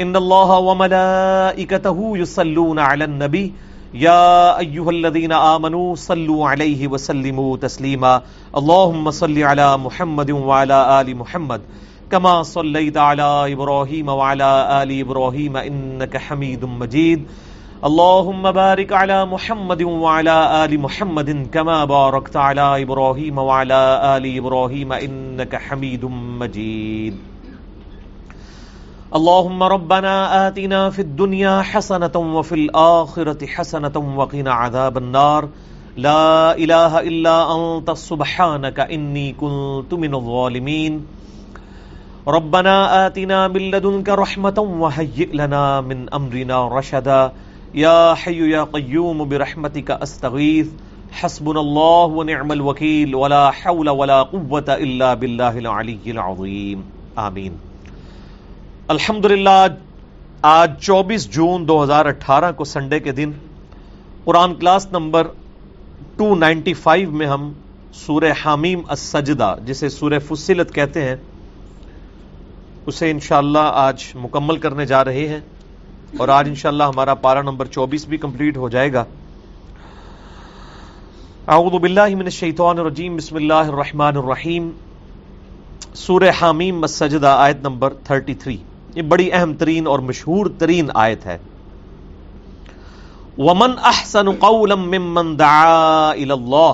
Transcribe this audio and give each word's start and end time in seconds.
ان 0.00 0.16
الله 0.16 0.58
وملائكته 0.58 2.18
يصلون 2.18 2.78
على 2.78 3.04
النبي. 3.04 3.52
يا 3.94 4.58
ايها 4.58 4.90
الذين 4.90 5.32
امنوا 5.32 5.94
صلوا 5.94 6.48
عليه 6.48 6.88
وسلموا 6.88 7.56
تسليما. 7.56 8.22
اللهم 8.56 9.10
صل 9.10 9.38
على 9.42 9.76
محمد 9.76 10.30
وعلى 10.30 11.00
ال 11.00 11.16
محمد. 11.16 11.60
كما 12.10 12.42
صليت 12.42 12.96
على 12.96 13.52
ابراهيم 13.52 14.08
وعلى 14.08 14.82
ال 14.82 15.00
ابراهيم 15.00 15.56
انك 15.56 16.16
حميد 16.16 16.64
مجيد. 16.64 17.24
اللهم 17.84 18.52
بارك 18.52 18.92
على 18.92 19.26
محمد 19.26 19.82
وعلى 19.82 20.64
ال 20.64 20.80
محمد 20.80 21.48
كما 21.52 21.84
باركت 21.84 22.36
على 22.36 22.82
ابراهيم 22.82 23.38
وعلى 23.38 23.82
ال 24.16 24.38
ابراهيم 24.38 24.92
انك 24.92 25.56
حميد 25.56 26.04
مجيد. 26.40 27.14
اللهم 29.08 29.62
ربنا 29.62 30.48
آتنا 30.48 30.90
في 30.90 30.98
الدنيا 30.98 31.62
حسنة 31.62 32.16
وفي 32.16 32.54
الآخرة 32.54 33.46
حسنة 33.46 34.16
وقنا 34.16 34.52
عذاب 34.52 34.98
النار. 34.98 35.48
لا 35.96 36.56
إله 36.56 37.00
إلا 37.00 37.36
أنت 37.56 37.90
سبحانك 37.90 38.80
إني 38.80 39.32
كنت 39.32 39.94
من 39.94 40.14
الظالمين. 40.14 41.06
ربنا 42.28 43.06
آتنا 43.06 43.48
من 43.48 43.70
لدنك 43.70 44.08
رحمة 44.08 44.58
وهيئ 44.58 45.32
لنا 45.32 45.80
من 45.80 46.14
أمرنا 46.14 46.68
رشدا. 46.68 47.32
يا 47.74 48.14
حي 48.14 48.50
يا 48.50 48.64
قيوم 48.64 49.28
برحمتك 49.28 49.90
أستغيث. 49.90 50.68
حسبنا 51.12 51.60
الله 51.60 52.04
ونعم 52.04 52.52
الوكيل 52.52 53.14
ولا 53.14 53.50
حول 53.50 53.88
ولا 53.88 54.22
قوة 54.22 54.68
إلا 54.68 55.14
بالله 55.14 55.58
العلي 55.58 56.04
العظيم. 56.06 56.84
آمين. 57.18 57.67
الحمد 58.88 59.26
آج 60.42 60.72
چوبیس 60.80 61.30
جون 61.30 61.68
دو 61.68 61.82
ہزار 61.84 62.06
اٹھارہ 62.06 62.52
کو 62.52 62.64
سنڈے 62.64 63.00
کے 63.00 63.12
دن، 63.12 63.32
Quran 64.24 64.54
class 64.54 64.86
number 64.92 65.26
two 66.16 66.34
ninety 66.34 66.74
five 66.74 67.10
میں 67.10 67.26
ہم 67.26 67.52
سورہ 67.94 68.32
حامیم 68.44 68.80
السجدہ، 68.88 69.54
جسے 69.64 69.88
سورہ 69.88 70.18
فصلت 70.28 70.74
کہتے 70.74 71.02
ہیں، 71.02 71.16
اسے 72.86 73.10
انشاءاللہ 73.10 73.66
آج 73.72 74.04
مکمل 74.14 74.56
کرنے 74.56 74.86
جا 74.86 75.04
رہے 75.04 75.28
ہیں۔ 75.28 75.40
اور 76.18 76.28
آج 76.28 76.48
انشاءاللہ 76.48 76.84
ہمارا 76.84 77.14
پارا 77.14 77.42
نمبر 77.42 77.66
چوبیس 77.66 78.06
بھی 78.06 78.16
کمپلیٹ 78.16 78.56
ہو 78.56 78.68
جائے 78.68 78.92
گا۔ 78.92 79.04
اعوذ 81.48 81.80
باللہ 81.80 82.08
من 82.14 82.32
الشیطان 82.32 82.78
الرجیم، 82.78 83.16
بسم 83.16 83.36
اللہ 83.36 83.68
الرحمن 83.74 84.16
الرحیم۔ 84.16 84.70
سورہ 85.94 86.30
حامیم 86.40 86.82
السجدہ، 86.82 87.36
آیت 87.38 87.56
نمبر 87.62 87.94
33 88.04 88.56
یہ 88.98 89.02
بڑی 89.02 89.32
اہم 89.32 89.52
ترین 89.54 89.86
اور 89.86 89.98
مشہور 89.98 90.46
ترین 90.58 90.88
آیت 90.94 91.26
ہے۔ 91.26 91.38
ومن 93.38 93.72
احسن 93.82 94.30
قولا 94.30 94.74
ممن 94.74 95.38
دعا 95.38 96.10
اللہ 96.10 96.72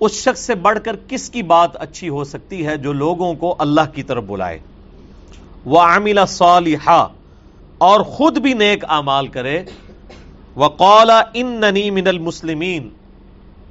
اس 0.00 0.12
شخص 0.12 0.40
سے 0.40 0.54
بڑھ 0.54 0.78
کر 0.84 0.96
کس 1.08 1.30
کی 1.30 1.42
بات 1.42 1.76
اچھی 1.76 2.08
ہو 2.08 2.24
سکتی 2.24 2.66
ہے 2.66 2.76
جو 2.76 2.92
لوگوں 2.92 3.32
کو 3.34 3.54
اللہ 3.58 3.94
کی 3.94 4.02
طرف 4.02 4.24
بلائے؟ 4.26 4.58
وعمل 5.66 6.18
صالحا، 6.28 7.06
اور 7.78 8.00
خود 8.00 8.38
بھی 8.38 8.52
نیک 8.54 8.84
اعمال 8.88 9.26
کرے۔ 9.26 9.62
وقال 10.56 11.10
اننی 11.34 11.90
من 11.90 12.06
المسلمین 12.06 12.88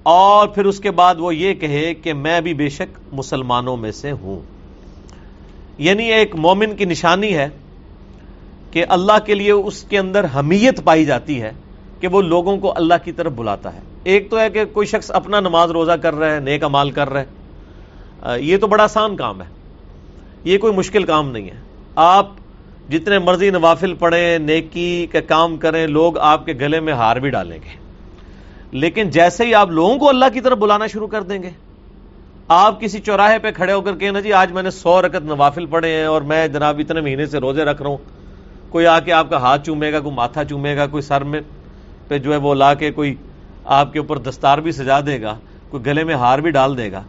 اور 0.03 0.47
پھر 0.47 0.65
اس 0.65 0.79
کے 0.79 0.91
بعد 0.91 1.15
وہ 1.19 1.35
یہ 1.35 1.53
کہے 1.53 1.93
کہ 1.93 2.13
میں 2.13 2.41
بھی 2.41 2.53
بے 2.53 2.69
شک 2.69 2.97
مسلمانوں 3.13 3.77
میں 3.77 3.91
سے 3.91 4.11
ہوں۔ 4.11 4.39
یعنی 5.81 6.13
ایک 6.13 6.35
مومن 6.35 6.75
کی 6.75 6.85
نشانی 6.85 7.37
ہے 7.37 7.49
کہ 8.71 8.85
اللہ 8.89 9.25
کے 9.25 9.35
لیے 9.35 9.51
اس 9.51 9.83
کے 9.83 9.97
اندر 9.97 10.25
حمیت 10.35 10.83
پائی 10.83 11.05
جاتی 11.05 11.41
ہے 11.41 11.51
کہ 11.99 12.07
وہ 12.07 12.21
لوگوں 12.21 12.57
کو 12.57 12.73
اللہ 12.75 12.93
کی 13.03 13.11
طرف 13.11 13.31
بلاتا 13.31 13.73
ہے۔ 13.73 13.79
ایک 14.03 14.29
تو 14.29 14.39
ہے 14.39 14.49
کہ 14.49 14.65
کوئی 14.65 14.87
شخص 14.87 15.11
اپنا 15.11 15.39
نماز 15.39 15.71
روزہ 15.71 15.91
کر 15.91 16.15
رہا 16.15 16.35
ہے، 16.35 16.39
نیک 16.39 16.63
امال 16.63 16.91
کر 16.91 17.09
رہا 17.09 17.21
ہے، 17.21 17.25
یہ 18.41 18.57
تو 18.57 18.67
بڑا 18.67 18.83
آسان 18.83 19.15
کام 19.15 19.41
ہے۔ 19.41 19.47
یہ 20.43 20.57
کوئی 20.57 20.73
مشکل 20.73 21.03
کام 21.03 21.31
نہیں 21.31 21.49
ہے۔ 21.49 21.55
آپ 21.95 22.27
جتنے 22.91 23.19
مرضی 23.19 23.49
نوافل 23.49 23.93
پڑھیں، 23.93 24.39
نیکی 24.39 25.07
کا 25.11 25.19
کام 25.19 25.57
کریں، 25.57 25.87
لوگ 25.87 26.17
آپ 26.17 26.45
کے 26.45 26.53
گلے 26.53 26.79
میں 26.79 26.93
ہار 26.93 27.15
بھی 27.15 27.29
ڈالیں 27.29 27.59
گے۔ 27.65 27.75
لیکن 28.71 29.09
جیسے 29.09 29.45
ہی 29.45 29.53
آپ 29.53 29.71
لوگوں 29.71 29.97
کو 29.97 30.09
اللہ 30.09 30.25
کی 30.33 30.41
طرف 30.41 30.57
بلانا 30.57 30.87
شروع 30.87 31.07
کر 31.07 31.21
دیں 31.21 31.43
گے 31.43 31.49
آپ 32.47 32.81
کسی 32.81 32.99
چوراہے 32.99 33.39
پہ 33.39 33.51
کھڑے 33.51 33.73
ہو 33.73 33.81
کر 33.81 33.95
کہنا 33.95 34.19
جی 34.19 34.33
آج 34.33 34.51
میں 34.51 34.63
نے 34.63 34.71
سو 34.71 35.01
رکت 35.01 35.21
نوافل 35.23 35.65
پڑھے 35.65 35.97
ہیں 35.97 36.05
اور 36.05 36.21
میں 36.21 36.47
جناب 36.47 36.79
اتنے 36.79 37.01
مہینے 37.01 37.25
سے 37.25 37.39
روزے 37.39 37.63
رکھ 37.63 37.81
رہا 37.81 37.89
ہوں۔ 37.89 37.97
کوئی 38.69 38.87
آ 38.87 38.99
کے 38.99 39.13
آپ 39.13 39.29
کا 39.29 39.37
ہاتھ 39.37 39.65
چومے 39.65 39.93
گا، 39.93 39.99
کوئی 39.99 40.15
ماتھا 40.15 40.43
چومے 40.43 40.77
گا، 40.77 40.87
کوئی 40.87 41.01
سر 41.01 41.23
میں 41.23 41.41
پہ 42.07 42.17
جو 42.17 42.31
ہے 42.31 42.37
وہ 42.37 42.55
لا 42.55 42.73
کے 42.73 42.91
کوئی 42.91 43.15
آپ 43.63 43.93
کے 43.93 43.99
اوپر 43.99 44.17
دستار 44.17 44.57
بھی 44.57 44.71
سجا 44.71 44.99
دے 44.99 45.21
گا، 45.21 45.37
کوئی 45.69 45.85
گلے 45.85 46.03
میں 46.03 46.15
ہار 46.15 46.39
بھی 46.39 46.51
ڈال 46.51 46.77
دے 46.77 46.91
گا۔ 46.91 47.03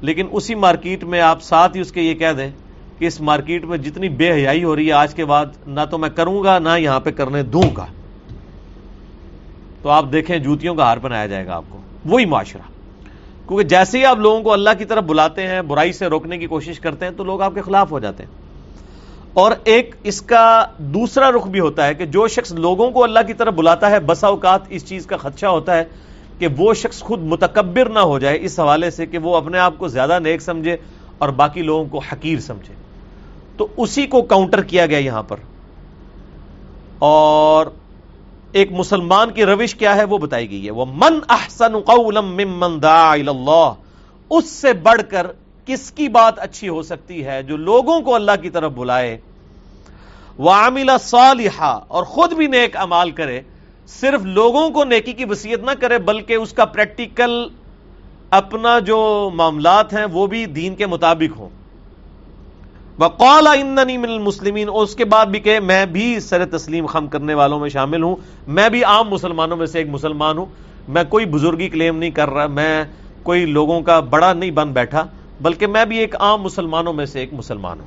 لیکن 0.00 0.26
اسی 0.30 0.54
مارکیٹ 0.54 1.04
میں 1.04 1.20
آپ 1.20 1.42
ساتھ 1.42 1.76
ہی 1.76 1.80
اس 1.80 1.92
کے 1.92 2.02
یہ 2.02 2.14
کہہ 2.14 2.32
دیں 2.32 2.50
کہ 2.98 3.04
اس 3.04 3.20
مارکیٹ 3.20 3.64
میں 3.64 3.78
جتنی 3.78 4.08
بے 4.08 4.32
حیائی 4.32 4.64
ہو 4.64 4.76
رہی 4.76 4.86
ہے 4.86 4.92
آج 4.92 5.14
کے 5.14 5.24
بعد، 5.24 5.46
نہ 5.66 5.80
تو 5.90 5.98
میں 5.98 6.10
کروں 6.10 6.44
گا، 6.44 6.58
نہ 6.58 6.68
یہاں 6.78 7.00
پہ 7.00 7.10
کرنے 7.10 7.42
دوں 7.42 7.76
گا۔ 7.76 7.86
تو 9.82 9.88
آپ 9.88 10.04
دیکھیں، 10.12 10.38
جوتیوں 10.38 10.74
کا 10.74 10.82
ہار 10.82 10.96
بنایا 10.96 11.26
جائے 11.26 11.46
گا 11.46 11.54
آپ 11.54 11.64
کو۔ 11.68 11.80
وہی 12.04 12.24
معاشرہ۔ 12.24 12.83
کیونکہ 13.48 13.64
جیسے 13.64 13.98
ہی 13.98 14.04
آپ 14.04 14.16
لوگوں 14.16 14.42
کو 14.42 14.52
اللہ 14.52 14.70
کی 14.78 14.84
طرف 14.84 15.04
بلاتے 15.04 15.46
ہیں، 15.46 15.62
برائی 15.62 15.92
سے 15.92 16.06
روکنے 16.06 16.38
کی 16.38 16.46
کوشش 16.46 16.80
کرتے 16.80 17.04
ہیں، 17.04 17.12
تو 17.16 17.24
لوگ 17.24 17.40
آپ 17.40 17.54
کے 17.54 17.62
خلاف 17.62 17.92
ہو 17.92 17.98
جاتے 17.98 18.22
ہیں۔ 18.22 18.30
اور 19.34 19.52
ایک 19.64 19.94
اس 20.02 20.22
کا 20.22 20.66
دوسرا 20.78 21.30
رخ 21.30 21.46
بھی 21.46 21.60
ہوتا 21.60 21.86
ہے 21.86 21.94
کہ 21.94 22.06
جو 22.06 22.28
شخص 22.28 22.52
لوگوں 22.52 22.90
کو 22.90 23.04
اللہ 23.04 23.18
کی 23.26 23.34
طرف 23.34 23.54
بلاتا 23.54 23.90
ہے، 23.90 24.00
بسا 24.00 24.26
اوقات 24.26 24.60
اس 24.68 24.88
چیز 24.88 25.06
کا 25.06 25.16
خدشہ 25.16 25.46
ہوتا 25.46 25.76
ہے 25.76 25.84
کہ 26.38 26.48
وہ 26.58 26.74
شخص 26.74 27.00
خود 27.00 27.22
متکبر 27.22 27.88
نہ 27.88 27.98
ہو 27.98 28.18
جائے 28.18 28.38
اس 28.40 28.60
حوالے 28.60 28.90
سے 28.90 29.06
کہ 29.06 29.18
وہ 29.18 29.36
اپنے 29.36 29.58
آپ 29.58 29.74
کو 29.78 29.88
زیادہ 29.88 30.18
نیک 30.18 30.42
سمجھے 30.42 30.76
اور 31.18 31.28
باقی 31.28 31.62
لوگوں 31.62 31.84
کو 31.84 31.98
حقیر 31.98 32.38
سمجھے۔ 32.38 32.74
تو 33.56 33.66
اسی 33.76 34.06
کو 34.06 34.22
کاؤنٹر 34.22 34.62
کیا 34.62 34.86
گیا 34.86 34.98
یہاں 34.98 35.22
پر۔ 35.22 35.36
اور 36.98 37.66
ایک 38.54 38.72
مسلمان 38.72 39.30
کی 39.30 39.44
روش 39.44 39.74
کیا 39.74 39.96
ہے 39.96 40.04
وہ 40.04 40.18
بتائی 40.18 40.50
گئی 40.50 40.66
ہے۔ 40.66 40.70
وہ 40.70 40.84
من 40.84 41.18
احسن 41.28 41.72
ممن 42.24 42.82
دعا 42.82 43.12
اللہ، 43.12 43.72
اس 44.30 44.50
سے 44.50 44.72
بڑھ 44.72 45.02
کر 45.10 45.26
کس 45.66 45.90
کی 45.90 46.08
بات 46.08 46.38
اچھی 46.38 46.68
ہو 46.68 46.82
سکتی 46.82 47.24
ہے 47.24 47.42
جو 47.42 47.56
لوگوں 47.56 48.00
کو 48.00 48.14
اللہ 48.14 48.36
کی 48.42 48.50
طرف 48.50 48.72
بلائے؟ 48.72 49.18
وہ 50.38 50.50
عاملہ 50.50 50.92
اور 51.88 52.04
خود 52.04 52.32
بھی 52.32 52.46
نیک 52.46 52.76
امال 52.76 53.10
کرے۔ 53.10 53.40
صرف 53.86 54.22
لوگوں 54.22 54.70
کو 54.70 54.84
نیکی 54.84 55.12
کی 55.12 55.24
وسیعت 55.24 55.64
نہ 55.64 55.70
کرے، 55.80 55.98
بلکہ 55.98 56.34
اس 56.34 56.52
کا 56.52 56.64
پریکٹیکل 56.64 57.48
اپنا 58.30 58.78
جو 58.78 59.30
معاملات 59.34 59.92
ہیں 59.92 60.04
وہ 60.12 60.26
بھی 60.26 60.46
دین 60.46 60.74
کے 60.74 60.86
مطابق 60.86 61.38
ہوں۔ 61.38 61.48
وقال 62.98 63.46
اننی 63.46 63.96
من 63.96 64.10
المسلمین، 64.10 64.68
اور 64.68 64.82
اس 64.82 64.94
کے 64.96 65.04
بعد 65.04 65.26
بھی 65.26 65.40
کہ 65.40 65.60
میں 65.60 65.86
بھی 65.86 66.20
سر 66.20 66.44
تسلیم 66.44 66.86
خم 66.86 67.06
کرنے 67.06 67.34
والوں 67.34 67.60
میں 67.60 67.68
شامل 67.68 68.02
ہوں، 68.02 68.16
میں 68.46 68.68
بھی 68.68 68.84
عام 68.84 69.08
مسلمانوں 69.08 69.56
میں 69.56 69.66
سے 69.66 69.78
ایک 69.78 69.88
مسلمان 69.88 70.38
ہوں، 70.38 70.46
میں 70.88 71.04
کوئی 71.08 71.26
بزرگی 71.26 71.68
کلیم 71.68 71.98
نہیں 71.98 72.10
کر 72.10 72.30
رہا، 72.30 72.46
میں 72.46 72.84
کوئی 73.22 73.46
لوگوں 73.46 73.80
کا 73.80 74.00
بڑا 74.00 74.32
نہیں 74.32 74.50
بن 74.50 74.72
بیٹھا، 74.72 75.04
بلکہ 75.40 75.66
میں 75.66 75.84
بھی 75.84 75.98
ایک 75.98 76.14
عام 76.20 76.42
مسلمانوں 76.42 76.92
میں 76.92 77.06
سے 77.06 77.20
ایک 77.20 77.32
مسلمان 77.32 77.80
ہوں۔ 77.80 77.86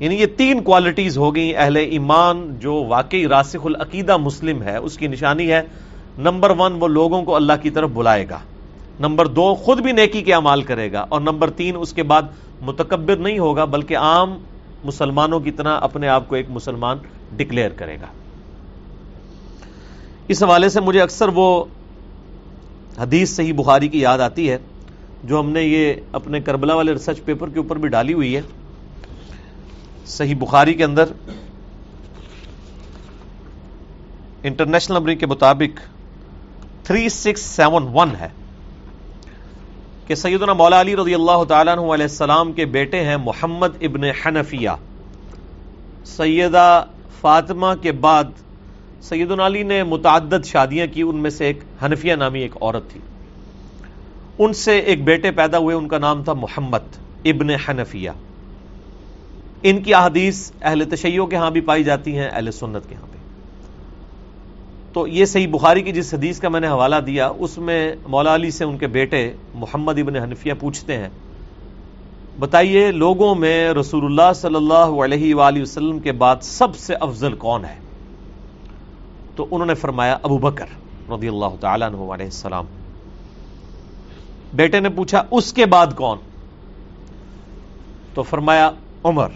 یعنی 0.00 0.16
یہ 0.16 0.26
تین 0.26 0.62
کوالٹیز 0.62 1.18
ہو 1.18 1.34
گئی 1.34 1.56
اہل 1.56 1.76
ایمان 1.76 2.54
جو 2.60 2.84
واقعی 2.88 3.28
راسخ 3.28 3.66
العقیدہ 3.66 4.16
مسلم 4.16 4.62
ہے، 4.62 4.76
اس 4.76 4.98
کی 4.98 5.06
نشانی 5.06 5.50
ہے، 5.52 5.62
نمبر 6.18 6.50
ون 6.50 6.76
وہ 6.80 6.88
لوگوں 6.88 7.22
کو 7.22 7.36
اللہ 7.36 7.52
کی 7.62 7.70
طرف 7.70 7.90
بلائے 7.94 8.28
گا۔ 8.30 8.38
نمبر 9.00 9.26
دو 9.26 9.54
خود 9.54 9.80
بھی 9.80 9.92
نیکی 9.92 10.22
کے 10.22 10.32
عمال 10.32 10.62
کرے 10.62 10.92
گا 10.92 11.06
اور 11.08 11.20
نمبر 11.20 11.50
تین 11.50 11.76
اس 11.80 11.92
کے 11.92 12.02
بعد 12.02 12.22
متکبر 12.60 13.16
نہیں 13.16 13.38
ہوگا 13.38 13.64
بلکہ 13.64 13.96
عام 13.96 14.38
مسلمانوں 14.84 15.40
کی 15.40 15.50
طرح 15.50 15.78
اپنے 15.80 16.08
آپ 16.08 16.28
کو 16.28 16.34
ایک 16.34 16.46
مسلمان 16.50 16.98
ڈکلیئر 17.36 17.70
کرے 17.70 17.96
گا۔ 18.00 18.06
اس 20.28 20.42
حوالے 20.42 20.68
سے 20.68 20.80
مجھے 20.80 21.00
اکثر 21.00 21.28
وہ 21.28 21.64
حدیث 22.98 23.36
صحیح 23.36 23.52
بخاری 23.52 23.88
کی 23.88 24.00
یاد 24.00 24.18
آتی 24.18 24.50
ہے 24.50 24.58
جو 25.24 25.40
ہم 25.40 25.50
نے 25.50 25.62
یہ 25.62 25.94
اپنے 26.12 26.40
کربلا 26.40 26.74
والے 26.74 26.92
ریسرچ 26.92 27.24
پیپر 27.24 27.48
کے 27.48 27.58
اوپر 27.58 27.78
بھی 27.78 27.88
ڈالی 27.88 28.12
ہوئی 28.12 28.36
ہے۔ 28.36 28.40
صحیح 30.06 30.34
بخاری 30.38 30.74
کے 30.74 30.84
اندر 30.84 31.04
انٹرنیشنل 34.42 34.96
نمبر 34.96 35.14
کے 35.14 35.26
مطابق 35.26 35.80
3671 36.86 38.14
ہے۔ 38.20 38.28
کہ 40.08 40.14
سیدنا 40.14 40.52
مولا 40.52 40.80
علی 40.80 40.96
رضی 40.96 41.14
اللہ 41.14 41.44
تعالیٰ 41.48 41.72
عنہ 41.72 41.80
علیہ 41.80 42.04
السلام 42.04 42.52
کے 42.52 42.64
بیٹے 42.64 43.04
ہیں 43.04 43.16
محمد 43.16 43.68
ابن 43.80 44.04
حنفیہ۔ 44.04 44.70
سیدہ 46.04 46.84
فاطمہ 47.20 47.66
کے 47.82 47.92
بعد 47.92 48.24
سیدنا 49.02 49.46
علی 49.46 49.62
نے 49.62 49.82
متعدد 49.82 50.44
شادیاں 50.44 50.86
کی، 50.92 51.02
ان 51.02 51.16
میں 51.16 51.30
سے 51.30 51.46
ایک 51.46 51.60
حنفیہ 51.84 52.14
نامی 52.14 52.40
ایک 52.40 52.56
عورت 52.60 52.90
تھی۔ 52.90 53.00
ان 54.38 54.52
سے 54.52 54.78
ایک 54.78 55.04
بیٹے 55.04 55.30
پیدا 55.30 55.58
ہوئے، 55.58 55.74
ان 55.76 55.88
کا 55.88 55.98
نام 55.98 56.24
تھا 56.24 56.32
محمد 56.32 56.96
ابن 57.24 57.50
حنفیہ۔ 57.50 58.10
ان 59.62 59.82
کی 59.82 59.94
احادیث 59.94 60.50
اہل 60.62 60.84
تشیعوں 60.90 61.26
کے 61.26 61.36
ہاں 61.36 61.50
بھی 61.50 61.60
پائی 61.60 61.84
جاتی 61.84 62.18
ہیں، 62.18 62.28
اہل 62.32 62.50
سنت 62.50 62.88
کے 62.88 62.94
ہاں 62.94 63.06
بھی۔ 63.10 63.17
تو 64.98 65.06
یہ 65.06 65.24
صحیح 65.24 65.46
بخاری 65.50 65.82
کی 65.82 65.92
جس 65.92 66.14
حدیث 66.14 66.40
کا 66.40 66.48
میں 66.48 66.60
نے 66.60 66.68
حوالہ 66.68 66.96
دیا، 66.96 67.30
اس 67.38 67.58
میں 67.58 67.94
مولا 68.06 68.34
علی 68.34 68.50
سے 68.50 68.64
ان 68.64 68.78
کے 68.78 68.86
بیٹے 68.86 69.32
محمد 69.54 69.98
ابن 69.98 70.16
حنفیہ 70.16 70.52
پوچھتے 70.60 70.96
ہیں۔ 70.96 71.08
بتائیے، 72.38 72.90
لوگوں 72.90 73.34
میں 73.34 73.70
رسول 73.70 74.04
اللہ 74.04 74.32
صلی 74.34 74.54
اللہ 74.54 74.74
علیہ 74.74 75.34
وآلہ 75.34 75.62
وسلم 75.62 75.98
کے 75.98 76.12
بعد 76.12 76.36
سب 76.42 76.76
سے 76.76 76.94
افضل 76.94 77.34
کون 77.34 77.64
ہے؟ 77.64 77.74
تو 79.36 79.46
انہوں 79.50 79.66
نے 79.66 79.74
فرمایا، 79.74 80.18
ابو 80.22 80.38
بکر 80.38 80.66
رضی 81.10 81.28
اللہ 81.28 81.56
تعالیٰ 81.60 81.88
عنہ 81.88 81.96
علیہ 81.96 82.24
السلام۔ 82.24 82.64
بیٹے 84.54 84.80
نے 84.80 84.88
پوچھا، 84.88 85.22
اس 85.30 85.52
کے 85.52 85.66
بعد 85.66 85.86
کون؟ 85.96 86.18
تو 88.14 88.22
فرمایا، 88.22 88.70
عمر۔ 89.04 89.28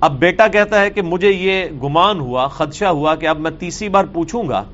اب 0.00 0.18
بیٹا 0.18 0.48
کہتا 0.48 0.80
ہے 0.80 0.90
کہ 0.90 1.02
مجھے 1.02 1.30
یہ 1.30 1.64
گمان 1.82 2.20
ہوا، 2.20 2.48
خدشہ 2.48 2.84
ہوا 2.84 3.14
کہ 3.14 3.26
اب 3.26 3.40
میں 3.40 3.50
تیسری 3.58 3.88
بار 3.88 4.04
پوچھوں 4.04 4.48
گا۔ 4.48 4.64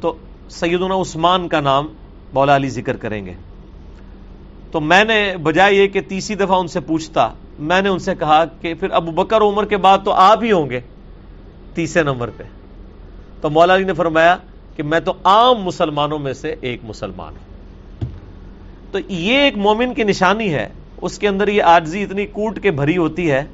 تو 0.00 0.14
سیدنا 0.50 0.94
عثمان 0.94 1.48
کا 1.48 1.60
نام 1.60 1.86
مولا 2.32 2.56
علی 2.56 2.68
ذکر 2.68 2.96
کریں 2.96 3.26
گے۔ 3.26 3.32
تو 4.70 4.80
میں 4.80 5.04
نے 5.04 5.36
بجائے 5.42 5.74
یہ 5.74 5.86
کہ 5.86 6.00
تیسری 6.00 6.36
دفعہ 6.36 6.58
ان 6.58 6.68
سے 6.68 6.80
پوچھتا، 6.80 7.28
میں 7.58 7.82
نے 7.82 7.88
ان 7.88 7.98
سے 7.98 8.14
کہا 8.14 8.44
کہ 8.44 8.74
پھر 8.74 8.90
ابو 8.90 9.10
بکر 9.10 9.40
عمر 9.40 9.64
کے 9.64 9.76
بعد 9.76 9.98
تو 10.04 10.12
آپ 10.12 10.44
ہی 10.44 10.52
ہوں 10.52 10.70
گے 10.70 10.80
تیسرے 11.74 12.02
نمبر 12.02 12.30
پہ۔ 12.36 12.42
تو 13.40 13.50
مولا 13.50 13.74
علی 13.74 13.84
نے 13.84 13.92
فرمایا 13.92 14.36
کہ 14.76 14.82
میں 14.82 15.00
تو 15.00 15.12
عام 15.24 15.62
مسلمانوں 15.62 16.18
میں 16.18 16.32
سے 16.32 16.54
ایک 16.60 16.80
مسلمان 16.84 17.34
ہوں۔ 17.34 17.54
تو 18.92 18.98
یہ 19.08 19.38
ایک 19.38 19.56
مومن 19.56 19.94
کی 19.94 20.02
نشانی 20.02 20.54
ہے۔ 20.54 20.68
اس 21.02 21.18
کے 21.18 21.28
اندر 21.28 21.48
یہ 21.48 21.62
آجزی 21.62 22.02
اتنی 22.02 22.26
کوٹ 22.26 22.60
کے 22.60 22.70
بھری 22.70 22.96
ہوتی 22.96 23.30
ہے 23.30 23.44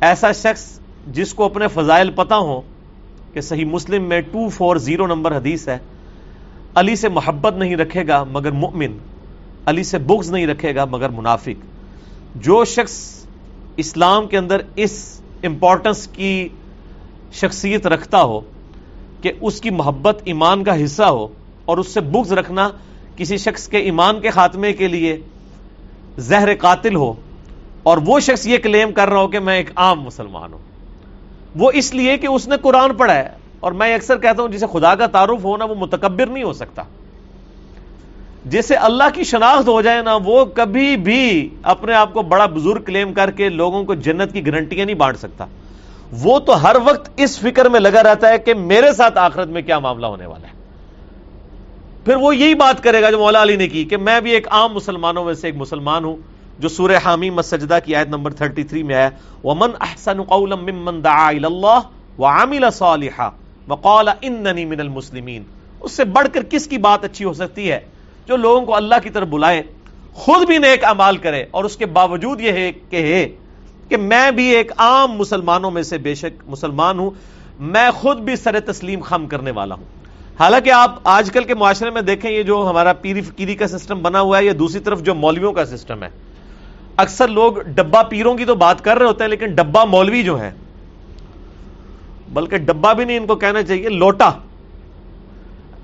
ایسا 0.00 0.32
شخص 0.32 0.80
جس 1.06 1.34
کو 1.34 1.44
اپنے 1.44 1.68
فضائل 1.68 2.10
پتا 2.10 2.36
ہو 2.36 2.60
کہ 3.32 3.40
صحیح 3.40 3.64
مسلم 3.64 4.04
میں 4.04 4.20
ٹو 4.20 4.48
فور 4.48 4.76
زیرو 4.76 5.06
نمبر 5.06 5.36
حدیث 5.36 5.68
ہے، 5.68 5.78
علی 6.74 6.96
سے 6.96 7.08
محبت 7.08 7.54
نہیں 7.54 7.76
رکھے 7.76 8.06
گا 8.08 8.24
مگر 8.24 8.50
مؤمن، 8.50 8.92
علی 9.66 9.82
سے 9.82 9.98
بغض 9.98 10.30
نہیں 10.30 10.46
رکھے 10.46 10.74
گا 10.74 10.84
مگر 10.84 11.08
منافق۔ 11.08 11.64
جو 12.34 12.64
شخص 12.64 13.24
اسلام 13.76 14.26
کے 14.26 14.38
اندر 14.38 14.60
اس 14.76 15.20
امپورٹنس 15.42 16.06
کی 16.06 16.48
شخصیت 17.32 17.86
رکھتا 17.86 18.22
ہو 18.22 18.40
کہ 19.22 19.32
اس 19.40 19.60
کی 19.60 19.70
محبت 19.70 20.20
ایمان 20.24 20.64
کا 20.64 20.84
حصہ 20.84 21.02
ہو 21.02 21.28
اور 21.64 21.78
اس 21.78 21.88
سے 21.88 22.00
بغض 22.00 22.32
رکھنا 22.32 22.68
کسی 23.16 23.36
شخص 23.36 23.68
کے 23.68 23.78
ایمان 23.78 24.20
کے 24.20 24.30
خاتمے 24.30 24.72
کے 24.72 24.88
لیے 24.88 25.16
زہر 26.18 26.54
قاتل 26.54 26.96
ہو 26.96 27.12
اور 27.82 27.98
وہ 28.06 28.20
شخص 28.20 28.46
یہ 28.46 28.58
کلیم 28.58 28.92
کر 28.92 29.08
رہا 29.08 29.20
ہو 29.20 29.28
کہ 29.28 29.38
میں 29.38 29.56
ایک 29.56 29.70
عام 29.76 30.00
مسلمان 30.00 30.52
ہوں۔ 30.52 30.58
وہ 31.54 31.70
اس 31.74 31.94
لیے 31.94 32.16
کہ 32.18 32.26
اس 32.26 32.48
نے 32.48 32.56
قرآن 32.62 32.94
پڑھا 32.94 33.14
ہے، 33.14 33.28
اور 33.60 33.72
میں 33.72 33.94
اکثر 33.94 34.18
کہتا 34.18 34.42
ہوں 34.42 34.48
جسے 34.48 34.66
خدا 34.72 34.94
کا 34.94 35.06
تعارف 35.06 35.44
ہونا 35.44 35.64
وہ 35.64 35.74
متکبر 35.74 36.26
نہیں 36.26 36.44
ہو 36.44 36.52
سکتا۔ 36.52 36.82
جسے 38.44 38.74
اللہ 38.74 39.14
کی 39.14 39.24
شناخت 39.24 39.68
ہو 39.68 39.80
جائے 39.82 40.02
نا، 40.02 40.18
وہ 40.24 40.44
کبھی 40.44 40.96
بھی 40.96 41.48
اپنے 41.62 41.94
آپ 41.94 42.12
کو 42.12 42.22
بڑا 42.22 42.46
بزرگ 42.46 42.82
کلیم 42.82 43.12
کر 43.12 43.30
کے 43.30 43.48
لوگوں 43.48 43.84
کو 43.84 43.94
جنت 43.94 44.32
کی 44.32 44.46
گارنٹیاں 44.46 44.86
نہیں 44.86 44.96
بانٹ 44.96 45.18
سکتا۔ 45.18 45.46
وہ 46.22 46.38
تو 46.38 46.62
ہر 46.62 46.76
وقت 46.84 47.10
اس 47.16 47.38
فکر 47.38 47.68
میں 47.68 47.80
لگا 47.80 48.02
رہتا 48.02 48.28
ہے 48.28 48.38
کہ 48.38 48.54
میرے 48.54 48.92
ساتھ 48.92 49.18
آخرت 49.18 49.48
میں 49.48 49.62
کیا 49.62 49.78
معاملہ 49.78 50.06
ہونے 50.06 50.26
والا 50.26 50.48
ہے۔ 50.48 50.58
پھر 52.04 52.16
وہ 52.16 52.34
یہی 52.36 52.54
بات 52.54 52.82
کرے 52.82 53.02
گا 53.02 53.10
جو 53.10 53.18
مولا 53.18 53.42
علی 53.42 53.56
نے 53.56 53.68
کی 53.68 53.84
کہ 53.84 53.96
میں 53.96 54.20
بھی 54.20 54.30
ایک 54.30 54.48
عام 54.48 54.72
مسلمانوں 54.74 55.24
میں 55.24 55.34
سے 55.34 55.48
ایک 55.48 55.56
مسلمان 55.56 56.04
ہوں۔ 56.04 56.16
جو 56.60 56.68
سورہ 56.68 56.96
حامی 57.04 57.30
مسجدہ 57.30 57.78
کی 57.84 57.94
آیت 57.96 58.08
نمبر 58.08 58.32
33 58.42 58.82
میں 58.84 58.94
آیا 58.94 59.08
ومن 59.44 59.70
احسن 59.80 60.22
قولا 60.22 60.56
ممن 60.56 61.02
دعا 61.04 61.28
الى 61.28 61.46
اللہ 61.46 61.80
وعمل 62.18 62.70
صالحا 62.70 63.28
وقال 63.68 64.08
اننی 64.20 64.64
من 64.64 64.80
المسلمین 64.80 65.42
اس 65.80 65.92
سے 65.92 66.04
بڑھ 66.14 66.28
کر 66.32 66.42
کس 66.50 66.66
کی 66.66 66.78
بات 66.78 67.04
اچھی 67.04 67.24
ہو 67.24 67.32
سکتی 67.32 67.70
ہے؟ 67.70 67.78
جو 68.26 68.36
لوگوں 68.36 68.60
کو 68.66 68.74
اللہ 68.76 68.94
کی 69.02 69.10
طرف 69.10 69.28
بلائے، 69.28 69.62
خود 70.14 70.46
بھی 70.46 70.58
نیک 70.58 70.84
عمال 70.84 71.16
کرے، 71.16 71.44
اور 71.50 71.64
اس 71.64 71.76
کے 71.76 71.86
باوجود 71.86 72.40
یہ 72.40 72.52
ہے 72.52 72.70
کہ 72.90 73.02
ہے 73.02 73.26
کہ 73.88 73.96
میں 73.96 74.30
بھی 74.30 74.46
ایک 74.56 74.72
عام 74.76 75.12
مسلمانوں 75.12 75.70
میں 75.70 75.82
سے 75.82 75.98
بے 75.98 76.14
شک 76.14 76.42
مسلمان 76.46 76.98
ہوں، 76.98 77.10
میں 77.72 77.90
خود 77.94 78.18
بھی 78.26 78.36
سر 78.36 78.60
تسلیم 78.60 79.00
خم 79.00 79.26
کرنے 79.26 79.50
والا 79.50 79.74
ہوں۔ 79.74 79.84
حالانکہ 80.40 80.70
آپ 80.72 80.98
آج 81.04 81.30
کل 81.30 81.44
کے 81.44 81.54
معاشرے 81.54 81.90
میں 81.90 82.02
دیکھیں، 82.02 82.30
یہ 82.30 82.42
جو 82.42 82.64
ہمارا 82.70 82.92
پیری 82.92 83.22
فکیری 83.22 83.54
کا 83.54 83.66
سسٹم 83.68 84.02
بنا 84.02 84.20
ہوا 84.20 84.38
ہے 84.38 84.44
یا 84.44 84.52
دوسری 84.58 84.80
طرف 84.80 85.02
جو 85.02 85.14
مولویوں 85.14 85.52
کا 85.52 85.64
سسٹم 85.66 86.02
ہے۔ 86.02 86.08
اکثر 86.96 87.28
لوگ 87.28 87.52
ڈبا 87.52 88.02
پیروں 88.02 88.36
کی 88.36 88.44
تو 88.44 88.54
بات 88.54 88.84
کر 88.84 88.98
رہے 88.98 89.06
ہوتے 89.06 89.24
ہیں، 89.24 89.30
لیکن 89.30 89.54
ڈبا 89.54 89.84
مولوی 89.84 90.22
جو 90.22 90.40
ہے 90.40 90.50
بلکہ 92.32 92.56
ڈبا 92.58 92.92
بھی 92.92 93.04
نہیں، 93.04 93.18
ان 93.18 93.26
کو 93.26 93.34
کہنا 93.36 93.62
چاہیے 93.62 93.88
لوٹا۔ 93.88 94.30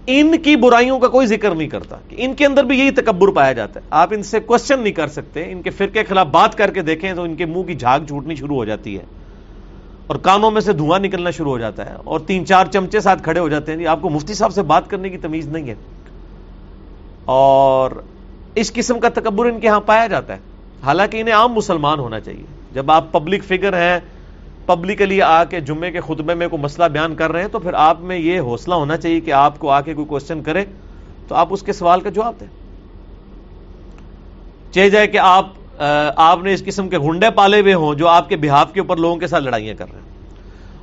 ان 0.06 0.38
کی 0.38 0.56
برائیوں 0.56 0.98
کا 0.98 1.08
کوئی 1.08 1.26
ذکر 1.26 1.54
نہیں 1.54 1.68
کرتا۔ 1.68 1.96
کہ 2.08 2.16
ان 2.18 2.34
کے 2.34 2.46
اندر 2.46 2.64
بھی 2.64 2.78
یہی 2.78 2.90
تکبر 2.90 3.28
پایا 3.28 3.52
جاتا 3.52 3.80
ہے۔ 3.80 3.84
آپ 3.90 4.08
ان 4.12 4.22
سے 4.22 4.40
کوشچن 4.40 4.80
نہیں 4.80 4.92
کر 4.92 5.06
سکتے۔ 5.06 5.52
ان 5.52 5.62
کے 5.62 5.70
فرقے 5.70 6.04
خلاف 6.04 6.26
بات 6.26 6.54
کر 6.58 6.70
کے 6.70 6.82
دیکھیں 6.82 7.14
تو 7.14 7.22
ان 7.22 7.36
کے 7.36 7.46
منہ 7.46 7.62
کی 7.62 7.74
جھاگ 7.74 8.00
چھوٹنی 8.00 8.34
شروع 8.34 8.56
ہو 8.56 8.64
جاتی 8.64 8.98
ہے۔ 8.98 9.02
اور 10.06 10.16
کانوں 10.16 10.50
میں 10.50 10.60
سے 10.60 10.72
دھواں 10.72 10.98
نکلنا 10.98 11.30
شروع 11.30 11.50
ہو 11.50 11.58
جاتا 11.58 11.86
ہے۔ 11.86 11.94
اور 12.04 12.20
تین 12.20 12.46
چار 12.46 12.66
چمچے 12.66 13.00
ساتھ 13.00 13.22
کھڑے 13.22 13.40
ہو 13.40 13.48
جاتے 13.48 13.72
ہیں۔ 13.72 13.78
جی 13.78 13.86
آپ 13.86 14.02
کو 14.02 14.10
مفتی 14.10 14.34
صاحب 14.34 14.52
سے 14.52 14.62
بات 14.62 14.90
کرنے 14.90 15.10
کی 15.10 15.18
تمیز 15.18 15.48
نہیں 15.48 15.68
ہے۔ 15.68 15.74
اور 17.24 17.90
اس 18.54 18.72
قسم 18.72 19.00
کا 19.00 19.08
تکبر 19.08 19.46
ان 19.46 19.60
کے 19.60 19.68
ہاں 19.68 19.80
پایا 19.80 20.06
جاتا 20.06 20.34
ہے۔ 20.34 20.55
حالانکہ 20.84 21.20
انہیں 21.20 21.34
عام 21.34 21.52
مسلمان 21.52 21.98
ہونا 21.98 22.20
چاہیے۔ 22.20 22.44
جب 22.72 22.90
آپ 22.90 23.12
پبلک 23.12 23.44
فگر 23.44 23.72
ہیں 23.72 24.00
پبلکلی 24.66 25.22
آ 25.22 25.44
کے 25.44 25.60
جمعے 25.60 25.90
کے 25.90 26.00
خطبے 26.00 26.34
میں 26.34 26.48
کوئی 26.48 26.62
مسئلہ 26.62 26.84
بیان 26.84 27.14
کر 27.14 27.32
رہے 27.32 27.40
ہیں، 27.40 27.48
تو 27.48 27.58
پھر 27.58 27.74
آپ 27.74 28.00
میں 28.00 28.18
یہ 28.18 28.40
حوصلہ 28.40 28.74
ہونا 28.74 28.96
چاہیے 28.96 29.20
کہ 29.20 29.32
آپ 29.32 29.58
کو 29.58 29.70
آ 29.70 29.80
کے 29.80 29.94
کوئی 29.94 30.06
کوشچن 30.06 30.42
کرے، 30.42 30.64
تو 31.28 31.34
آپ 31.34 31.46
اس 31.50 31.62
کے 31.62 31.72
سوال 31.72 32.00
کا 32.00 32.10
جواب 32.10 32.34
دیں۔ 32.40 32.46
چاہے 34.72 34.90
جائے 34.90 35.06
کہ 35.06 35.18
آپ 35.18 35.46
آپ 36.16 36.42
نے 36.42 36.54
اس 36.54 36.64
قسم 36.64 36.88
کے 36.88 36.98
گنڈے 36.98 37.30
پالے 37.30 37.60
ہوئے 37.60 37.74
ہوں 37.74 37.94
جو 37.94 38.08
آپ 38.08 38.28
کے 38.28 38.36
بہاف 38.36 38.72
کے 38.72 38.80
اوپر 38.80 38.96
لوگوں 38.96 39.16
کے 39.16 39.26
ساتھ 39.26 39.44
لڑائیاں 39.44 39.74
کر 39.74 39.86
رہے 39.92 39.98
ہیں۔ 39.98 40.06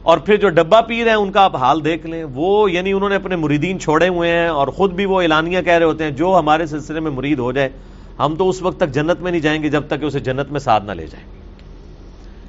اور 0.02 0.18
پھر 0.18 0.36
جو 0.36 0.50
ڈبا 0.50 0.82
پی 0.82 1.04
رہے 1.04 1.10
ہیں، 1.10 1.18
ان 1.18 1.32
کا 1.32 1.42
آپ 1.42 1.56
حال 1.56 1.86
دیکھ 1.86 2.06
لیں۔ 2.06 2.24
وہ 2.24 2.72
یعنی 2.72 2.92
انہوں 2.92 3.10
نے 3.10 3.16
اپنے 3.16 3.36
مریدین 3.36 3.80
چھوڑے 3.80 4.08
ہوئے 4.08 4.32
ہیں 4.32 4.48
اور 4.48 4.68
خود 4.68 4.94
بھی 4.94 5.06
وہ 5.06 5.22
اعلانیاں 5.22 5.62
کہہ 5.62 5.74
رہے 5.74 5.86
ہوتے 5.86 6.04
ہیں، 6.04 6.12
جو 6.12 6.36
ہمارے 6.40 6.66
سلسلے 6.66 7.00
میں 7.00 7.12
مرید 7.12 7.40
ہو 7.40 7.52
جائے۔ 7.52 7.70
ہم 8.20 8.36
تو 8.36 8.50
اس 8.50 8.62
وقت 8.62 8.78
تک 8.78 8.90
جنت 8.90 9.22
میں 9.22 9.32
نہیں 9.32 9.42
جائیں 9.42 9.64
گے 9.64 9.70
جب 9.70 9.84
تک 9.88 10.00
کہ 10.00 10.06
اسے 10.06 10.20
جنت 10.20 10.52
میں 10.52 10.60
ساتھ 10.60 10.86
نہ 10.86 10.92
لے 10.92 11.08
جائیں۔ 11.08 11.28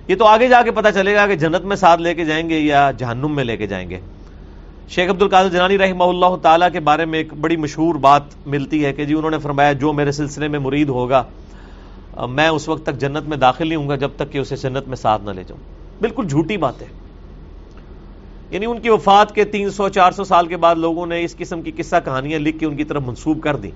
یہ 0.08 0.14
تو 0.14 0.24
آگے 0.24 0.48
جا 0.48 0.62
کے 0.62 0.70
پتا 0.70 0.92
چلے 0.92 1.14
گا 1.14 1.26
کہ 1.26 1.36
جنت 1.36 1.64
میں 1.64 1.76
ساتھ 1.76 2.00
لے 2.00 2.14
کے 2.14 2.24
جائیں 2.24 2.50
گے 2.50 2.58
یا 2.58 2.90
جہنم 2.90 3.34
میں 3.34 3.44
لے 3.44 3.56
کے 3.56 3.66
جائیں 3.66 3.90
گے۔ 3.90 4.00
شیخ 4.88 5.10
عبد 5.10 5.22
القادر 5.22 5.48
جنانی 5.48 5.78
رحمہ 5.78 6.04
اللہ 6.04 6.36
تعالیٰ 6.42 6.68
کے 6.72 6.80
بارے 6.80 7.04
میں 7.04 7.18
ایک 7.18 7.34
بڑی 7.34 7.56
مشہور 7.56 7.94
بات 7.94 8.22
ملتی 8.46 8.84
ہے 8.84 8.92
کہ 8.92 9.04
جی 9.04 9.14
انہوں 9.14 9.30
نے 9.30 9.38
فرمایا، 9.38 9.72
جو 9.72 9.92
میرے 9.92 10.12
سلسلے 10.12 10.48
میں 10.48 10.58
مرید 10.58 10.88
ہوگا، 10.88 11.24
میں 12.28 12.48
اس 12.48 12.68
وقت 12.68 12.82
تک 12.82 12.98
جنت 12.98 13.28
میں 13.28 13.36
داخل 13.36 13.68
نہیں 13.68 13.76
ہوں 13.76 13.88
گا 13.88 13.96
جب 13.96 14.10
تک 14.16 14.32
کہ 14.32 14.38
اسے 14.38 14.56
جنت 14.56 14.88
میں 14.88 14.96
ساتھ 14.96 15.22
نہ 15.22 15.30
لے 15.30 15.42
جاؤں۔ 15.42 15.60
بالکل 16.00 16.26
جھوٹی 16.28 16.56
بات 16.56 16.82
ہے۔ 16.82 16.86
یعنی 18.50 18.66
ان 18.66 18.80
کی 18.80 18.88
وفات 18.90 19.34
کے 19.34 19.44
تین 19.44 19.70
سو 19.70 19.88
چار 19.88 20.12
سو 20.12 20.24
سال 20.24 20.46
کے 20.46 20.56
بعد 20.56 20.76
لوگوں 20.76 21.06
نے 21.06 21.24
اس 21.24 21.36
قسم 21.36 21.62
کی 21.62 21.72
قصہ 21.76 21.96
کہانیاں 22.04 22.38
لکھ 22.38 22.58
کے 22.58 22.66
ان 22.66 22.76
کی 22.76 22.84
طرف 22.84 23.02
منسوب 23.06 23.42
کر 23.42 23.56
دی 23.56 23.70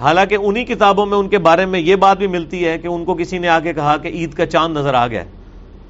حالانکہ 0.00 0.34
انہی 0.34 0.64
کتابوں 0.64 1.06
میں 1.06 1.18
ان 1.18 1.28
کے 1.28 1.38
بارے 1.38 1.66
میں 1.66 1.80
یہ 1.80 1.96
بات 1.96 2.18
بھی 2.18 2.26
ملتی 2.26 2.68
ہے 2.68 2.78
کہ 2.78 2.86
ان 2.86 3.04
کو 3.04 3.14
کسی 3.14 3.38
نے 3.38 3.48
آ 3.48 3.60
کے 3.60 3.72
کہا 3.72 3.96
کہ 3.96 4.08
عید 4.08 4.34
کا 4.34 4.46
چاند 4.46 4.76
نظر 4.76 4.94
آ 4.94 5.06
گیا 5.06 5.24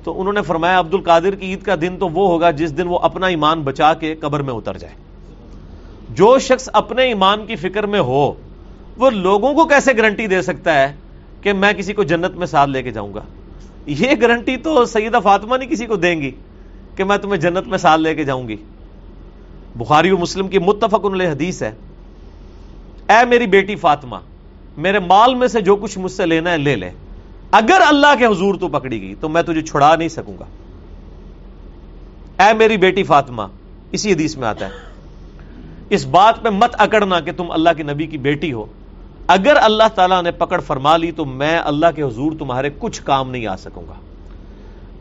تو 0.04 0.20
انہوں 0.20 0.32
نے 0.32 0.42
فرمایا، 0.42 0.78
عبد 0.78 0.94
القادر 0.94 1.34
کی 1.34 1.46
عید 1.46 1.62
کا 1.62 1.74
دن 1.80 1.96
تو 2.00 2.08
وہ 2.08 2.28
ہوگا 2.28 2.50
جس 2.50 2.78
دن 2.78 2.86
وہ 2.86 2.98
اپنا 2.98 3.26
ایمان 3.26 3.62
بچا 3.62 3.94
کے 3.94 4.14
قبر 4.14 4.42
میں 4.42 4.54
اتر 4.54 4.76
جائے۔ 4.76 4.94
جو 6.10 6.38
شخص 6.38 6.68
اپنے 6.72 7.02
ایمان 7.02 7.46
کی 7.46 7.56
فکر 7.56 7.86
میں 7.86 8.00
ہو، 8.00 8.32
وہ 8.96 9.10
لوگوں 9.10 9.54
کو 9.54 9.64
کیسے 9.64 9.96
گارنٹی 9.96 10.26
دے 10.26 10.42
سکتا 10.42 10.74
ہے 10.74 10.94
کہ 11.40 11.52
میں 11.52 11.72
کسی 11.72 11.92
کو 11.92 12.02
جنت 12.02 12.34
میں 12.34 12.46
ساتھ 12.46 12.70
لے 12.70 12.82
کے 12.82 12.90
جاؤں 12.90 13.14
گا؟ 13.14 13.20
یہ 13.86 14.10
گارنٹی 14.20 14.56
تو 14.56 14.84
سیدہ 14.84 15.18
فاطمہ 15.22 15.56
نہیں 15.56 15.68
کسی 15.68 15.86
کو 15.86 15.96
دیں 15.96 16.22
گی 16.22 16.30
کہ 16.96 17.04
میں 17.04 17.16
تمہیں 17.16 17.40
جنت 17.40 17.66
میں 17.66 17.78
ساتھ 17.78 18.00
لے 18.00 18.14
کے 18.14 18.24
جاؤں 18.24 18.48
گی۔ 18.48 18.56
بخاری 19.76 20.10
و 20.10 20.18
مسلم 20.18 20.48
کی 20.48 20.58
متفق 20.58 21.04
علیہ 21.12 21.28
حدیث 21.28 21.62
ہے۔ 21.62 21.72
اے 23.08 23.24
میری 23.24 23.46
بیٹی 23.46 23.76
فاطمہ، 23.76 24.16
میرے 24.76 24.98
مال 24.98 25.34
میں 25.34 25.48
سے 25.48 25.60
جو 25.60 25.76
کچھ 25.76 25.98
مجھ 25.98 26.12
سے 26.12 26.26
لینا 26.26 26.52
ہے 26.52 26.58
لے 26.58 26.76
لے۔ 26.76 26.90
اگر 27.50 27.80
اللہ 27.86 28.14
کے 28.18 28.26
حضور 28.26 28.54
تو 28.54 28.68
پکڑی 28.68 29.00
گئی، 29.00 29.14
تو 29.20 29.28
میں 29.28 29.42
تجھے 29.42 29.62
چھڑا 29.62 29.96
نہیں 29.96 30.08
سکوں 30.08 30.34
گا۔ 30.38 30.44
اے 32.44 32.52
میری 32.52 32.76
بیٹی 32.76 33.02
فاطمہ، 33.02 33.42
اسی 33.92 34.12
حدیث 34.12 34.36
میں 34.36 34.48
آتا 34.48 34.66
ہے۔ 34.66 34.70
اس 35.90 36.06
بات 36.06 36.42
پہ 36.42 36.48
مت 36.48 36.74
اکڑنا 36.78 37.20
کہ 37.20 37.32
تم 37.32 37.50
اللہ 37.50 37.70
کے 37.76 37.82
نبی 37.82 38.06
کی 38.06 38.18
بیٹی 38.18 38.52
ہو۔ 38.52 38.66
اگر 39.26 39.56
اللہ 39.62 39.88
تعالیٰ 39.94 40.22
نے 40.22 40.30
پکڑ 40.30 40.60
فرما 40.60 40.96
لی، 40.96 41.10
تو 41.10 41.24
میں 41.24 41.58
اللہ 41.64 41.86
کے 41.96 42.02
حضور 42.02 42.32
تمہارے 42.38 42.70
کچھ 42.78 43.02
کام 43.02 43.30
نہیں 43.30 43.46
آ 43.46 43.56
سکوں 43.56 43.82
گا۔ 43.88 43.94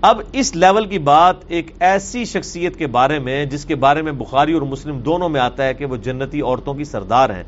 اب 0.02 0.22
اس 0.34 0.56
لیول 0.56 0.86
کی 0.86 1.00
بات 1.00 1.36
ایک 1.48 1.72
ایسی 1.80 2.26
شخصیت 2.26 2.76
کے 2.76 2.88
بارے 2.88 3.20
میں، 3.20 3.46
جس 3.46 3.66
کے 3.66 3.76
بارے 3.76 4.02
میں 4.02 4.12
بخاری 4.12 4.54
اور 4.54 4.62
مسلم 4.62 5.00
دونوں 5.00 5.30
میں 5.30 5.42
آتا 5.42 5.66
ہے 5.66 5.74
کہ 5.74 5.86
وہ 5.86 5.96
جنتی 5.96 6.42
عورتوں 6.42 6.74
کی 6.74 6.84
سردار 6.84 7.30
ہیں۔ 7.30 7.44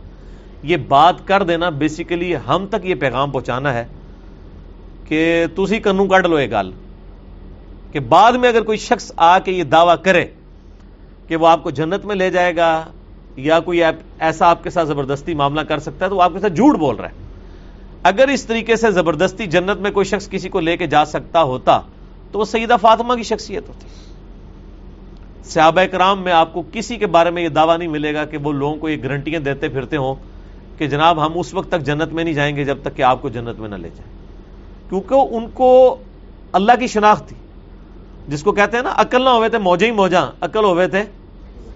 یہ 0.66 0.78
بات 0.88 1.16
کر 1.28 1.44
دینا 1.44 1.70
بیسیکلی 1.80 2.34
ہم 2.48 2.66
تک 2.70 2.86
یہ 2.86 2.96
پیغام 2.96 3.32
پہنچانا 3.32 3.74
ہے 3.74 3.86
کہ 5.08 5.46
تھی 5.56 5.80
کنو 5.80 6.06
کڈ 6.06 6.26
لو 6.26 6.40
یہ 6.40 6.48
گل، 6.52 6.72
کہ 7.92 8.00
بعد 8.10 8.34
میں 8.34 8.50
اگر 8.50 8.64
کوئی 8.64 8.78
شخص 8.78 9.12
آ 9.18 9.38
کے 9.40 9.52
یہ 9.52 9.64
دعویٰ 9.64 9.96
کرے 10.04 10.26
کہ 11.28 11.36
وہ 11.36 11.48
آپ 11.48 11.64
کو 11.64 11.70
جنت 11.72 12.06
میں 12.06 12.16
لے 12.16 12.30
جائے 12.30 12.56
گا 12.56 12.70
یا 13.38 13.60
کوئی 13.60 13.82
ایسا 13.84 14.50
آپ 14.50 14.64
کے 14.64 14.70
ساتھ 14.70 14.88
زبردستی 14.88 15.34
معاملہ 15.34 15.62
کر 15.62 15.80
سکتا 15.80 16.06
ہے، 16.06 16.10
تو 16.10 16.16
وہ 16.16 16.24
آپ 16.24 16.34
کے 16.34 16.40
ساتھ 16.40 16.54
جھوٹ 16.54 16.78
بول 16.80 16.96
رہا 16.96 17.10
ہے۔ 17.10 17.24
اگر 18.04 18.28
اس 18.28 18.46
طریقے 18.46 18.76
سے 18.76 18.92
زبردستی 18.92 19.46
جنت 19.48 19.82
میں 19.82 19.92
کوئی 19.92 20.06
شخص 20.06 20.30
کسی 20.30 20.50
کو 20.50 20.60
لے 20.60 20.78
کے 20.78 20.88
جا 20.88 21.06
سکتا 21.06 21.44
ہوتا، 21.44 21.80
تو 22.32 22.40
وہ 22.40 22.46
سیدہ 22.46 22.76
فاطمہ 22.82 23.14
کی 23.14 23.24
شخصیت 23.24 23.68
ہوتی۔ 23.70 23.88
صحابہ 25.46 25.86
کرام 25.92 26.22
میں 26.24 26.34
آپ 26.34 26.54
کو 26.54 26.64
کسی 26.72 26.96
کے 26.98 27.08
بارے 27.08 27.30
میں 27.30 27.44
یہ 27.44 27.50
دعویٰ 27.50 27.78
نہیں 27.78 27.90
ملے 27.90 28.14
گا 28.14 28.26
کہ 28.26 28.38
وہ 28.38 28.54
لوگوں 28.54 28.76
کو 28.76 28.90
یہ 28.90 29.04
گارنٹیاں 29.04 29.40
دیتے 29.40 29.68
پھرتے 29.70 29.98
ہوں 29.98 30.16
کہ 30.78 30.88
جناب 30.88 31.26
ہم 31.26 31.40
اس 31.40 31.54
وقت 31.54 31.70
تک 31.70 31.82
جنت 31.82 32.14
میں 32.14 32.24
نہیں 32.24 32.34
جائیں 32.34 32.56
گے 32.56 32.64
جب 32.64 32.78
تک 32.82 32.96
کہ 32.96 33.02
آپ 33.02 33.22
کو 33.22 33.30
جنت 33.30 33.60
میں 33.60 33.70
نہ 33.70 33.76
لے 33.76 33.90
جائیں۔ 33.90 34.14
کیونکہ 34.90 35.36
ان 35.36 35.48
کو 35.54 35.96
اللہ 36.52 36.72
کی 36.80 36.88
شناخت 36.88 37.28
تھی۔ 37.28 37.36
جس 38.28 38.44
کو 38.44 38.52
کہتے 38.52 38.78
ہیں 38.78 38.84
نا، 38.84 38.94
عقل 38.96 39.24
نہ 39.24 39.30
ہوئے 39.30 39.50
تھے 39.50 39.58
موجے 39.58 39.86
ہی 39.86 39.92
موجا 39.92 40.26
عقل 40.42 40.64
ہوئے 40.64 40.88
تھے 40.88 41.04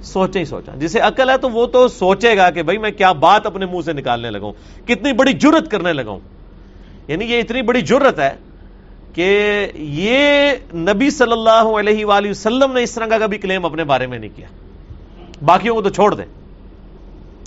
سوچے 0.04 0.40
ہی 0.40 0.46
سوچا 0.46 0.72
جسے 0.76 1.00
عقل 1.00 1.30
ہے 1.30 1.38
تو 1.38 1.50
وہ 1.50 1.66
تو 1.66 1.88
سوچے 1.88 2.38
گا 2.38 2.50
کہ 2.50 2.64
بھائی 2.64 2.78
میں 2.78 2.92
کیا 2.92 3.12
بات 3.12 3.46
اپنے 3.46 3.66
منہ 3.66 3.82
سے 3.82 3.94
نکالنے 3.94 4.30
لگاؤں 4.30 4.54
کتنی 4.88 5.14
بڑی 5.14 5.34
جرت 5.34 5.72
کرنے 5.72 5.94
لگاؤں 5.94 6.20
یعنی 7.08 7.26
یہ 7.26 7.40
اتنی 7.40 7.62
بڑی 7.62 7.82
جرت 7.82 8.20
ہے 8.20 8.32
کہ 9.14 9.68
یہ 9.76 10.52
نبی 10.74 11.10
صلی 11.10 11.32
اللہ 11.32 11.50
علیہ 11.50 12.06
وآلہ 12.06 12.30
وسلم 12.30 12.72
نے 12.72 12.84
اس 12.84 12.92
طرح 12.92 13.06
کا 13.06 13.18
کبھی 13.18 13.38
کلیم 13.38 13.66
اپنے 13.66 13.84
بارے 13.84 14.08
میں 14.08 14.20
نہیں 14.20 14.30
کیا۔ 14.36 14.48
باقیوں 15.46 15.76
کو 15.76 15.82
تو 15.82 15.90
چھوڑ 15.90 16.16
دیں۔ 16.16 16.26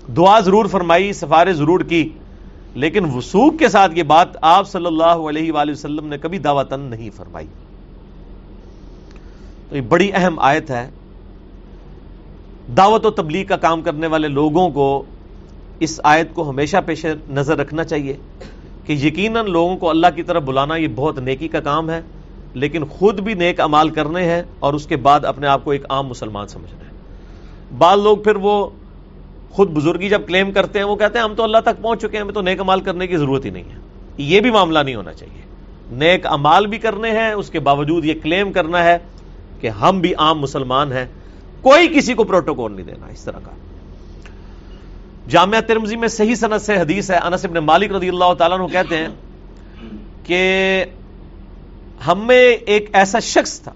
دعا 0.08 0.40
ضرور 0.40 0.66
فرمائی، 0.66 1.12
سفارش 1.12 1.56
ضرور 1.56 1.80
کی، 1.80 2.08
لیکن 2.74 3.04
وسوخ 3.04 3.54
کے 3.58 3.68
ساتھ 3.68 3.98
یہ 3.98 4.02
بات 4.02 4.28
آپ 4.40 4.68
صلی 4.68 4.86
اللہ 4.86 5.04
علیہ 5.04 5.52
وآلہ 5.52 5.72
وسلم 5.72 6.06
نے 6.06 6.18
کبھی 6.18 6.38
دعوتن 6.38 6.80
نہیں 6.80 7.10
فرمائی۔ 7.16 7.46
تو 9.68 9.76
یہ 9.76 9.80
بڑی 9.80 10.10
اہم 10.14 10.38
آیت 10.38 10.70
ہے۔ 10.70 10.90
دعوت 12.76 13.06
و 13.06 13.10
تبلیغ 13.10 13.46
کا 13.46 13.56
کام 13.56 13.82
کرنے 13.82 14.06
والے 14.06 14.28
لوگوں 14.28 14.70
کو 14.70 15.02
اس 15.80 16.00
آیت 16.04 16.34
کو 16.34 16.50
ہمیشہ 16.50 16.76
پیش 16.86 17.06
نظر 17.30 17.58
رکھنا 17.58 17.84
چاہیے 17.84 18.16
کہ 18.86 18.92
یقیناً 18.92 19.50
لوگوں 19.50 19.76
کو 19.76 19.90
اللہ 19.90 20.06
کی 20.14 20.22
طرف 20.22 20.42
بلانا 20.42 20.76
یہ 20.76 20.88
بہت 20.94 21.18
نیکی 21.18 21.48
کا 21.48 21.60
کام 21.60 21.90
ہے، 21.90 22.00
لیکن 22.54 22.84
خود 22.84 23.20
بھی 23.20 23.34
نیک 23.34 23.60
امال 23.60 23.88
کرنے 23.88 24.24
ہیں 24.24 24.42
اور 24.58 24.74
اس 24.74 24.86
کے 24.86 24.96
بعد 24.96 25.24
اپنے 25.24 25.46
آپ 25.46 25.64
کو 25.64 25.70
ایک 25.70 25.84
عام 25.90 26.06
مسلمان 26.06 26.48
سمجھنا 26.48 26.84
ہے۔ 26.84 26.90
بعض 27.78 27.98
لوگ 27.98 28.16
پھر 28.16 28.36
وہ 28.36 28.70
خود 29.52 29.70
بزرگی 29.70 30.08
جب 30.08 30.26
کلیم 30.26 30.52
کرتے 30.52 30.78
ہیں، 30.78 30.86
وہ 30.86 30.96
کہتے 30.96 31.18
ہیں 31.18 31.24
ہم 31.24 31.34
تو 31.34 31.42
اللہ 31.42 31.58
تک 31.64 31.82
پہنچ 31.82 32.00
چکے 32.00 32.16
ہیں، 32.16 32.20
ہمیں 32.20 32.34
تو 32.34 32.40
نیک 32.40 32.60
امال 32.60 32.80
کرنے 32.80 33.06
کی 33.06 33.16
ضرورت 33.16 33.44
ہی 33.44 33.50
نہیں 33.50 33.64
ہے۔ 33.64 33.76
یہ 34.18 34.40
بھی 34.40 34.50
معاملہ 34.50 34.78
نہیں 34.78 34.94
ہونا 34.94 35.12
چاہیے۔ 35.12 35.42
نیک 35.92 36.26
امال 36.26 36.66
بھی 36.66 36.78
کرنے 36.78 37.10
ہیں، 37.10 37.32
اس 37.32 37.50
کے 37.50 37.60
باوجود 37.60 38.04
یہ 38.04 38.14
کلیم 38.22 38.52
کرنا 38.52 38.84
ہے 38.84 38.98
کہ 39.60 39.68
ہم 39.68 40.00
بھی 40.00 40.14
عام 40.14 40.38
مسلمان 40.38 40.92
ہیں۔ 40.92 41.06
کوئی 41.60 41.88
کسی 41.88 42.14
کو 42.14 42.24
پروٹوکول 42.24 42.72
نہیں 42.72 42.86
دینا 42.86 43.06
اس 43.06 43.24
طرح 43.24 43.38
کا۔ 43.44 43.50
جامعہ 45.28 45.60
ترمزی 45.60 45.96
میں 45.96 46.08
صحیح 46.08 46.34
صنعت 46.34 46.62
سے 46.62 46.76
حدیث 46.76 47.10
ہے، 47.10 47.16
انس 47.16 47.44
ابن 47.44 47.54
مالک 47.54 47.92
رضی 47.92 48.08
اللہ 48.08 48.34
تعالیٰ 48.38 48.60
عنہ 48.60 48.66
کہتے 48.66 48.96
ہیں 48.96 49.08
کہ 50.24 50.84
ہم 52.06 52.26
میں 52.26 52.56
ایک 52.66 52.90
ایسا 52.92 53.18
شخص 53.18 53.60
تھا 53.60 53.72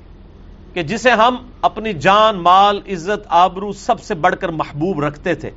کہ 0.73 0.83
جسے 0.83 1.11
ہم 1.11 1.37
اپنی 1.63 1.93
جان، 1.93 2.37
مال، 2.37 2.81
عزت، 2.89 3.27
آبرو 3.29 3.73
سب 3.73 4.03
سے 4.03 4.15
بڑھ 4.15 4.37
کر 4.41 4.49
محبوب 4.49 5.01
رکھتے 5.01 5.35
تھے۔ 5.35 5.51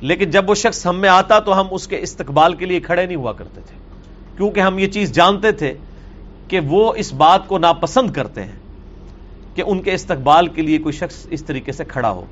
لیکن 0.00 0.30
جب 0.30 0.50
وہ 0.50 0.54
شخص 0.54 0.86
ہم 0.86 0.96
میں 0.96 1.08
آتا 1.08 1.38
تو 1.38 1.60
ہم 1.60 1.66
اس 1.70 1.88
کے 1.88 1.98
استقبال 1.98 2.54
کے 2.54 2.66
لیے 2.66 2.80
کھڑے 2.80 3.06
نہیں 3.06 3.16
ہوا 3.16 3.32
کرتے 3.32 3.60
تھے۔ 3.66 3.76
کیونکہ 4.36 4.60
ہم 4.60 4.78
یہ 4.78 4.86
چیز 4.86 5.12
جانتے 5.12 5.52
تھے 5.52 5.74
کہ 6.48 6.60
وہ 6.60 6.94
اس 6.96 7.12
بات 7.12 7.48
کو 7.48 7.58
ناپسند 7.58 8.10
کرتے 8.10 8.44
ہیں 8.44 8.58
کہ 9.54 9.62
ان 9.66 9.82
کے 9.82 9.94
استقبال 9.94 10.46
کے 10.46 10.62
لیے 10.62 10.78
کوئی 10.78 10.92
شخص 10.92 11.26
اس 11.30 11.44
طریقے 11.44 11.72
سے 11.72 11.84
کھڑا 11.84 12.10
ہو۔ 12.10 12.24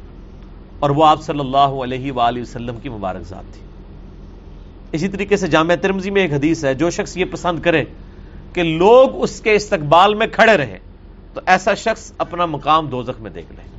اور 0.80 0.90
وہ 0.90 1.06
آپ 1.06 1.22
صلی 1.22 1.40
اللہ 1.40 1.56
علیہ 1.56 2.12
وآلہ 2.12 2.40
وسلم 2.40 2.76
کی 2.76 2.88
مبارک 2.88 3.22
ذات 3.28 3.54
تھی۔ 3.54 3.60
اسی 4.92 5.08
طریقے 5.08 5.36
سے 5.36 5.46
جامعہ 5.46 5.76
ترمزی 5.76 6.10
میں 6.10 6.22
ایک 6.22 6.32
حدیث 6.32 6.64
ہے، 6.64 6.74
جو 6.74 6.90
شخص 6.90 7.16
یہ 7.16 7.24
پسند 7.30 7.60
کرے 7.60 7.84
کہ 8.52 8.62
لوگ 8.62 9.22
اس 9.22 9.40
کے 9.40 9.54
استقبال 9.54 10.14
میں 10.14 10.26
کھڑے 10.26 10.56
رہیں 10.56 10.78
تو 11.34 11.40
ایسا 11.46 11.74
شخص 11.74 12.12
اپنا 12.18 12.46
مقام 12.46 12.86
دوزخ 12.86 13.20
میں 13.20 13.30
دیکھ 13.30 13.52
لے۔ 13.52 13.71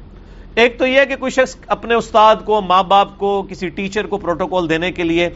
ایک 0.55 0.79
تو 0.79 0.87
یہ 0.87 0.99
ہے 0.99 1.05
کہ 1.05 1.15
کوئی 1.15 1.31
شخص 1.31 1.55
اپنے 1.67 1.93
استاد 1.93 2.35
کو، 2.45 2.61
ماں 2.61 2.83
باپ 2.83 3.17
کو، 3.17 3.45
کسی 3.49 3.69
ٹیچر 3.69 4.05
کو 4.05 4.17
پروٹوکول 4.17 4.69
دینے 4.69 4.91
کے 4.91 5.03
لیے 5.03 5.29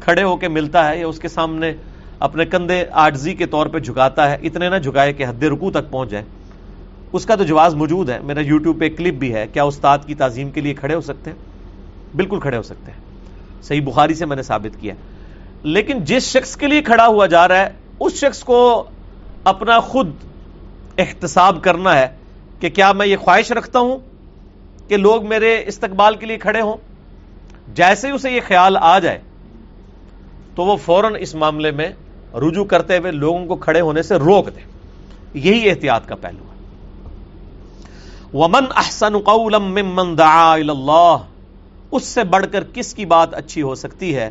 کھڑے 0.00 0.22
ہو 0.22 0.36
کے 0.36 0.48
ملتا 0.48 0.88
ہے 0.88 1.00
یا 1.00 1.06
اس 1.06 1.18
کے 1.18 1.28
سامنے 1.28 1.72
اپنے 2.18 2.44
کندھے 2.44 2.84
آرزی 2.92 3.34
کے 3.34 3.46
طور 3.46 3.66
پہ 3.66 3.78
جھکاتا 3.78 4.30
ہے، 4.30 4.36
اتنے 4.42 4.68
نہ 4.68 4.76
جھکائے 4.76 5.12
کہ 5.12 5.26
حد 5.26 5.42
رکو 5.42 5.70
تک 5.70 5.90
پہنچ 5.90 6.10
جائے۔ 6.10 6.24
اس 7.12 7.26
کا 7.26 7.34
تو 7.34 7.44
جواز 7.44 7.74
موجود 7.74 8.10
ہے۔ 8.10 8.18
میرا 8.22 8.40
یوٹیوب 8.40 8.80
پہ 8.80 8.88
کلپ 8.88 9.14
بھی 9.14 9.34
ہے، 9.34 9.46
کیا 9.52 9.62
استاد 9.62 9.98
کی 10.06 10.14
تعظیم 10.14 10.50
کے 10.50 10.60
لیے 10.60 10.74
کھڑے 10.74 10.94
ہو 10.94 11.00
سکتے 11.00 11.30
ہیں؟ 11.30 11.36
بالکل 12.16 12.40
کھڑے 12.40 12.56
ہو 12.56 12.62
سکتے 12.62 12.92
ہیں۔ 12.92 12.98
صحیح 13.62 13.80
بخاری 13.80 14.14
سے 14.14 14.26
میں 14.26 14.36
نے 14.36 14.42
ثابت 14.42 14.80
کیا۔ 14.80 14.94
لیکن 15.62 16.04
جس 16.04 16.22
شخص 16.22 16.56
کے 16.56 16.66
لیے 16.66 16.82
کھڑا 16.82 17.06
ہوا 17.06 17.26
جا 17.26 17.48
رہا 17.48 17.58
ہے، 17.58 17.70
اس 18.00 18.14
شخص 18.14 18.40
کو 18.40 18.84
اپنا 19.44 19.80
خود 19.80 20.10
احتساب 20.98 21.62
کرنا 21.62 21.98
ہے 21.98 22.08
کہ 22.60 22.68
کیا 22.70 22.92
میں 22.92 23.06
یہ 23.06 23.16
خواہش 23.16 23.52
رکھتا 23.52 23.78
ہوں؟ 23.78 24.11
کہ 24.88 24.96
لوگ 24.96 25.28
میرے 25.28 25.62
استقبال 25.66 26.14
کے 26.14 26.26
لیے 26.26 26.38
کھڑے 26.38 26.60
ہوں۔ 26.60 26.76
جیسے 27.74 28.08
ہی 28.08 28.12
اسے 28.12 28.30
یہ 28.30 28.40
خیال 28.46 28.76
آ 28.80 28.98
جائے، 28.98 29.18
تو 30.54 30.64
وہ 30.64 30.76
فوراً 30.76 31.14
اس 31.18 31.34
معاملے 31.34 31.70
میں 31.70 31.88
رجوع 32.34 32.64
کرتے 32.64 32.98
ہوئے 32.98 33.12
لوگوں 33.12 33.46
کو 33.46 33.56
کھڑے 33.56 33.80
ہونے 33.80 34.02
سے 34.02 34.16
روک 34.16 34.46
دے۔ 34.46 34.60
یہی 35.34 35.70
احتیاط 35.70 36.06
کا 36.06 36.14
پہلو 36.14 36.44
ہے۔ 36.44 36.52
ومن 38.34 38.64
احسن 38.76 39.18
قولا 39.18 39.58
ممن 39.58 40.18
دعا 40.18 40.52
اللہ 40.52 41.16
اس 41.90 42.04
سے 42.04 42.24
بڑھ 42.24 42.46
کر 42.52 42.64
کس 42.74 42.94
کی 42.94 43.06
بات 43.06 43.34
اچھی 43.34 43.62
ہو 43.62 43.74
سکتی 43.74 44.16
ہے 44.16 44.30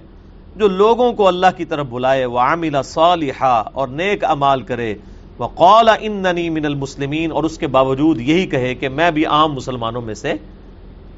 جو 0.55 0.67
لوگوں 0.67 1.13
کو 1.13 1.27
اللہ 1.27 1.48
کی 1.58 1.65
طرف 1.65 1.86
بلائے 1.89 2.25
وہ 2.25 2.39
عاملہ 2.39 2.77
صالحہ 2.84 3.63
اور 3.74 3.88
نیک 3.88 4.24
امال 4.24 4.62
کرے۔ 4.62 4.96
وہ 5.41 5.48
قول 5.48 5.89
اننی 6.00 6.50
من 6.50 6.65
المسلمین 6.65 7.31
اور 7.31 7.43
اس 7.43 7.57
کے 7.57 7.67
باوجود 7.67 8.21
یہی 8.21 8.45
کہے 8.48 8.75
کہ 8.75 8.89
میں 8.89 9.12
بھی 9.12 9.25
عام 9.25 9.53
مسلمانوں 9.53 10.01
میں 10.01 10.13
سے 10.13 10.33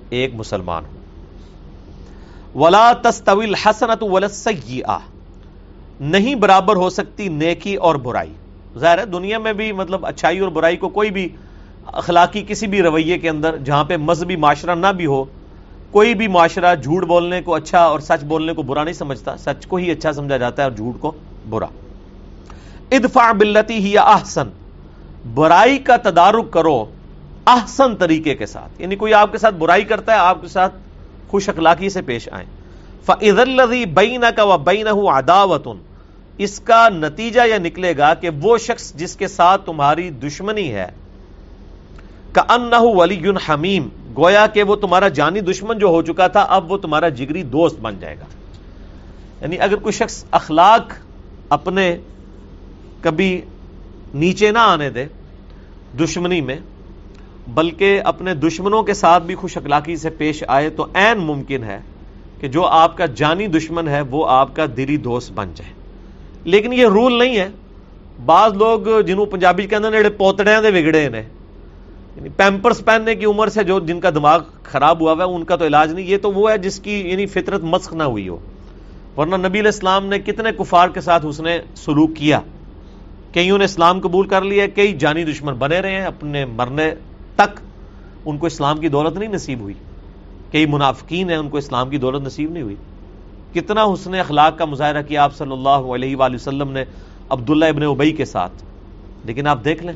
ایک 0.10 0.36
مسلمان 0.36 0.84
ہوں۔ 0.86 1.01
ولا 2.56 2.92
تستویل 3.01 3.56
حسنت 3.56 4.03
ولسیئہ 4.03 4.98
نہیں 6.00 6.36
برابر 6.36 6.75
ہو 6.75 6.89
سکتی 6.89 7.27
نیکی 7.27 7.75
اور 7.75 7.96
برائی۔ 7.96 8.34
ظاہر 8.80 8.98
ہے 8.98 9.06
دنیا 9.06 9.38
میں 9.38 9.53
بھی 9.53 9.72
مطلب 9.72 10.06
اچھائی 10.06 10.39
اور 10.39 10.50
برائی 10.50 10.77
کو 10.77 10.89
کوئی 10.89 11.12
بھی 11.12 11.27
اخلاقی 11.86 12.42
کسی 12.48 12.68
بھی 12.68 12.82
رویے 12.82 13.18
کے 13.18 13.30
اندر 13.30 13.58
جہاں 13.58 13.84
پہ 13.84 13.98
مذہبی 13.98 14.36
معاشرہ 14.36 14.75
نہ 14.75 14.88
بھی 14.88 15.06
ہو، 15.06 15.24
کوئی 15.92 16.13
بھی 16.13 16.27
معاشرہ 16.27 16.75
جھوٹ 16.75 17.03
بولنے 17.03 17.42
کو 17.42 17.53
اچھا 17.53 17.80
اور 17.80 18.00
سچ 18.00 18.24
بولنے 18.24 18.53
کو 18.53 18.62
برا 18.62 18.84
نہیں 18.84 18.94
سمجھتا، 18.94 19.38
سچ 19.38 19.68
کو 19.68 19.75
ہی 19.75 19.92
اچھا 19.92 20.12
سمجھا 20.12 20.38
جاتا 20.38 20.63
ہے 20.63 20.68
اور 20.68 20.77
جھوٹ 20.77 21.01
کو 21.01 21.12
برا۔ 21.50 21.65
ادفع 22.92 23.32
بلتی 23.32 23.74
ہی 23.74 23.98
احسن۔ 23.98 24.50
برائی 25.34 25.78
کا 25.78 25.98
تدارک 25.98 26.52
کرو 26.52 26.86
احسن 27.48 27.96
طریقے 27.96 28.36
کے 28.36 28.46
ساتھ۔ 28.46 28.82
یعنی 28.82 28.96
کوئی 28.96 29.13
آپ 29.13 29.32
کے 29.32 29.38
ساتھ 29.38 29.56
برائی 29.56 29.84
کرتا 29.84 30.12
ہے، 30.12 30.18
آپ 30.18 30.42
کے 30.42 30.48
ساتھ 30.48 30.75
خوش 31.28 31.50
اخلاقی 31.50 31.90
سے 31.90 32.02
پیش 32.02 32.30
آئیں۔ 32.32 32.46
فعد 33.06 33.40
الزی 33.40 33.86
بین 33.86 34.24
کا 34.36 34.44
و 34.44 34.58
بین 34.58 34.88
اداوتن 34.88 35.78
اس 36.38 36.60
کا 36.60 36.90
نتیجہ 36.90 37.42
یہ 37.42 37.56
نکلے 37.56 37.98
گا 37.98 38.13
کہ 38.13 38.30
وہ 38.42 38.58
شخص 38.58 38.94
جس 38.94 39.16
کے 39.16 39.28
ساتھ 39.28 39.66
تمہاری 39.66 40.10
دشمنی 40.10 40.74
ہے 40.74 40.86
کا 42.32 42.44
ان 42.50 42.74
ولی 42.82 43.22
حمیم 43.50 43.90
گویا 44.18 44.48
کہ 44.48 44.63
وہ 44.63 44.75
تمہارا 44.75 45.08
جانی 45.08 45.40
دشمن 45.40 45.78
جو 45.78 45.88
ہو 45.88 46.02
چکا 46.02 46.28
تھا، 46.28 46.42
اب 46.42 46.72
وہ 46.72 46.78
تمہارا 46.78 47.10
جگری 47.10 47.44
دوست 47.44 47.80
بن 47.80 48.00
جائے 48.00 48.16
گا۔ 48.20 48.25
یعنی 49.42 49.60
اگر 49.60 49.75
کوئی 49.75 49.94
شخص 49.94 50.24
اخلاق 50.32 50.94
اپنے 51.50 51.98
کبھی 53.04 53.42
نیچے 54.14 54.52
نہ 54.52 54.58
آنے 54.58 54.90
دے 54.90 55.06
دشمنی 56.04 56.42
میں، 56.42 56.56
بلکہ 57.48 58.02
اپنے 58.06 58.34
دشمنوں 58.34 58.84
کے 58.84 58.94
ساتھ 58.94 59.24
بھی 59.24 59.36
خوش 59.36 59.58
اخلاقی 59.58 59.96
سے 59.96 60.10
پیش 60.10 60.44
آئے 60.48 60.70
تو 60.70 60.86
این 60.94 61.18
ممکن 61.18 61.64
ہے 61.64 61.80
کہ 62.40 62.48
جو 62.48 62.66
آپ 62.66 62.98
کا 62.98 63.06
جانی 63.06 63.48
دشمن 63.48 63.88
ہے 63.88 64.02
وہ 64.02 64.30
آپ 64.30 64.56
کا 64.56 64.66
دلی 64.78 64.98
دوست 64.98 65.32
بن 65.32 65.52
جائے۔ 65.56 65.74
لیکن 66.44 66.74
یہ 66.74 66.88
رول 66.88 67.20
نہیں 67.20 67.38
ہے۔ 67.38 67.50
بعض 68.26 68.54
لوگ 68.54 69.02
جنہوں 69.02 69.26
پنجابی 69.26 69.68
کے 69.68 69.76
اندر 69.76 70.10
پوتڑے 70.18 70.52
دے 70.64 70.72
بگڑے 70.72 71.10
نے 71.10 71.22
یعنی 72.16 72.30
پیمپرس 72.30 72.86
پہننے 72.86 73.16
کی 73.16 73.26
عمر 73.26 73.48
سے 73.48 73.64
جو 73.64 73.80
جن 73.80 74.00
کا 74.00 74.10
دماغ 74.10 74.40
خراب 74.64 75.02
ہوا 75.02 75.14
ہوا 75.14 75.26
ہے، 75.26 75.36
ان 75.36 75.44
کا 75.44 75.56
تو 75.56 75.66
علاج 75.66 75.94
نہیں، 75.94 76.06
یہ 76.06 76.18
تو 76.18 76.32
وہ 76.32 76.52
ہے 76.52 76.58
جس 76.58 76.80
کی 76.80 77.10
یعنی 77.10 77.26
فطرت 77.26 77.64
مسخ 77.64 77.94
نہ 77.94 78.04
ہوئی 78.04 78.28
ہو۔ 78.28 78.38
ورنہ 79.18 79.36
نبی 79.36 79.60
علیہ 79.60 79.72
السلام 79.74 80.06
نے 80.06 80.20
کتنے 80.20 80.50
کفار 80.58 80.88
کے 80.88 81.02
ساتھ 81.02 81.26
اس 81.26 81.40
نے 81.40 81.60
سلوک 81.76 82.16
کیا۔ 82.16 82.40
کئیوں 83.34 83.58
نے 83.58 83.66
اسلام 83.66 84.00
قبول 84.00 84.28
کر 84.28 84.42
لیا 84.42 84.68
کئی 84.68 84.94
جانی 84.94 85.24
دشمن 85.24 85.54
بنے 85.54 85.80
رہے 85.80 85.92
ہیں، 85.92 86.06
اپنے 86.06 86.46
مرنے 86.46 86.92
تک 87.36 87.60
ان 88.25 88.38
کو 88.38 88.46
اسلام 88.46 88.78
کی 88.78 88.88
دولت 88.88 89.18
نہیں 89.18 89.30
نصیب 89.30 89.60
ہوئی۔ 89.60 89.74
کئی 90.52 90.66
منافقین 90.66 91.30
ہیں، 91.30 91.38
ان 91.38 91.50
کو 91.50 91.58
اسلام 91.58 91.90
کی 91.90 91.98
دولت 91.98 92.28
نصیب 92.28 92.52
نہیں 92.52 92.63
ہوئی۔ 92.63 92.75
کتنا 93.54 93.84
حسن 93.84 94.16
اخلاق 94.16 94.58
کا 94.58 94.66
مظاہرہ 94.66 95.02
کیا 95.02 95.24
آپ 95.24 95.36
صلی 95.36 95.52
اللہ 95.52 95.70
علیہ 95.70 96.16
وآلہ 96.16 96.36
وسلم 96.36 96.72
نے 96.72 96.84
عبداللہ 97.30 97.66
ابن 97.66 97.84
ابئی 97.84 98.12
کے 98.12 98.25
ساتھ۔ 98.25 98.63
لیکن 99.25 99.48
آپ 99.48 99.66
دیکھ 99.66 99.84
لیں 99.84 99.94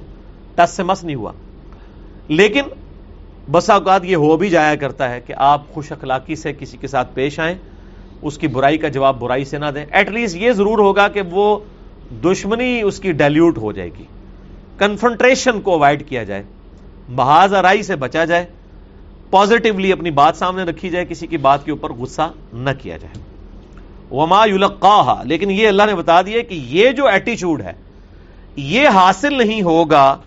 ٹس 0.55 0.69
سے 0.69 0.83
مس 0.83 1.03
نہیں 1.03 1.15
ہوا۔ 1.15 1.31
لیکن 2.27 2.61
بسا 3.51 3.73
اوقات 3.73 4.05
یہ 4.05 4.15
ہو 4.15 4.37
بھی 4.37 4.49
جایا 4.49 4.75
کرتا 4.75 5.09
ہے 5.09 5.21
کہ 5.21 5.33
آپ 5.37 5.73
خوش 5.73 5.91
اخلاقی 5.91 6.35
سے 6.35 6.53
کسی 6.53 6.77
کے 6.77 6.87
ساتھ 6.87 7.15
پیش 7.15 7.39
آئیں، 7.39 7.55
اس 8.21 8.37
کی 8.37 8.47
برائی 8.47 8.77
کا 8.77 8.87
جواب 8.87 9.19
برائی 9.19 9.45
سے 9.45 9.57
نہ 9.57 9.65
دیں۔ 9.65 9.85
ایٹ 9.91 10.09
لیسٹ 10.09 10.35
یہ 10.35 10.51
ضرور 10.51 10.79
ہوگا 10.79 11.07
کہ 11.07 11.21
وہ 11.31 11.59
دشمنی 12.11 12.81
اس 12.81 12.99
کی 12.99 13.11
ڈیلیوٹ 13.11 13.57
ہو 13.57 13.71
جائے 13.71 13.89
گی۔ 13.99 14.03
کنفنٹریشن 14.77 15.61
کو 15.61 15.73
اوائڈ 15.73 16.09
کیا 16.09 16.23
جائے۔ 16.23 16.43
محاذ 17.09 17.53
آرائی 17.53 17.83
سے 17.83 17.95
بچا 17.95 18.25
جائے۔ 18.25 18.45
پازیٹیولی 19.29 19.91
اپنی 19.91 20.11
بات 20.11 20.37
سامنے 20.37 20.63
رکھی 20.63 20.89
جائے۔ 20.89 21.05
کسی 21.05 21.27
کی 21.27 21.37
بات 21.37 21.65
کے 21.65 21.71
اوپر 21.71 21.93
غصہ 21.93 22.31
نہ 22.53 22.69
کیا 22.81 22.97
جائے۔ 22.97 23.23
وما 24.15 24.45
یلقاہا 24.45 25.23
لیکن 25.23 25.51
یہ 25.51 25.67
اللہ 25.67 25.83
نے 25.83 25.95
بتا 25.95 26.21
دیا 26.21 26.41
کہ 26.41 26.53
یہ 26.53 26.91
جو 26.91 27.07
ایٹیچیوڈ 27.07 27.61
ہے، 27.61 27.73
یہ 28.55 28.87
حاصل 28.87 29.37
نہیں 29.37 29.61
ہوگا 29.61 30.17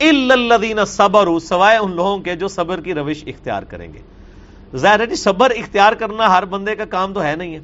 الدین 0.00 0.84
صبر 0.84 1.28
سوائے 1.38 1.78
ان 1.78 1.96
لوگوں 1.96 2.18
کے 2.18 2.36
جو 2.36 2.48
صبر 2.48 2.80
کی 2.80 2.94
روش 2.94 3.24
اختیار 3.26 3.62
کریں 3.62 3.92
گے۔ 3.92 3.98
ظاہر 4.76 5.00
ہے 5.00 5.06
جی 5.06 5.14
صبر 5.14 5.50
اختیار 5.50 5.92
کرنا 5.92 6.38
ہر 6.38 6.44
بندے 6.44 6.74
کا 6.74 6.84
کام 6.84 7.12
تو 7.12 7.22
ہے 7.22 7.36
نہیں 7.36 7.54
ہے۔ 7.54 7.60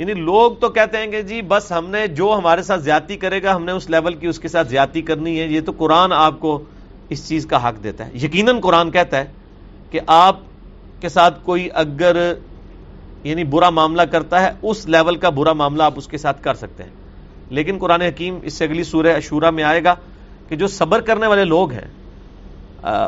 یعنی 0.00 0.14
لوگ 0.14 0.52
تو 0.52 0.68
کہتے 0.68 0.98
ہیں 0.98 1.06
کہ 1.06 1.22
جی 1.22 1.42
بس 1.42 1.72
ہم 1.72 1.90
نے 1.90 2.06
جو 2.06 2.34
ہمارے 2.38 2.62
ساتھ 2.62 2.80
زیادتی 2.80 3.16
کرے 3.16 3.42
گا، 3.42 3.56
ہم 3.56 3.64
نے 3.64 3.72
اس 3.72 3.90
لیول 3.90 4.14
کی 4.14 4.26
اس 4.26 4.38
کے 4.38 4.48
ساتھ 4.48 4.68
زیادتی 4.68 5.02
کرنی 5.02 5.40
ہے۔ 5.40 5.46
یہ 5.46 5.60
تو 5.60 5.72
قرآن 5.78 6.12
آپ 6.12 6.40
کو 6.40 6.64
اس 7.08 7.28
چیز 7.28 7.46
کا 7.46 7.68
حق 7.68 7.82
دیتا 7.82 8.06
ہے۔ 8.06 8.10
یقیناً 8.14 8.60
قرآن 8.60 8.90
کہتا 8.90 9.16
ہے 9.16 9.24
کہ 9.90 10.00
آپ 10.06 10.36
کے 11.00 11.08
ساتھ 11.08 11.38
کوئی 11.42 11.68
اگر 11.74 12.34
یعنی 13.24 13.44
برا 13.44 13.70
معاملہ 13.70 14.02
کرتا 14.02 14.42
ہے، 14.42 14.52
اس 14.62 14.86
لیول 14.86 15.16
کا 15.16 15.28
برا 15.28 15.52
معاملہ 15.52 15.82
آپ 15.82 15.92
اس 15.96 16.06
کے 16.06 16.18
ساتھ 16.18 16.42
کر 16.42 16.54
سکتے 16.54 16.82
ہیں۔ 16.82 16.90
لیکن 17.50 17.76
قرآن 17.80 18.02
حکیم 18.02 18.38
اس 18.42 18.54
سے 18.54 18.64
اگلی 18.64 18.84
سورہ 18.84 19.16
اشورا 19.16 19.50
میں 19.50 19.64
آئے 19.64 19.84
گا 19.84 19.94
کہ 20.48 20.56
جو 20.56 20.66
صبر 20.66 21.00
کرنے 21.00 21.26
والے 21.26 21.44
لوگ 21.44 21.72
ہیں 21.72 21.88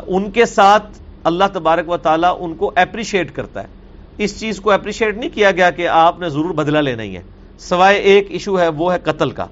ان 0.06 0.30
کے 0.30 0.44
ساتھ 0.44 0.98
اللہ 1.24 1.44
تبارک 1.52 1.88
و 1.88 1.96
تعالیٰ 1.96 2.36
ان 2.40 2.54
کو 2.54 2.72
اپریشیٹ 2.76 3.32
کرتا 3.32 3.62
ہے۔ 3.62 3.81
اس 4.24 4.40
چیز 4.40 4.60
کو 4.60 4.70
اپریشیٹ 4.70 5.16
نہیں 5.16 5.30
کیا 5.34 5.50
گیا 5.50 5.70
کہ 5.70 5.88
آپ 5.88 6.20
نے 6.20 6.28
ضرور 6.28 6.54
بدلہ 6.54 6.78
لینا 6.78 7.02
ہی 7.02 7.16
ہے۔ 7.16 7.22
سوائے 7.58 7.98
ایک 7.98 8.26
ایشو 8.30 8.60
ہے، 8.60 8.68
وہ 8.68 8.92
ہے 8.92 8.98
قتل 8.98 9.30
کا۔ 9.30 9.46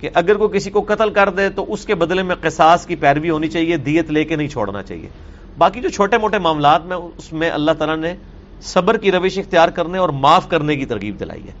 کہ 0.00 0.10
اگر 0.14 0.36
کوئی 0.36 0.58
کسی 0.58 0.70
کو 0.70 0.84
قتل 0.88 1.10
کر 1.10 1.28
دے 1.28 1.48
تو 1.48 1.72
اس 1.72 1.84
کے 1.84 1.94
بدلے 1.94 2.22
میں 2.22 2.36
قصاص 2.40 2.86
کی 2.86 2.96
پیروی 2.96 3.30
ہونی 3.30 3.48
چاہیے، 3.48 3.76
دیت 3.76 4.10
لے 4.10 4.24
کے 4.24 4.36
نہیں 4.36 4.48
چھوڑنا 4.48 4.82
چاہیے۔ 4.82 5.08
باقی 5.58 5.80
جو 5.80 5.88
چھوٹے 5.88 6.18
موٹے 6.18 6.38
معاملات 6.38 6.86
میں، 6.86 6.96
اس 6.96 7.32
میں 7.32 7.50
اللہ 7.50 7.70
تعالیٰ 7.70 7.96
نے 7.96 8.14
صبر 8.62 8.96
کی 8.96 9.12
روش 9.12 9.38
اختیار 9.38 9.68
کرنے 9.68 9.98
اور 9.98 10.08
معاف 10.08 10.48
کرنے 10.48 10.76
کی 10.76 10.86
ترغیب 10.86 11.20
دلائی 11.20 11.42
ہے۔ 11.42 11.52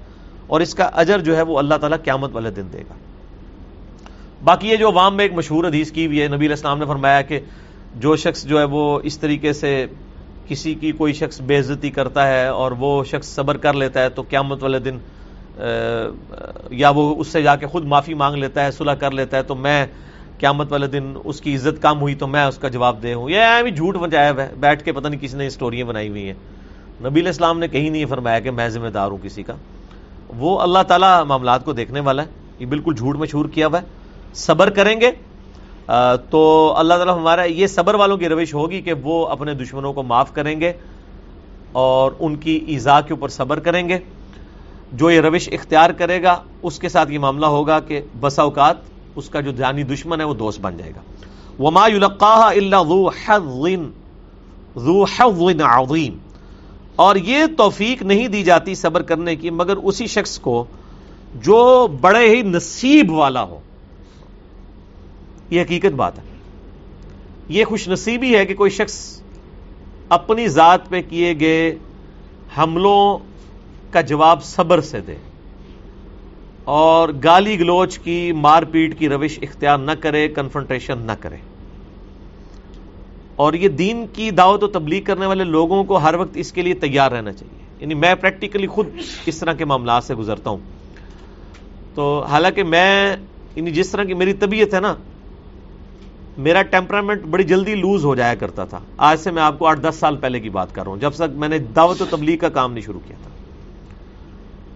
اور 0.46 0.60
اس 0.60 0.74
کا 0.74 0.84
اجر 0.84 1.18
جو 1.18 1.36
ہے، 1.36 1.42
وہ 1.42 1.58
اللہ 1.58 1.74
تعالیٰ 1.74 1.98
قیامت 2.04 2.30
والے 2.32 2.50
دن 2.50 2.62
دے 2.72 2.78
گا۔ 2.78 2.94
باقی 4.44 4.68
یہ 4.68 4.76
جو 4.76 4.88
عوام 4.88 5.16
میں 5.16 5.24
ایک 5.24 5.32
مشہور 5.32 5.64
حدیث 5.64 5.92
کی 5.92 6.06
ہوئی 6.06 6.22
ہے، 6.22 6.26
نبی 6.26 6.36
علیہ 6.36 6.48
السلام 6.48 6.78
نے 6.78 6.86
فرمایا 6.86 7.22
کہ 7.22 7.40
جو 7.96 8.16
شخص 8.16 8.44
جو 8.44 8.58
ہے، 8.58 8.64
وہ 8.64 9.00
اس 9.02 9.18
طریقے 9.18 9.52
سے 9.52 9.86
کسی 10.48 10.74
کی 10.74 10.92
کوئی 10.92 11.12
شخص 11.12 11.40
بے 11.40 11.58
عزتی 11.58 11.90
کرتا 11.90 12.28
ہے 12.28 12.46
اور 12.46 12.72
وہ 12.72 13.04
شخص 13.04 13.34
صبر 13.34 13.56
کر 13.56 13.72
لیتا 13.72 14.02
ہے 14.02 14.08
تو 14.08 14.22
قیامت 14.22 14.62
والے 14.62 14.78
دن 14.78 14.98
یا 16.70 16.90
وہ 16.90 17.14
اس 17.18 17.28
سے 17.28 17.42
جا 17.42 17.56
کے 17.56 17.66
خود 17.66 17.84
معافی 17.84 18.14
مانگ 18.14 18.36
لیتا 18.36 18.64
ہے، 18.64 18.70
صلح 18.70 18.92
کر 18.92 19.10
لیتا 19.10 19.36
ہے، 19.36 19.42
تو 19.42 19.54
میں 19.54 19.86
قیامت 20.38 20.72
والے 20.72 20.86
دن 20.86 21.12
اس 21.24 21.40
کی 21.40 21.54
عزت 21.54 21.82
کم 21.82 22.00
ہوئی 22.00 22.14
تو 22.14 22.26
میں 22.26 22.44
اس 22.44 22.58
کا 22.58 22.68
جواب 22.68 23.02
دے 23.02 23.14
ہوں۔ 23.14 23.30
یہ 23.30 23.62
بھی 23.62 23.70
جھوٹ 23.70 23.96
بجایا 23.96 24.32
ہے، 24.38 24.48
بیٹھ 24.60 24.84
کے 24.84 24.92
پتہ 24.92 25.08
نہیں 25.08 25.20
کسی 25.20 25.36
نے 25.36 25.46
اسٹوریاں 25.46 25.86
بنائی 25.86 26.08
ہوئی 26.08 26.26
ہیں۔ 26.26 26.34
نبی 27.00 27.20
علیہ 27.20 27.28
السلام 27.28 27.58
نے 27.58 27.68
کہیں 27.68 27.90
نہیں 27.90 28.04
فرمایا 28.04 28.40
کہ 28.40 28.50
میں 28.50 28.68
ذمہ 28.68 28.88
دار 28.88 29.10
ہوں 29.10 29.18
کسی 29.22 29.42
کا۔ 29.42 29.54
وہ 30.36 30.58
اللہ 30.60 30.82
تعالیٰ 30.88 31.24
معاملات 31.24 31.64
کو 31.64 31.72
دیکھنے 31.72 32.00
والا 32.00 32.22
ہے، 32.22 32.28
یہ 32.58 32.66
بالکل 32.66 32.94
جھوٹ 32.94 33.16
مشہور 33.16 33.44
کیا 33.44 33.66
ہوا 33.66 33.80
ہے۔ 33.80 33.84
صبر 34.34 34.70
کریں 34.70 35.00
گے 35.00 35.10
تو 36.30 36.74
اللہ 36.76 36.94
تعالیٰ 36.94 37.14
ہمارا 37.14 37.44
یہ 37.44 37.66
صبر 37.66 37.94
والوں 37.94 38.16
کی 38.16 38.28
روش 38.28 38.54
ہوگی 38.54 38.80
کہ 38.80 38.92
وہ 38.92 39.26
اپنے 39.26 39.54
دشمنوں 39.54 39.92
کو 39.92 40.02
معاف 40.02 40.34
کریں 40.34 40.60
گے 40.60 40.72
اور 41.72 42.12
ان 42.18 42.36
کی 42.36 42.64
ایزا 42.66 43.00
کے 43.00 43.14
اوپر 43.14 43.28
صبر 43.28 43.58
کریں 43.58 43.88
گے۔ 43.88 43.98
جو 44.92 45.10
یہ 45.10 45.20
روش 45.20 45.48
اختیار 45.52 45.90
کرے 45.90 46.22
گا، 46.22 46.42
اس 46.62 46.78
کے 46.78 46.88
ساتھ 46.88 47.12
یہ 47.12 47.18
معاملہ 47.18 47.46
ہوگا 47.46 47.80
کہ 47.80 48.00
بسا 48.20 48.42
اوقات 48.42 48.76
اس 49.16 49.28
کا 49.28 49.40
جو 49.40 49.52
جانی 49.52 49.82
دشمن 49.82 50.20
ہے، 50.20 50.24
وہ 50.24 50.34
دوست 50.34 50.60
بن 50.60 50.76
جائے 50.76 50.92
گا۔ 50.96 51.00
وما 51.62 51.86
عظیم 55.64 56.18
اور 56.96 57.16
یہ 57.16 57.38
توفیق 57.58 58.02
نہیں 58.02 58.28
دی 58.28 58.42
جاتی 58.42 58.74
صبر 58.74 59.02
کرنے 59.02 59.36
کی، 59.36 59.50
مگر 59.50 59.76
اسی 59.76 60.06
شخص 60.06 60.38
کو 60.38 60.64
جو 61.34 61.86
بڑے 62.00 62.36
ہی 62.36 62.42
نصیب 62.42 63.12
والا 63.12 63.42
ہو۔ 63.42 63.58
یہ 65.52 65.62
حقیقت 65.62 65.94
بات 65.96 66.18
ہے۔ 66.18 66.22
یہ 67.48 67.64
خوش 67.64 67.88
نصیبی 67.88 68.36
ہے 68.36 68.46
کہ 68.46 68.54
کوئی 68.54 68.70
شخص 68.70 69.22
اپنی 70.08 70.48
ذات 70.48 70.88
پہ 70.88 71.02
کیے 71.08 71.34
گئے 71.40 71.76
حملوں 72.58 73.18
کا 73.90 74.00
جواب 74.00 74.44
صبر 74.44 74.80
سے 74.80 75.00
دے 75.00 75.14
اور 76.64 77.08
گالی 77.24 77.58
گلوچ 77.58 77.98
کی، 77.98 78.32
مار 78.32 78.62
پیٹ 78.62 78.98
کی 78.98 79.08
روش 79.08 79.38
اختیار 79.42 79.78
نہ 79.78 79.90
کرے 80.00 80.28
کنفرنٹریشن 80.28 80.98
نہ 80.98 81.12
کرے۔ 81.20 81.36
اور 83.36 83.52
یہ 83.52 83.68
دین 83.68 84.06
کی 84.12 84.30
دعوت 84.30 84.62
و 84.62 84.66
تبلیغ 84.66 85.02
کرنے 85.04 85.26
والے 85.26 85.44
لوگوں 85.44 85.84
کو 85.84 85.96
ہر 85.96 86.14
وقت 86.14 86.30
اس 86.34 86.52
کے 86.52 86.62
لیے 86.62 86.74
تیار 86.74 87.12
رہنا 87.12 87.32
چاہیے۔ 87.32 87.62
یعنی 87.80 87.94
میں 87.94 88.14
پریکٹیکلی 88.14 88.66
خود 88.66 88.86
اس 89.26 89.38
طرح 89.38 89.52
کے 89.52 89.64
معاملات 89.64 90.04
سے 90.04 90.14
گزرتا 90.14 90.50
ہوں۔ 90.50 90.58
تو 91.94 92.24
حالانکہ 92.30 92.64
میں 92.64 93.16
یعنی 93.56 93.70
جس 93.70 93.90
طرح 93.90 94.04
کی 94.04 94.14
میری 94.14 94.32
طبیعت 94.32 94.74
ہے 94.74 94.80
نا 94.80 94.94
میرا 96.38 96.62
ٹیمپرامنٹ 96.62 97.22
بڑی 97.22 97.44
جلدی 97.44 97.74
لوز 97.74 98.04
ہو 98.04 98.14
جایا 98.14 98.34
کرتا 98.34 98.64
تھا۔ 98.64 98.78
آج 98.96 99.18
سے 99.20 99.30
میں 99.30 99.42
آپ 99.42 99.58
کو 99.58 99.66
آٹھ 99.66 99.80
دس 99.80 99.94
سال 100.00 100.16
پہلے 100.16 100.40
کی 100.40 100.50
بات 100.50 100.74
کر 100.74 100.82
رہا 100.82 100.90
ہوں۔ 100.90 100.98
جب 100.98 101.10
تک 101.10 101.22
میں 101.34 101.48
نے 101.48 101.58
دعوت 101.58 102.02
و 102.02 102.04
تبلیغ 102.10 102.36
کا 102.38 102.48
کام 102.48 102.72
نہیں 102.72 102.84
شروع 102.84 103.00
کیا 103.06 103.16
تھا۔ 103.22 103.30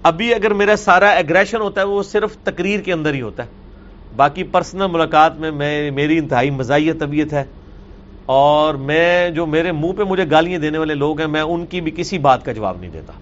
ابھی 0.03 0.35
اگر 0.35 0.55
میرا 0.55 0.77
سارا 0.77 1.09
ایگریشن 1.09 1.61
ہوتا 1.61 1.81
ہے، 1.81 1.87
وہ 1.87 2.03
صرف 2.03 2.37
تقریر 2.37 2.81
کے 2.81 2.93
اندر 2.93 3.15
ہی 3.15 3.21
ہوتا 3.21 3.43
ہے۔ 3.43 3.49
باقی 4.17 4.43
پرسنل 4.43 4.87
ملاقات 4.91 5.39
میں 5.39 5.51
میں، 5.51 5.91
میری 5.91 6.19
انتہائی 6.19 6.51
مزاحیہ 6.51 6.93
طبیعت 6.99 7.33
ہے۔ 7.33 7.45
اور 8.27 8.75
میں 8.75 9.31
جو 9.31 9.47
میرے 9.47 9.73
منہ 9.73 9.93
پہ 9.93 10.03
مجھے 10.03 10.25
گالیاں 10.31 10.59
دینے 10.59 10.79
والے 10.79 10.95
لوگ 10.95 11.21
ہیں، 11.21 11.29
میں 11.29 11.41
ان 11.41 11.67
کی 11.67 11.81
بھی 11.81 11.93
کسی 11.97 12.19
بات 12.19 12.45
کا 12.45 12.53
جواب 12.53 12.81
نہیں 12.81 12.91
دیتا۔ 12.91 13.13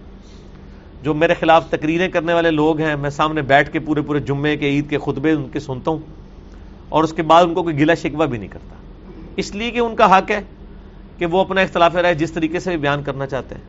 جو 1.03 1.15
میرے 1.15 1.35
خلاف 1.35 1.71
تقریریں 1.71 2.09
کرنے 2.09 2.33
والے 2.33 2.51
لوگ 2.51 2.81
ہیں، 2.81 2.97
میں 2.97 3.11
سامنے 3.11 3.43
بیٹھ 3.43 3.71
کے 3.71 3.79
پورے 3.79 4.03
پورے 4.03 4.21
جمعے 4.21 4.57
کے، 4.57 4.67
عید 4.67 4.91
کے 4.91 4.99
خطبے 4.99 5.33
ان 5.33 5.49
کے 5.53 5.61
سنتا 5.61 5.91
ہوں۔ 5.91 6.24
اور 6.95 7.05
اس 7.05 7.13
کے 7.13 7.23
بعد 7.23 7.45
ان 7.45 7.55
کو 7.55 7.63
کوئی 7.63 7.79
گلا 7.79 7.95
شکوا 7.95 8.27
بھی 8.27 8.39
نہیں 8.39 8.49
کرتا۔ 8.49 8.75
اس 9.37 9.55
لیے 9.55 9.71
کہ 9.71 9.79
ان 9.79 9.97
کا 9.97 10.19
حق 10.19 10.31
ہے 10.31 10.41
کہ 11.19 11.27
وہ 11.27 11.41
اپنا 11.41 11.61
اختلاف 11.61 11.97
رائے 11.97 12.15
جس 12.15 12.33
طریقے 12.33 12.61
سے 12.61 12.71
بھی 12.71 12.79
بیان 12.79 13.03
کرنا 13.03 13.27
چاہتے 13.27 13.55
ہیں۔ 13.55 13.63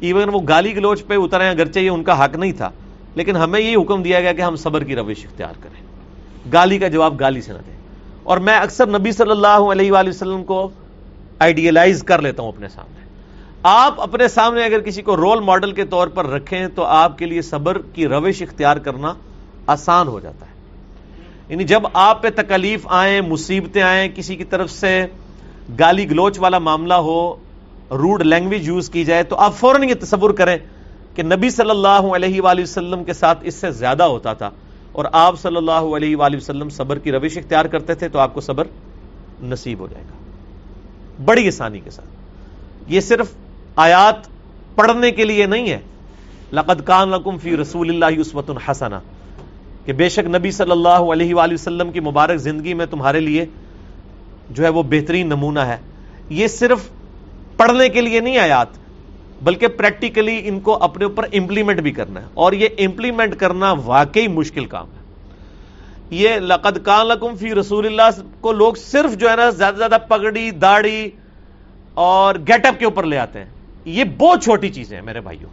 ایون 0.00 0.28
وہ 0.32 0.40
گالی 0.48 0.76
گلوچ 0.76 1.06
پہ 1.06 1.14
اترے 1.14 1.48
اگرچہ 1.48 1.78
یہ 1.78 1.90
ان 1.90 2.02
کا 2.02 2.24
حق 2.24 2.36
نہیں 2.36 2.52
تھا، 2.52 2.70
لیکن 3.14 3.36
ہمیں 3.36 3.60
یہ 3.60 3.76
حکم 3.76 4.02
دیا 4.02 4.20
گیا 4.20 4.32
کہ 4.32 4.42
ہم 4.42 4.56
صبر 4.56 4.84
کی 4.84 4.96
روش 4.96 5.24
اختیار 5.24 5.54
کریں۔ 5.62 5.82
گالی 6.52 6.78
کا 6.78 6.88
جواب 6.88 7.20
گالی 7.20 7.40
سے 7.40 7.52
نہ 7.52 7.58
دیں۔ 7.66 7.76
اور 8.22 8.38
میں 8.38 8.58
اکثر 8.58 8.86
نبی 8.86 9.12
صلی 9.12 9.30
اللہ 9.30 9.46
علیہ 9.46 9.92
وآلہ 9.92 10.08
وسلم 10.08 10.44
کو 10.44 10.68
آئیڈیلائز 11.38 12.02
کر 12.02 12.22
لیتا 12.22 12.42
ہوں 12.42 12.52
اپنے 12.52 12.68
سامنے۔ 12.68 13.00
آپ 13.62 14.00
اپنے 14.00 14.28
سامنے 14.28 14.64
اگر 14.64 14.80
کسی 14.80 15.02
کو 15.02 15.16
رول 15.16 15.40
ماڈل 15.40 15.72
کے 15.72 15.84
طور 15.84 16.08
پر 16.08 16.26
رکھیں 16.26 16.68
تو 16.74 16.84
آپ 16.84 17.18
کے 17.18 17.26
لیے 17.26 17.42
صبر 17.42 17.78
کی 17.94 18.06
روش 18.06 18.42
اختیار 18.42 18.76
کرنا 18.76 19.12
آسان 19.66 20.08
ہو 20.08 20.20
جاتا 20.20 20.46
ہے۔ 20.46 20.50
یعنی 21.50 21.64
جب 21.64 21.82
آپ 21.92 22.22
پہ 22.22 22.28
تکلیف 22.36 22.80
آئیں، 22.84 23.20
مصیبتیں 23.20 23.82
آئیں، 23.82 24.08
کسی 24.14 24.36
کی 24.36 24.44
طرف 24.44 24.70
سے 24.70 25.06
گالی 25.78 26.10
گلوچ 26.10 26.38
والا 26.38 26.58
معاملہ 26.58 26.94
ہو 26.94 27.36
روڈ 27.90 28.22
لینگویج 28.22 28.66
یوز 28.66 28.90
کی 28.90 29.04
جائے، 29.04 29.22
تو 29.22 29.36
آپ 29.36 29.56
فوراً 29.56 29.82
یہ 29.82 29.94
تصور 30.00 30.30
کریں 30.30 30.58
کہ 31.14 31.22
نبی 31.22 31.50
صلی 31.50 31.70
اللہ 31.70 31.88
علیہ 31.88 32.40
وآلہ 32.40 32.62
وسلم 32.62 33.04
کے 33.04 33.12
ساتھ 33.12 33.38
اس 33.42 33.54
سے 33.54 33.70
زیادہ 33.70 34.02
ہوتا 34.02 34.32
تھا۔ 34.32 34.50
اور 34.92 35.04
آپ 35.12 35.40
صلی 35.40 35.56
اللہ 35.56 35.70
علیہ 35.72 36.16
وآلہ 36.16 36.36
وسلم 36.36 36.68
صبر 36.68 36.98
کی 36.98 37.12
روش 37.12 37.38
اختیار 37.38 37.64
کرتے 37.64 37.94
تھے 37.94 38.08
تو 38.08 38.18
آپ 38.18 38.34
کو 38.34 38.40
صبر 38.40 38.64
نصیب 39.42 39.78
ہو 39.78 39.86
جائے 39.90 40.04
گا۔ 40.04 40.16
بڑی 41.24 41.48
آسانی 41.48 41.80
کے 41.80 41.90
ساتھ۔ 41.90 42.08
یہ 42.92 43.00
صرف 43.00 43.26
آیات 43.76 44.16
پڑھنے 44.74 45.10
کے 45.10 45.24
لیے 45.24 45.46
نہیں 45.46 45.70
ہے۔ 45.70 45.78
لقد 46.52 46.86
کان 46.86 47.08
لکم 47.08 47.38
فی 47.38 47.56
رسول 47.56 47.88
اللہ 47.88 48.20
عصمت 48.20 48.50
الحسنہ 48.50 48.94
کہ 49.84 49.92
بے 49.92 50.08
شک 50.08 50.26
نبی 50.26 50.50
صلی 50.50 50.70
اللہ 50.70 50.88
علیہ 50.88 51.34
وآلہ 51.34 51.54
وسلم 51.54 51.90
کی 51.90 52.00
مبارک 52.00 52.36
زندگی 52.36 52.74
میں 52.74 52.86
تمہارے 52.86 53.20
لیے 53.20 53.46
جو 54.50 54.64
ہے 54.64 54.68
وہ 54.68 54.82
بہترین 54.82 55.26
نمونہ 55.26 55.60
ہے۔ 55.60 55.76
یہ 56.30 56.46
صرف 56.46 56.78
پڑھنے 57.56 57.88
کے 57.88 58.00
لیے 58.00 58.20
نہیں 58.20 58.38
آیات، 58.38 58.66
بلکہ 59.42 59.66
پریکٹیکلی 59.66 60.40
ان 60.44 60.60
کو 60.60 60.82
اپنے 60.82 61.04
اوپر 61.04 61.26
امپلیمنٹ 61.32 61.80
بھی 61.80 61.92
کرنا 61.92 62.20
ہے۔ 62.20 62.26
اور 62.34 62.52
یہ 62.52 62.68
امپلیمنٹ 62.78 63.36
کرنا 63.36 63.74
واقعی 63.84 64.28
مشکل 64.28 64.64
کام 64.64 64.86
ہے۔ 64.86 65.00
یہ 66.10 66.28
لقد 66.28 66.84
کان 66.84 67.06
لکم 67.06 67.36
فی 67.36 67.54
رسول 67.54 67.86
اللہ 67.86 68.20
کو 68.40 68.52
لوگ 68.52 68.74
صرف 68.74 69.16
جو 69.16 69.30
ہے 69.30 69.36
نا 69.36 69.50
زیادہ 69.50 69.74
زیادہ 69.74 69.96
پگڑی، 70.08 70.50
داڑھی 70.50 71.10
اور 71.94 72.34
گیٹ 72.34 72.66
اپ 72.66 72.78
کے 72.78 72.84
اوپر 72.84 73.04
لے 73.04 73.18
آتے 73.18 73.38
ہیں۔ 73.38 73.50
یہ 73.84 74.04
بہت 74.18 74.42
چھوٹی 74.42 74.68
چیزیں 74.68 74.96
ہیں 74.96 75.04
میرے 75.04 75.20
بھائیوں۔ 75.20 75.50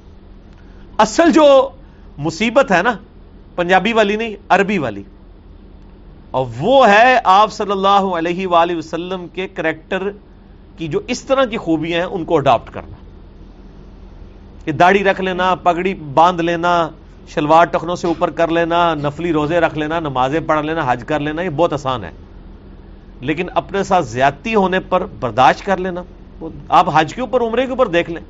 اصل 0.97 1.31
جو 1.31 1.69
مصیبت 2.17 2.71
ہے 2.71 2.81
نا 2.81 2.97
پنجابی 3.57 3.93
والی 3.93 4.15
نہیں، 4.15 4.35
عربی 4.49 4.77
والی۔ 4.77 5.03
اور 6.31 6.45
وہ 6.57 6.89
ہے 6.89 7.19
آپ 7.23 7.53
صلی 7.53 7.71
اللہ 7.71 7.87
علیہ 7.87 8.47
وآلہ 8.47 8.77
وسلم 8.77 9.27
کے 9.27 9.47
کریکٹر 9.47 10.09
کی 10.77 10.87
جو 10.87 10.99
اس 11.07 11.21
طرح 11.21 11.45
کی 11.45 11.57
خوبیاں 11.57 11.99
ہیں، 11.99 12.05
ان 12.05 12.25
کو 12.25 12.35
اڈاپٹ 12.35 12.73
کرنا۔ 12.73 12.95
کہ 14.65 14.71
داڑھی 14.71 15.03
رکھ 15.03 15.21
لینا، 15.21 15.55
پگڑی 15.55 15.93
باندھ 15.93 16.41
لینا، 16.41 16.89
شلوار 17.27 17.65
ٹخنوں 17.65 17.95
سے 17.95 18.07
اوپر 18.07 18.29
کر 18.29 18.47
لینا، 18.47 18.95
نفلی 18.95 19.33
روزے 19.33 19.59
رکھ 19.59 19.77
لینا، 19.77 19.99
نمازیں 19.99 20.39
پڑھ 20.39 20.65
لینا، 20.65 20.81
حج 20.87 21.03
کر 21.07 21.19
لینا، 21.19 21.41
یہ 21.41 21.49
بہت 21.49 21.73
آسان 21.73 22.03
ہے۔ 22.03 22.11
لیکن 23.21 23.47
اپنے 23.55 23.83
ساتھ 23.83 24.05
زیادتی 24.05 24.55
ہونے 24.55 24.79
پر 24.79 25.05
برداشت 25.19 25.65
کر 25.65 25.77
لینا۔ 25.77 26.03
آپ 26.69 26.87
حج 26.93 27.13
کے 27.13 27.21
اوپر، 27.21 27.41
عمرے 27.41 27.65
کے 27.65 27.69
اوپر 27.69 27.87
دیکھ 27.87 28.09
لیں۔ 28.11 28.21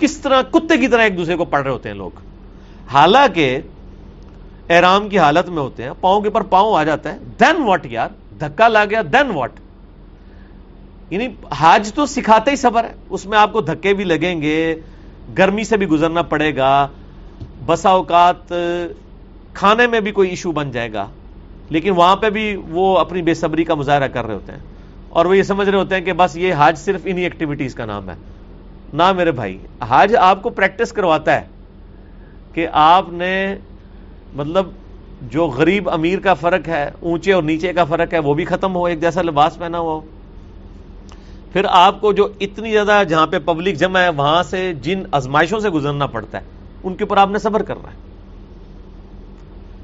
کس 0.00 0.18
طرح 0.18 0.42
کتے 0.42 0.76
کی 0.76 0.88
طرح 0.88 1.02
ایک 1.02 1.16
دوسرے 1.16 1.36
کو 1.36 1.44
پڑھ 1.44 1.62
رہے 1.62 1.70
ہوتے 1.70 1.88
ہیں 1.88 1.96
لوگ۔ 1.96 2.10
حالانکہ 2.92 3.60
احرام 4.68 5.08
کی 5.08 5.18
حالت 5.18 5.48
میں 5.48 5.62
ہوتے 5.62 5.82
ہیں، 5.82 5.90
پاؤں 6.00 6.20
کے 6.20 6.28
اوپر 6.28 6.40
پاؤں 6.40 6.76
آ 6.76 6.84
جاتا 6.84 7.12
ہے 7.12 7.18
دین 7.40 7.62
واٹ 7.62 7.86
یار؟ 7.86 8.08
دھکا 8.40 8.68
لا 8.68 8.84
گیا 8.84 9.02
دین 9.12 9.30
واٹ 9.30 9.50
یعنی 11.10 11.28
حج 11.58 11.92
تو 11.94 12.06
سکھاتے 12.06 12.50
ہی 12.50 12.56
صبر 12.56 12.84
ہے، 12.84 12.92
اس 13.10 13.26
میں 13.26 13.38
آپ 13.38 13.52
کو 13.52 13.60
دھکے 13.60 13.94
بھی 13.94 14.04
لگیں 14.04 14.42
گے، 14.42 14.74
گرمی 15.38 15.64
سے 15.64 15.76
بھی 15.76 15.86
گزرنا 15.86 16.22
پڑے 16.22 16.56
گا، 16.56 16.88
بسا 17.66 17.90
اوقات 17.90 18.52
کھانے 19.54 19.86
میں 19.86 20.00
بھی 20.00 20.12
کوئی 20.12 20.30
ایشو 20.30 20.52
بن 20.52 20.70
جائے 20.70 20.92
گا۔ 20.92 21.06
لیکن 21.70 21.90
وہاں 21.90 22.16
پہ 22.16 22.30
بھی 22.30 22.56
وہ 22.56 22.98
اپنی 22.98 23.22
بے 23.22 23.34
صبری 23.34 23.64
کا 23.64 23.74
مظاہرہ 23.74 24.08
کر 24.08 24.26
رہے 24.26 24.34
ہوتے 24.34 24.52
ہیں۔ 24.52 24.58
اور 25.08 25.26
وہ 25.26 25.36
یہ 25.36 25.42
سمجھ 25.42 25.68
رہے 25.68 25.78
ہوتے 25.78 25.94
ہیں 25.94 26.02
کہ 26.02 26.12
بس 26.12 26.36
یہ 26.36 26.54
حج 26.58 26.78
صرف 26.78 27.00
انہی 27.04 27.22
ایکٹیویٹیز 27.22 27.74
کا 27.74 27.84
نام 27.84 28.10
ہے۔ 28.10 28.14
نہ 28.92 29.12
میرے 29.12 29.32
بھائی، 29.32 29.58
حج 29.88 30.16
آپ 30.16 30.42
کو 30.42 30.50
پریکٹس 30.50 30.92
کرواتا 30.92 31.40
ہے 31.40 31.46
کہ 32.52 32.68
آپ 32.72 33.04
نے 33.08 33.56
مطلب 34.34 34.68
جو 35.22 35.46
غریب 35.46 35.90
امیر 35.90 36.20
کا 36.20 36.34
فرق 36.34 36.68
ہے، 36.68 36.90
اونچے 37.00 37.32
اور 37.32 37.42
نیچے 37.42 37.72
کا 37.72 37.84
فرق 37.84 38.14
ہے، 38.14 38.18
وہ 38.18 38.34
بھی 38.34 38.44
ختم 38.44 38.76
ہو، 38.76 38.84
ایک 38.84 39.00
جیسا 39.00 39.22
لباس 39.22 39.58
پہنا 39.58 39.78
ہوا 39.78 39.94
ہو۔ 39.94 40.00
پھر 41.52 41.64
آپ 41.68 42.00
کو 42.00 42.12
جو 42.12 42.28
اتنی 42.40 42.72
زیادہ 42.72 43.02
جہاں 43.08 43.26
پہ 43.26 43.38
پبلک 43.38 43.76
جمع 43.76 43.98
ہے، 43.98 44.08
وہاں 44.08 44.42
سے 44.42 44.72
جن 44.74 45.02
ازمائشوں 45.12 45.60
سے 45.60 45.70
گزرنا 45.70 46.06
پڑتا 46.06 46.38
ہے، 46.38 46.42
ان 46.82 46.94
کے 46.94 47.04
اوپر 47.04 47.16
آپ 47.16 47.30
نے 47.30 47.38
صبر 47.38 47.62
کرنا 47.62 47.88
ہے۔ 47.88 48.12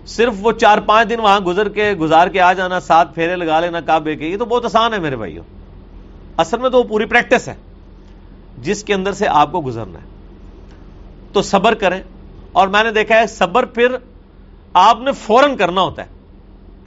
صرف 0.07 0.33
وہ 0.41 0.53
چار 0.53 0.79
پانچ 0.79 1.11
دن 1.11 1.21
وہاں 1.21 1.41
گزر 1.41 1.69
کے، 1.69 1.93
گزار 1.93 2.29
کے 2.29 2.41
آ 2.41 2.53
جانا، 2.53 2.81
ساتھ 2.81 3.15
پھیرے 3.15 3.37
لگا 3.37 3.61
لینا، 3.61 3.81
کعبے 3.81 4.17
کے، 4.17 4.27
یہ 4.27 4.37
تو 4.37 4.45
بہت 4.45 4.65
آسان 4.65 4.95
ہے 4.95 4.99
میرے 4.99 5.17
بھائیوں 5.17 5.45
اصل 6.37 6.59
میں 6.59 6.71
تو 6.71 6.79
وہ 6.79 6.83
پوری 6.83 7.05
پریکٹس 7.05 7.49
ہے، 7.49 7.55
جس 8.63 8.85
کے 8.85 8.95
اندر 8.95 9.13
سے 9.13 9.29
آپ 9.29 9.53
کو 9.53 9.61
گزرنا 9.61 9.99
ہے۔ 9.99 10.05
تو 11.33 11.43
صبر 11.43 11.75
کریں۔ 11.75 12.03
اور 12.53 12.69
میں 12.69 12.85
نے 12.85 12.91
دیکھا 12.91 13.15
ہے، 13.17 13.27
صبر 13.27 13.65
پھر 13.65 13.97
آپ 14.75 15.01
نے 15.01 15.13
فوراً 15.13 15.57
کرنا 15.57 15.81
ہوتا 15.81 16.03
ہے۔ 16.03 16.09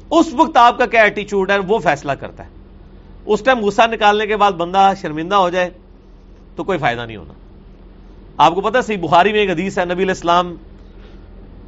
اس 0.09 0.33
وقت 0.33 0.57
آپ 0.57 0.77
کا 0.77 0.85
کیا 0.85 1.01
ایٹیچیوڈ 1.01 1.51
ہے؟ 1.51 1.57
وہ 1.57 1.79
فیصلہ 1.79 2.11
کرتا 2.11 2.43
ہے۔ 2.43 2.49
اس 3.25 3.41
ٹائم 3.41 3.59
غصہ 3.59 3.81
نکالنے 3.91 4.27
کے 4.27 4.37
بعد 4.37 4.51
بندہ 4.51 4.93
شرمندہ 5.01 5.35
ہو 5.35 5.49
جائے 5.49 5.69
تو 6.55 6.63
کوئی 6.63 6.77
فائدہ 6.77 7.05
نہیں 7.05 7.17
ہونا۔ 7.17 7.33
آپ 8.37 8.55
کو 8.55 8.61
پتا 8.61 8.81
سی 8.81 8.97
بخاری 8.97 9.31
میں 9.31 9.39
ایک 9.39 9.49
حدیث 9.49 9.77
ہے، 9.77 9.85
نبی 9.85 10.03
الاسلام 10.03 10.55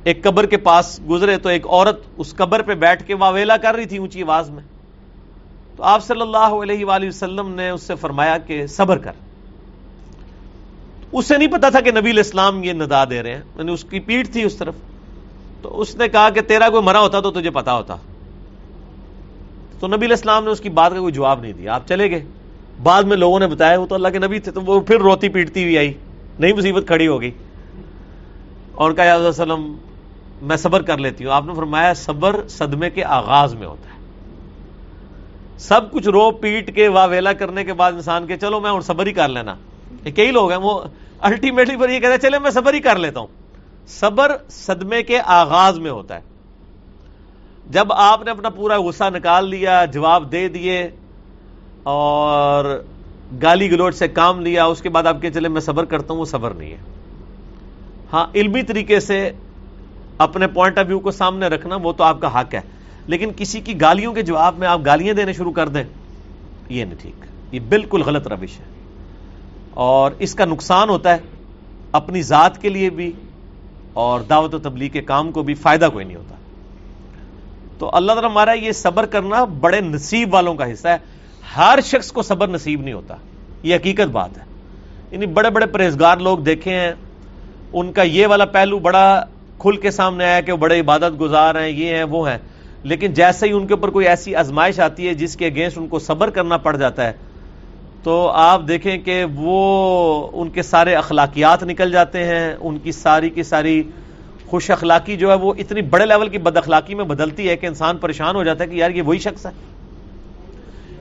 ایک 0.03 0.23
قبر 0.23 0.45
کے 0.45 0.57
پاس 0.57 0.99
گزرے 1.09 1.37
تو 1.37 1.49
ایک 1.49 1.67
عورت 1.67 1.99
اس 2.17 2.35
قبر 2.35 2.61
پہ 2.61 2.75
بیٹھ 2.75 3.03
کے 3.03 3.15
واویلا 3.15 3.57
کر 3.57 3.75
رہی 3.75 3.85
تھی 3.85 3.97
اونچی 3.97 4.23
آواز 4.23 4.49
میں۔ 4.49 4.63
تو 5.75 5.83
آپ 5.83 6.03
صلی 6.03 6.21
اللہ 6.21 6.37
علیہ 6.37 6.85
وآلہ 6.85 7.07
وسلم 7.07 7.49
نے 7.49 7.69
اس 7.69 7.83
سے 7.83 7.95
فرمایا 7.95 8.37
کہ 8.37 8.67
صبر 8.67 8.97
کر۔ 8.97 9.11
اسے 11.11 11.37
نہیں 11.37 11.47
پتا 11.47 11.69
تھا 11.69 11.79
کہ 11.79 11.91
نبی 11.91 12.09
الاسلام 12.09 12.63
یہ 12.63 12.73
ندا 12.73 13.05
دے 13.05 13.23
رہے 13.23 13.35
ہیں 13.35 13.41
میں 13.55 13.63
نے 13.63 13.71
اس 13.71 13.83
کی 13.83 13.99
پیٹ 13.99 14.31
تھی 14.31 14.43
اس 14.43 14.55
طرف۔ 14.55 14.73
تو 15.63 15.81
اس 15.81 15.95
نے 15.95 16.07
کہا 16.07 16.29
کہ 16.29 16.41
تیرا 16.41 16.69
کوئی 16.69 16.83
مرا 16.83 16.99
ہوتا 16.99 17.19
تو 17.19 17.31
تجھے 17.31 17.49
پتا 17.49 17.73
ہوتا۔ 17.73 17.95
تو 19.79 19.87
نبی 19.87 20.05
الاسلام 20.05 20.43
نے 20.43 20.49
اس 20.49 20.59
کی 20.59 20.69
بات 20.69 20.91
کا 20.91 20.99
کوئی 20.99 21.13
جواب 21.13 21.41
نہیں 21.41 21.53
دیا۔ 21.53 21.75
آپ 21.75 21.87
چلے 21.87 22.11
گئے۔ 22.11 22.25
بعد 22.83 23.03
میں 23.03 23.17
لوگوں 23.17 23.39
نے 23.39 23.47
بتایا، 23.47 23.79
وہ 23.79 23.85
تو 23.85 23.95
اللہ 23.95 24.07
کے 24.07 24.19
نبی 24.19 24.39
تھے، 24.39 24.51
تو 24.51 24.61
وہ 24.61 24.79
پھر 24.79 24.99
روتی 24.99 25.29
پیٹتی 25.29 25.63
ہوئی 25.63 25.77
آئی۔ 25.77 25.93
نئی 26.39 26.53
مصیبت 26.53 26.83
کھڑی 26.87 27.07
ہوگی 27.07 27.31
اور 28.75 28.89
ان 28.89 28.95
کا 28.95 29.03
یاد 29.03 29.19
وسلم، 29.19 29.75
میں 30.41 30.57
صبر 30.57 30.81
کر 30.81 30.97
لیتی 30.97 31.25
ہوں۔ 31.25 31.31
آپ 31.31 31.45
نے 31.45 31.53
فرمایا، 31.53 31.93
صبر 31.93 32.47
صدمے 32.47 32.89
کے 32.89 33.03
آغاز 33.03 33.55
میں 33.55 33.67
ہوتا 33.67 33.93
ہے۔ 33.93 33.99
سب 35.57 35.91
کچھ 35.91 36.07
رو 36.07 36.31
پیٹ 36.31 36.75
کے 36.75 36.87
واہ 36.87 37.07
ویلا 37.07 37.33
کرنے 37.33 37.63
کے 37.63 37.73
بعد 37.73 37.91
انسان 37.91 38.27
کے، 38.27 38.37
چلو 38.37 38.59
میں 38.59 38.69
اور 38.69 38.81
صبر 38.81 39.07
ہی 39.07 39.11
کر 39.11 39.29
لینا۔ 39.29 39.55
کئی 40.15 40.31
لوگ 40.31 40.51
ہیں، 40.51 40.59
وہ 40.59 40.79
الٹیمیٹلی 41.19 41.75
پر 41.75 41.89
یہ 41.89 41.99
کہتے 41.99 42.11
ہیں، 42.11 42.17
چلے 42.17 42.39
میں 42.39 42.51
صبر 42.51 42.73
ہی 42.73 42.79
کر 42.79 42.95
لیتا 42.95 43.19
ہوں۔ 43.19 43.42
صبر 43.87 44.31
صدمے 44.49 45.03
کے 45.03 45.19
آغاز 45.25 45.79
میں 45.79 45.91
ہوتا 45.91 46.15
ہے۔ 46.15 46.21
جب 47.69 47.93
آپ 47.93 48.21
نے 48.23 48.31
اپنا 48.31 48.49
پورا 48.49 48.77
غصہ 48.77 49.03
نکال 49.13 49.49
لیا، 49.49 49.85
جواب 49.85 50.31
دے 50.31 50.47
دیے 50.47 50.89
اور 51.83 52.83
گالی 53.41 53.71
گلوٹ 53.71 53.95
سے 53.95 54.07
کام 54.07 54.41
لیا، 54.41 54.65
اس 54.65 54.81
کے 54.81 54.89
بعد 54.89 55.03
آپ 55.03 55.21
کے 55.21 55.31
چلے 55.31 55.49
میں 55.49 55.61
صبر 55.61 55.85
کرتا 55.85 56.13
ہوں، 56.13 56.21
وہ 56.21 56.25
صبر 56.25 56.51
نہیں 56.51 56.71
ہے۔ 56.71 56.77
ہاں 58.13 58.25
علمی 58.35 58.63
طریقے 58.63 58.99
سے 58.99 59.31
اپنے 60.17 60.47
پوائنٹ 60.47 60.77
آف 60.77 60.85
ویو 60.87 60.99
کو 60.99 61.11
سامنے 61.11 61.47
رکھنا 61.47 61.75
وہ 61.75 61.93
تو 61.93 62.03
آپ 62.03 62.21
کا 62.21 62.39
حق 62.39 62.55
ہے۔ 62.55 62.61
لیکن 63.07 63.29
کسی 63.37 63.59
کی 63.59 63.81
گالیوں 63.81 64.13
کے 64.13 64.21
جواب 64.21 64.57
میں 64.57 64.67
آپ 64.67 64.79
گالیاں 64.85 65.13
دینے 65.13 65.33
شروع 65.33 65.51
کر 65.51 65.69
دیں، 65.69 65.83
یہ 66.69 66.85
نہیں 66.85 67.01
ٹھیک۔ 67.01 67.25
یہ 67.51 67.59
بالکل 67.59 68.01
غلط 68.01 68.27
روش 68.27 68.59
ہے۔ 68.59 68.65
اور 69.71 70.11
اس 70.19 70.35
کا 70.35 70.45
نقصان 70.45 70.89
ہوتا 70.89 71.13
ہے 71.13 71.17
اپنی 71.91 72.21
ذات 72.21 72.61
کے 72.61 72.69
لیے 72.69 72.89
بھی 72.89 73.11
اور 73.93 74.19
دعوت 74.19 74.53
و 74.53 74.59
تبلیغ 74.59 74.89
کے 74.89 75.01
کام 75.01 75.31
کو 75.31 75.43
بھی 75.43 75.53
فائدہ 75.53 75.89
کوئی 75.93 76.05
نہیں 76.05 76.17
ہوتا۔ 76.17 76.35
تو 77.77 77.89
اللہ 77.93 78.11
تعالیٰ 78.11 78.31
ہمارا 78.31 78.51
یہ 78.51 78.71
صبر 78.71 79.05
کرنا 79.05 79.43
بڑے 79.43 79.81
نصیب 79.81 80.33
والوں 80.33 80.55
کا 80.55 80.73
حصہ 80.73 80.87
ہے۔ 80.87 80.97
ہر 81.57 81.79
شخص 81.83 82.11
کو 82.11 82.21
صبر 82.21 82.47
نصیب 82.47 82.81
نہیں 82.81 82.93
ہوتا۔ 82.93 83.15
یہ 83.63 83.75
حقیقت 83.75 84.09
بات 84.11 84.37
ہے۔ 84.37 84.43
یعنی 85.11 85.25
بڑے 85.25 85.49
بڑے 85.49 85.65
پرہیزگار 85.65 86.17
لوگ 86.17 86.37
دیکھے 86.37 86.79
ہیں۔ 86.79 86.91
ان 87.73 87.91
کا 87.91 88.01
یہ 88.01 88.27
والا 88.27 88.45
پہلو 88.45 88.79
بڑا 88.79 89.25
کھل 89.59 89.77
کے 89.77 89.91
سامنے 89.91 90.25
آیا 90.25 90.41
کہ 90.41 90.51
وہ 90.51 90.57
بڑے 90.57 90.79
عبادت 90.79 91.19
گزار 91.19 91.55
ہیں، 91.55 91.69
یہ 91.69 91.95
ہیں، 91.95 92.03
وہ 92.03 92.29
ہیں۔ 92.29 92.37
لیکن 92.83 93.13
جیسے 93.13 93.47
ہی 93.47 93.51
ان 93.51 93.67
کے 93.67 93.73
اوپر 93.73 93.89
کوئی 93.89 94.07
ایسی 94.07 94.35
آزمائش 94.35 94.79
آتی 94.79 95.07
ہے 95.07 95.13
جس 95.13 95.35
کے 95.35 95.45
اگینسٹ 95.45 95.77
ان 95.77 95.87
کو 95.87 95.99
صبر 95.99 96.29
کرنا 96.29 96.57
پڑ 96.57 96.77
جاتا 96.77 97.05
ہے 97.05 97.13
تو 98.03 98.27
آپ 98.27 98.61
دیکھیں 98.67 98.97
کہ 98.97 99.25
وہ 99.35 100.27
ان 100.33 100.49
کے 100.49 100.61
سارے 100.61 100.95
اخلاقیات 100.95 101.63
نکل 101.63 101.91
جاتے 101.91 102.23
ہیں، 102.23 102.55
ان 102.59 102.77
کی 102.77 102.91
ساری 102.91 103.29
کی 103.29 103.43
ساری 103.43 103.83
خوش 104.47 104.71
اخلاقی 104.71 105.17
جو 105.17 105.29
ہے 105.29 105.35
وہ 105.35 105.53
اتنی 105.57 105.81
بڑے 105.81 106.05
لیول 106.05 106.29
کی 106.29 106.37
بد 106.37 106.57
اخلاقی 106.57 106.95
میں 106.95 107.05
بدلتی 107.05 107.49
ہے 107.49 107.55
کہ 107.55 107.65
انسان 107.65 107.97
پریشان 107.97 108.35
ہو 108.35 108.43
جاتا 108.43 108.63
ہے 108.63 108.69
کہ 108.69 108.75
یار 108.75 108.91
یہ 108.91 109.01
وہی 109.01 109.19
شخص 109.19 109.45
ہے۔ 109.45 109.51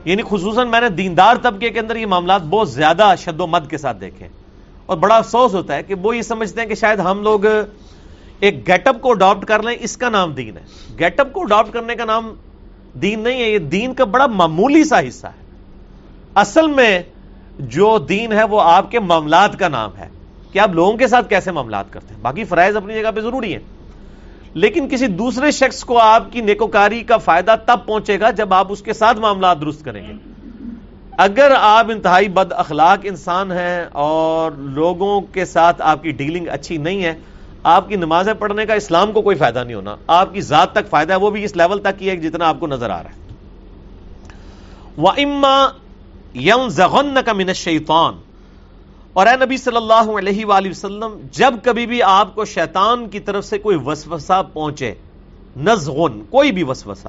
یعنی 0.05 0.21
خصوصاً 0.29 0.67
میں 0.67 0.81
نے 0.81 0.89
دیندار 0.89 1.35
طبقے 1.41 1.69
کے 1.69 1.79
اندر 1.79 1.95
یہ 1.95 2.05
معاملات 2.05 2.41
بہت 2.41 2.71
زیادہ 2.71 3.13
شد 3.17 3.39
و 3.39 3.47
مد 3.47 3.69
کے 3.69 3.77
ساتھ 3.77 3.97
دیکھے 4.01 4.27
اور 4.85 4.97
بڑا 4.97 5.15
افسوس 5.15 5.53
ہوتا 5.53 5.75
ہے 5.75 5.83
کہ 5.83 5.95
وہ 5.95 6.17
یہ 6.17 6.21
سمجھتے 6.21 6.61
ہیں 6.61 6.67
کہ 6.67 6.75
شاید 6.75 6.99
ہم 6.99 7.21
لوگ 7.21 7.45
ایک 8.39 8.67
گیٹ 8.67 8.87
اپ 8.87 9.01
کو 9.01 9.11
اڈاپٹ 9.11 9.45
کر 9.45 9.63
لیں، 9.63 9.77
اس 9.79 9.97
کا 9.97 10.09
نام 10.09 10.31
دین 10.31 10.57
ہے۔ 10.57 10.63
گیٹ 10.99 11.19
اپ 11.19 11.33
کو 11.33 11.41
اڈاپٹ 11.41 11.73
کرنے 11.73 11.95
کا 11.95 12.05
نام 12.05 12.33
دین 13.01 13.19
نہیں 13.19 13.41
ہے، 13.41 13.49
یہ 13.49 13.59
دین 13.59 13.93
کا 13.93 14.03
بڑا 14.03 14.27
معمولی 14.27 14.83
سا 14.83 14.99
حصہ 14.99 15.27
ہے۔ 15.27 15.42
اصل 16.35 16.67
میں 16.67 17.01
جو 17.59 17.97
دین 17.97 18.31
ہے 18.31 18.43
وہ 18.43 18.61
آپ 18.61 18.91
کے 18.91 18.99
معاملات 18.99 19.59
کا 19.59 19.67
نام 19.67 19.89
ہے 19.97 20.07
کہ 20.51 20.59
آپ 20.59 20.69
لوگوں 20.69 20.93
کے 20.93 21.07
ساتھ 21.07 21.29
کیسے 21.29 21.51
معاملات 21.51 21.85
کرتے 21.89 22.13
ہیں؟ 22.13 22.21
باقی 22.21 22.43
فرائض 22.43 22.75
اپنی 22.75 23.01
جگہ 23.01 23.11
پہ 23.11 23.21
ضروری 23.21 23.53
ہیں۔ 23.53 23.61
لیکن 24.53 24.89
کسی 24.89 25.07
دوسرے 25.07 25.51
شخص 25.51 25.83
کو 25.83 25.99
آپ 25.99 26.23
کی 26.31 26.41
نیکوکاری 26.41 27.03
کا 27.03 27.17
فائدہ 27.17 27.55
تب 27.65 27.79
پہنچے 27.85 28.19
گا 28.19 28.31
جب 28.31 28.53
آپ 28.53 28.67
اس 28.69 28.81
کے 28.81 28.93
ساتھ 28.93 29.19
معاملات 29.19 29.61
درست 29.61 29.85
کریں 29.85 30.07
گے۔ 30.07 30.13
اگر 31.17 31.51
آپ 31.59 31.85
انتہائی 31.89 32.29
بد 32.29 32.51
اخلاق 32.51 32.99
انسان 33.03 33.51
ہیں 33.51 33.85
اور 33.91 34.51
لوگوں 34.51 35.21
کے 35.21 35.45
ساتھ 35.45 35.81
آپ 35.81 36.03
کی 36.03 36.11
ڈیلنگ 36.11 36.45
اچھی 36.51 36.77
نہیں 36.77 37.03
ہے، 37.03 37.13
آپ 37.63 37.89
کی 37.89 37.95
نمازیں 37.95 38.33
پڑھنے 38.33 38.65
کا 38.65 38.73
اسلام 38.73 39.11
کو 39.11 39.21
کوئی 39.21 39.35
فائدہ 39.35 39.63
نہیں 39.63 39.75
ہونا۔ 39.75 39.95
آپ 40.07 40.33
کی 40.33 40.41
ذات 40.41 40.71
تک 40.71 40.89
فائدہ 40.89 41.13
ہے، 41.13 41.17
وہ 41.17 41.29
بھی 41.29 41.43
اس 41.43 41.55
لیول 41.55 41.79
تک 41.79 41.99
کی 41.99 42.09
ہے 42.09 42.15
جتنا 42.15 42.47
آپ 42.47 42.59
کو 42.59 42.67
نظر 42.67 42.89
آ 42.89 43.03
رہا 43.03 43.09
ہے۔ 43.09 43.23
وہ 44.97 45.11
اما 46.35 46.83
یم 46.83 47.19
کا 47.25 47.33
من 47.33 47.53
شیطان 47.53 48.13
اور 49.13 49.27
اے 49.27 49.45
نبی 49.45 49.57
صلی 49.57 49.75
اللہ 49.75 50.17
علیہ 50.17 50.45
وآلہ 50.45 50.69
وسلم، 50.69 51.17
جب 51.31 51.53
کبھی 51.63 51.85
بھی 51.85 52.03
آپ 52.03 52.35
کو 52.35 52.45
شیطان 52.45 53.09
کی 53.09 53.19
طرف 53.19 53.45
سے 53.45 53.57
کوئی 53.57 53.77
وسوسہ 53.85 54.41
پہنچے، 54.53 54.93
نزغن، 55.57 56.21
کوئی 56.29 56.51
بھی 56.51 56.63
وسوسہ، 56.63 57.07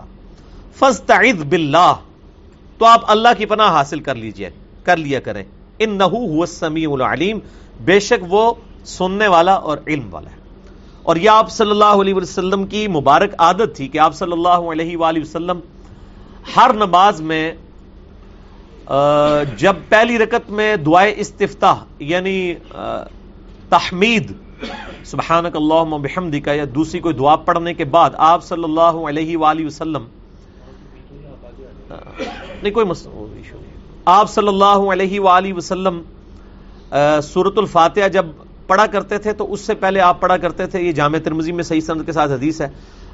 فاستعذ 0.79 1.45
باللہ، 1.45 1.95
تو 2.79 2.87
آپ 2.87 3.01
اللہ 3.07 3.29
کی 3.39 3.47
پناہ 3.47 3.69
حاصل 3.69 4.01
کر 4.01 4.15
لیجیے، 4.15 4.51
کر 4.85 4.97
لیا 4.97 5.21
کریں۔ 5.21 5.45
انہو 5.79 6.27
هو 6.27 6.41
السمیع 6.41 6.89
العلیم، 6.93 7.39
بے 7.85 8.01
شک 8.01 8.25
وہ 8.29 8.55
سننے 8.85 9.27
والا 9.27 9.55
اور 9.55 9.79
علم 9.87 10.09
والا 10.11 10.31
ہے۔ 10.31 10.37
اور 11.03 11.17
یہ 11.17 11.31
آپ 11.31 11.51
صلی 11.51 11.71
اللہ 11.71 11.85
علیہ 11.85 12.15
وسلم 12.15 12.67
کی 12.67 12.89
مبارک 12.89 13.31
عادت 13.39 13.77
تھی 13.77 13.89
کہ 13.89 13.99
آپ 13.99 14.15
صلی 14.15 14.33
اللہ 14.33 14.71
علیہ 14.73 14.97
وآلہ 14.97 15.19
وسلم 15.21 15.61
ہر 16.57 16.73
نماز 16.73 17.21
میں 17.21 17.53
جب 19.59 19.77
پہلی 19.89 20.19
رکت 20.19 20.51
میں 20.51 20.75
دعائے 20.87 21.13
استفتاح 21.19 21.85
یعنی 21.99 22.55
تحمید، 23.69 24.33
سبحانک 25.05 25.57
اللہم 25.57 26.03
بحمدک، 26.03 26.49
یا 26.57 26.65
دوسری 26.75 27.01
کوئی 27.01 27.15
دعا 27.15 27.37
پڑھنے 27.47 27.75
کے 27.75 27.85
بعد 27.95 28.11
آپ 28.27 28.45
صلی 28.45 28.65
اللہ 28.65 28.95
علیہ 29.09 29.37
وآلہ 29.37 29.67
وسلم 29.67 30.05
نہیں، 32.63 32.73
کوئی 32.73 32.87
مسئلہ 32.87 33.57
آپ 34.07 34.31
صلی 34.31 34.49
اللہ 34.49 34.91
علیہ 34.93 35.21
وآلہ 35.21 35.53
وسلم 35.57 36.01
سورت 37.33 37.59
الفاتحہ 37.59 38.09
جب 38.13 38.27
پڑھا 38.67 38.87
کرتے 38.87 39.19
تھے، 39.19 39.33
تو 39.33 39.53
اس 39.53 39.61
سے 39.61 39.75
پہلے 39.81 40.01
آپ 40.01 40.21
پڑھا 40.21 40.37
کرتے 40.45 40.67
تھے، 40.67 40.81
یہ 40.83 40.93
جامع 40.93 41.19
ترمزی 41.25 41.53
میں 41.53 41.65
صحیح 41.65 41.81
سند 41.87 42.07
کے 42.07 42.13
ساتھ 42.13 42.33
حدیث 42.33 42.61
ہے۔ 42.61 42.69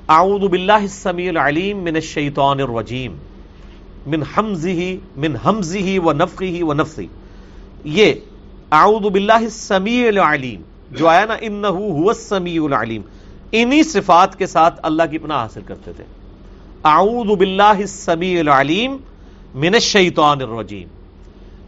اعوذ 0.08 0.48
باللہ 0.50 0.82
السمیع 0.82 1.28
العلیم 1.30 1.82
من 1.84 1.94
الشیطان 1.94 2.60
الرجیم۔ 2.60 3.16
من 4.06 4.22
حمزه 4.34 4.98
من 5.16 5.36
حمزه 5.44 5.98
و 6.04 6.12
نفخه 6.12 6.64
و 6.64 6.72
نفثی 6.72 7.06
یہ 7.84 8.12
اعوذ 8.70 9.10
باللہ 9.12 9.32
السمیع 9.32 10.06
العلیم، 10.08 10.62
جو 10.90 11.08
آیا 11.08 11.24
نا، 11.24 11.36
انہو 11.48 11.90
هو 11.90 12.08
السمیع 12.08 12.62
العلیم. 12.64 13.02
انہی 13.52 13.82
صفات 13.82 14.38
کے 14.38 14.46
ساتھ 14.46 14.80
اللہ 14.90 15.10
کی 15.10 15.18
پناہ 15.18 15.42
حاصل 15.42 15.62
کرتے 15.66 15.92
تھے. 15.96 16.04
اعوذ 16.84 17.36
باللہ 17.38 17.78
السمیع 17.86 18.38
العلیم 18.40 18.96
من 19.54 19.74
الشیطان 19.74 20.40
الرجیم، 20.40 20.88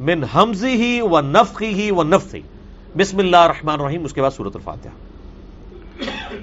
من 0.01 0.25
حمزه 0.35 1.11
و 1.13 1.21
نفخه 1.31 1.91
و 1.97 2.03
نفثی 2.03 2.43
بسم 2.97 3.19
اللہ 3.19 3.49
الرحمن 3.49 3.81
الرحیم، 3.81 4.05
اس 4.05 4.13
کے 4.13 4.23
بعد 4.23 4.31
سورت 4.37 4.57
الفاتحہ. 4.57 5.12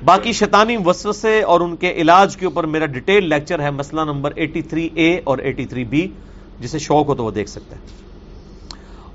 باقی 0.05 0.31
شیطانی 0.31 0.75
وسوسے 0.85 1.41
اور 1.43 1.61
ان 1.61 1.75
کے 1.75 1.91
علاج 1.91 2.35
کے 2.37 2.45
اوپر 2.45 2.63
میرا 2.65 2.85
ڈیٹیل 2.85 3.29
لیکچر 3.29 3.59
ہے 3.59 3.71
مسئلہ 3.71 4.01
نمبر 4.01 4.33
83 4.37 4.87
اے 4.93 5.09
اور 5.23 5.37
83 5.43 5.83
بی 5.83 6.07
جسے 6.59 6.79
شوق 6.79 7.07
ہو 7.07 7.15
تو 7.15 7.23
وہ 7.23 7.31
دیکھ 7.31 7.49
سکتے 7.49 7.75
ہیں۔ 7.75 7.97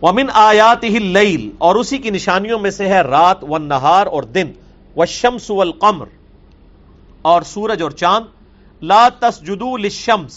ومن 0.03 0.31
آیات 0.35 0.85
ہی 0.85 0.99
لیل 0.99 1.51
اور 1.59 1.77
اسی 1.77 1.99
کی 1.99 2.11
نشانیوں 2.11 2.59
میں 2.59 2.71
سے 2.71 2.89
ہے 2.89 3.01
رات 3.01 3.45
و 3.45 3.59
نہار 3.59 4.07
اور 4.07 4.23
دن 4.23 4.51
و 4.97 5.05
شمس 5.05 5.51
والقمر، 5.51 6.07
اور 7.23 7.43
سورج 7.43 7.83
اور 7.83 7.91
چاند۔ 7.91 8.25
لا 8.83 9.09
تسجدو 9.19 9.77
للشمس، 9.77 10.37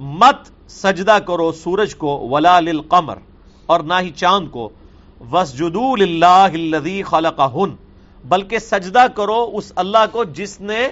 مت 0.00 0.48
سجدہ 0.70 1.18
کرو 1.26 1.50
سورج 1.52 1.94
کو، 1.94 2.18
ولا 2.28 2.58
للقمر، 2.60 3.18
اور 3.68 3.80
نہ 3.80 3.94
ہی 4.00 4.10
چاند 4.16 4.48
کو۔ 4.50 4.68
وسجدو 5.32 5.94
للہ 5.96 6.50
الذی 6.52 7.02
خلقہن 7.02 7.74
بلکہ 8.24 8.58
سجدہ 8.58 9.06
کرو 9.14 9.50
اس 9.54 9.72
اللہ 9.76 10.04
کو 10.12 10.24
جس 10.24 10.60
نے 10.60 10.88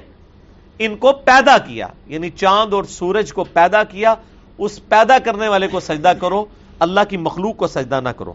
ان 0.78 0.96
کو 0.96 1.12
پیدا 1.12 1.58
کیا 1.58 1.86
یعنی 2.06 2.30
چاند 2.30 2.74
اور 2.74 2.84
سورج 2.84 3.32
کو 3.32 3.44
پیدا 3.44 3.84
کیا، 3.84 4.14
اس 4.58 4.88
پیدا 4.88 5.18
کرنے 5.18 5.48
والے 5.48 5.68
کو 5.68 5.80
سجدہ 5.80 6.12
کرو، 6.20 6.44
اللہ 6.78 7.00
کی 7.08 7.16
مخلوق 7.16 7.56
کو 7.56 7.66
سجدہ 7.66 8.00
نہ 8.04 8.08
کرو۔ 8.08 8.32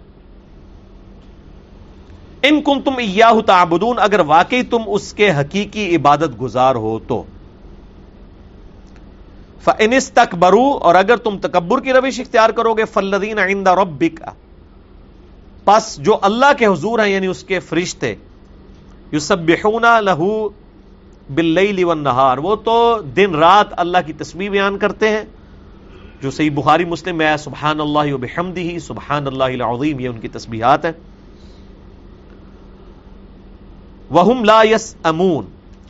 ان 2.43 2.61
کم 2.61 2.81
تم 2.81 3.41
تعبدون، 3.41 3.95
اگر 3.99 4.19
واقعی 4.19 4.63
تم 4.63 4.79
اس 4.87 5.13
کے 5.13 5.31
حقیقی 5.31 5.95
عبادت 5.95 6.41
گزار 6.41 6.75
ہو 6.75 6.99
تو۔ 7.07 7.23
فنس 9.63 10.11
تک 10.11 10.35
برو 10.35 10.77
اور 10.81 10.95
اگر 10.95 11.17
تم 11.17 11.37
تکبر 11.37 11.81
کی 11.81 11.93
روش 11.93 12.19
اختیار 12.19 12.49
کرو 12.49 12.73
گے 12.73 12.85
فلدین 12.85 13.39
آئندہ 13.39 13.71
ربک 13.71 14.23
پس 15.65 15.97
جو 15.97 16.17
اللہ 16.21 16.45
کے 16.57 16.65
حضور 16.65 16.99
ہیں 16.99 17.09
یعنی 17.09 17.27
اس 17.27 17.43
کے 17.43 17.59
فرشتے 17.59 18.15
یسبحون 19.13 19.85
لہو 20.01 20.49
باللیل 21.35 21.83
والنہار۔ 21.83 22.37
وہ 22.37 22.55
تو 22.55 23.01
دن 23.15 23.35
رات 23.35 23.67
اللہ 23.71 23.97
کی 24.05 24.13
تسبیح 24.13 24.49
بیان 24.49 24.77
کرتے 24.77 25.09
ہیں۔ 25.09 25.23
جو 26.21 26.31
صحیح 26.31 26.51
بخاری 26.51 26.85
مسلم 26.85 27.21
ہے 27.21 27.37
سبحان 27.39 27.79
اللہ 27.79 28.13
و 28.13 28.17
بحمدہ 28.17 28.79
سبحان 28.79 29.27
اللہ 29.27 29.43
العظیم، 29.43 29.99
یہ 29.99 30.09
ان 30.09 30.19
کی 30.19 30.27
تسبیحات 30.27 30.85
ہیں۔ 30.85 30.91
وہم 34.09 34.43
لا 34.43 34.61
یسأمون۔ 34.63 35.45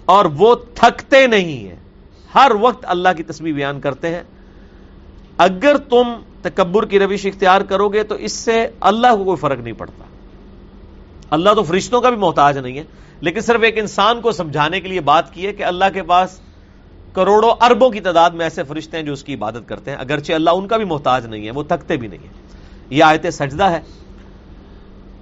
اور 0.06 0.25
وہ 0.25 0.56
تھکتے 0.73 1.28
نہیں 1.28 1.67
ہیں۔ 1.67 1.75
ہر 2.36 2.51
وقت 2.62 2.86
اللہ 2.88 3.10
کی 3.17 3.23
تسبیح 3.23 3.54
بیان 3.54 3.80
کرتے 3.80 4.15
ہیں۔ 4.15 4.23
اگر 5.38 5.78
تم 5.78 6.13
تکبر 6.41 6.86
کی 6.86 6.99
روش 6.99 7.25
اختیار 7.25 7.62
کرو 7.62 7.89
گے 7.89 8.04
تو 8.04 8.15
اس 8.15 8.32
سے 8.32 8.67
اللہ 8.80 9.08
کو 9.17 9.23
کوئی 9.23 9.38
فرق 9.38 9.60
نہیں 9.60 9.73
پڑتا۔ 9.73 10.04
اللہ 11.29 11.53
تو 11.53 11.63
فرشتوں 11.63 12.01
کا 12.01 12.09
بھی 12.09 12.17
محتاج 12.17 12.57
نہیں 12.57 12.77
ہے، 12.77 12.83
لیکن 13.21 13.39
صرف 13.39 13.61
ایک 13.63 13.77
انسان 13.77 14.21
کو 14.21 14.31
سمجھانے 14.31 14.81
کے 14.81 14.88
لیے 14.88 15.01
بات 15.01 15.33
کی 15.33 15.47
ہے 15.47 15.53
کہ 15.53 15.63
اللہ 15.63 15.85
کے 15.93 16.03
پاس 16.03 16.39
کروڑوں 17.13 17.51
اربوں 17.61 17.89
کی 17.89 17.99
تعداد 17.99 18.29
میں 18.29 18.45
ایسے 18.45 18.63
فرشتے 18.63 18.97
ہیں 18.97 19.03
جو 19.03 19.13
اس 19.13 19.23
کی 19.23 19.33
عبادت 19.33 19.67
کرتے 19.67 19.91
ہیں، 19.91 19.97
اگرچہ 19.97 20.33
اللہ 20.33 20.49
ان 20.49 20.67
کا 20.67 20.77
بھی 20.77 20.85
محتاج 20.85 21.25
نہیں 21.25 21.45
ہے، 21.45 21.51
وہ 21.51 21.63
تھکتے 21.63 21.97
بھی 21.97 22.07
نہیں 22.07 22.19
ہیں۔ 22.19 22.33
یہ 22.89 23.03
آیت 23.03 23.33
سجدہ 23.33 23.63
ہے۔ 23.63 23.79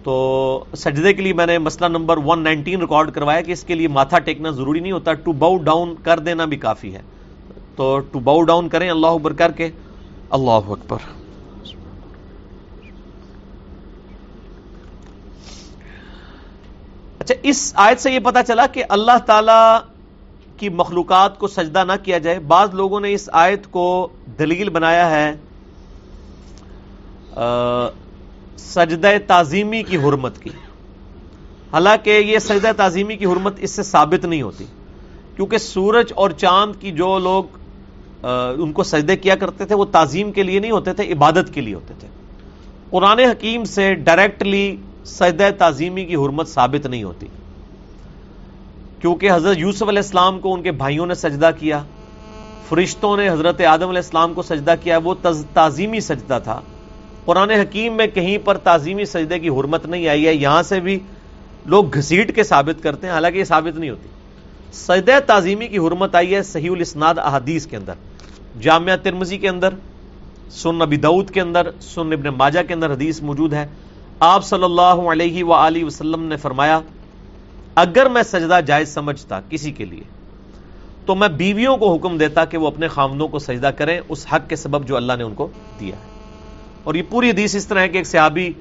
تو 0.04 0.64
سجدے 0.78 1.14
کے 1.14 1.22
لیے 1.22 1.34
میں 1.34 1.46
نے 1.46 1.58
مسئلہ 1.58 1.88
نمبر 1.88 2.18
119 2.18 2.80
ریکارڈ 2.80 3.12
کروایا 3.12 3.42
کہ 3.42 3.52
اس 3.52 3.64
کے 3.64 3.76
لیے 3.76 3.88
ماتھا 3.88 4.20
ٹیکنا 4.20 4.50
ضروری 4.50 4.80
نہیں 4.80 4.92
ہوتا 4.92 5.14
ٹو 5.14 5.32
باؤ 5.32 5.58
ڈاؤن 5.58 5.96
کر 6.04 6.20
دینا 6.20 6.46
بھی 6.46 6.58
کافی 6.58 6.96
ہے۔ 6.96 7.02
تو 7.76 8.00
ٹو 8.00 8.20
باؤ 8.20 8.42
ڈاؤن 8.42 8.70
کریں، 8.70 8.90
اللہ 8.90 9.08
اکبر 9.08 9.34
کر 9.34 9.52
کے، 9.52 9.70
اللہ 10.30 10.52
اکبر۔ 10.52 11.23
اچھا 17.24 17.36
اس 17.44 17.60
آیت 17.78 18.00
سے 18.00 18.12
یہ 18.12 18.20
پتا 18.20 18.42
چلا 18.44 18.66
کہ 18.68 18.84
اللہ 18.90 19.18
تعالی 19.26 19.60
کی 20.58 20.70
مخلوقات 20.70 21.38
کو 21.40 21.48
سجدہ 21.48 21.84
نہ 21.88 21.92
کیا 22.04 22.18
جائے۔ 22.18 22.40
بعض 22.48 22.74
لوگوں 22.74 23.00
نے 23.00 23.14
اس 23.14 23.30
آیت 23.34 23.72
کو 23.72 23.86
دلیل 24.40 24.70
بنایا 24.70 25.10
ہے 25.10 25.32
سجدہ 28.58 29.12
تعظیمی 29.28 29.82
کی 29.84 29.98
حرمت 29.98 30.40
کی۔ 30.40 30.50
حالانکہ 31.72 32.20
یہ 32.26 32.40
سجدہ 32.40 32.72
تعظیمی 32.78 33.16
کی 33.18 33.26
حرمت 33.26 33.60
اس 33.60 33.72
سے 33.72 33.84
ثابت 33.84 34.26
نہیں 34.26 34.42
ہوتی، 34.42 34.66
کیونکہ 35.36 35.58
سورج 35.58 36.14
اور 36.16 36.30
چاند 36.38 36.82
کی 36.82 36.92
جو 36.92 37.18
لوگ 37.20 37.44
ان 38.60 38.72
کو 38.72 38.84
سجدے 38.84 39.16
کیا 39.18 39.36
کرتے 39.36 39.66
تھے، 39.66 39.76
وہ 39.76 39.86
تعظیم 39.92 40.32
کے 40.32 40.44
لیے 40.44 40.60
نہیں 40.60 40.72
ہوتے 40.72 40.94
تھے، 40.94 41.12
عبادت 41.14 41.54
کے 41.54 41.62
لیے 41.62 41.76
ہوتے 41.76 41.94
تھے۔ 42.00 42.08
قرآن 42.90 43.20
حکیم 43.20 43.64
سے 43.66 43.94
ڈائریکٹلی 43.96 44.76
سجدہ 45.06 45.50
تعظیمی 45.58 46.06
کی 46.06 46.16
حرمت 46.16 46.48
ثابت 46.48 46.86
نہیں 46.86 47.04
ہوتی۔ 47.04 47.28
کیونکہ 49.00 49.32
حضرت 49.32 49.58
یوسف 49.58 49.84
علیہ 49.84 50.00
السلام 50.00 50.40
کو 50.40 50.54
ان 50.54 50.62
کے 50.62 50.72
بھائیوں 50.72 51.06
نے 51.06 51.14
سجدہ 51.14 51.52
کیا، 51.60 51.84
فرشتوں 52.70 53.18
نے 53.18 53.30
حضرت 53.30 53.62
آدم 53.62 53.90
علیہ 53.90 53.98
السلام 53.98 54.34
کو 54.34 54.42
سجدہ 54.42 54.76
کیا، 54.84 55.00
وہ 55.04 55.14
تعظیمی 55.54 56.00
سجدہ 56.00 56.40
تھا۔ 56.44 56.62
قرآن 57.26 57.52
حکیم 57.52 57.94
میں 57.94 58.08
کہیں 58.08 58.38
پر 58.38 58.58
تعظیمی 58.58 59.06
سجدے 59.06 59.40
کی 59.40 59.50
حرمت 59.50 59.86
نہیں 59.86 60.08
آئی 60.08 60.28
ہے، 60.28 60.34
یہاں 60.34 60.64
سے 60.64 60.80
بھی 60.80 61.00
لوگ 61.66 61.94
گھسیٹ 61.94 62.36
کے 62.36 62.44
ثابت 62.44 62.84
کرتے 62.84 63.08
ہیں، 63.08 63.14
حالانکہ 63.14 63.38
یہ 63.38 63.44
ثابت 63.44 63.80
نہیں 63.80 63.90
ہوتی۔ 63.90 64.10
سجدہ 64.74 65.20
تعظیمی 65.28 65.68
کی 65.68 65.78
حرمت 65.78 66.16
آئی 66.16 66.36
ہے 66.36 66.44
صحیح 66.44 66.72
الاسناد 66.72 67.16
احادیث 67.18 67.68
کے 67.68 67.78
اندر، 67.78 67.94
جامعہ 68.62 68.96
ترمزی 68.96 69.38
کے 69.38 69.50
اندر 69.50 69.70
سن 70.52 70.76
نبی 70.76 70.98
دعود 70.98 71.30
کے 71.30 71.42
اندر 71.42 71.70
سن 71.82 72.14
ابن 72.14 72.28
ماجہ 72.38 72.60
کے 72.68 72.74
اندر 72.74 72.92
حدیث 72.92 73.22
موجود 73.22 73.54
ہے۔ 73.54 73.68
آپ 74.26 74.46
صلی 74.46 74.64
اللہ 74.64 74.82
علیہ 74.82 75.44
وآلہ 75.44 75.84
وسلم 75.84 76.24
نے 76.24 76.38
فرمایا، 76.38 76.80
اگر 77.76 78.10
میں 78.10 78.24
سجدہ 78.24 78.60
جائز 78.66 78.94
سمجھتا 78.94 79.42
کسی 79.50 79.72
کے 79.72 79.86
لیے، 79.86 80.04
تو 81.06 81.16
میں 81.16 81.28
بیویوں 81.28 81.78
کو 81.78 81.96
حکم 81.96 82.18
دیتا 82.18 82.46
کہ 82.46 82.58
وہ 82.58 82.68
اپنے 82.68 82.88
خامدوں 82.88 83.28
کو 83.28 83.40
سجدہ 83.40 83.72
کریں، 83.78 84.02
اس 84.10 84.26
حق 84.34 84.50
کے 84.50 84.56
سبب 84.56 84.88
جو 84.88 84.96
اللہ 84.96 85.14
نے 85.18 85.24
ان 85.24 85.34
کو 85.34 85.48
دیا 85.80 85.96
ہے۔ 85.96 86.02
اور 86.84 86.96
یہ 86.96 87.02
پوری 87.10 87.30
حدیث 87.30 87.56
اس 87.56 87.68
طرح 87.68 87.80
ہے 87.80 87.90
کہ 87.90 87.98
ایک 87.98 88.08
صحابی 88.08 88.54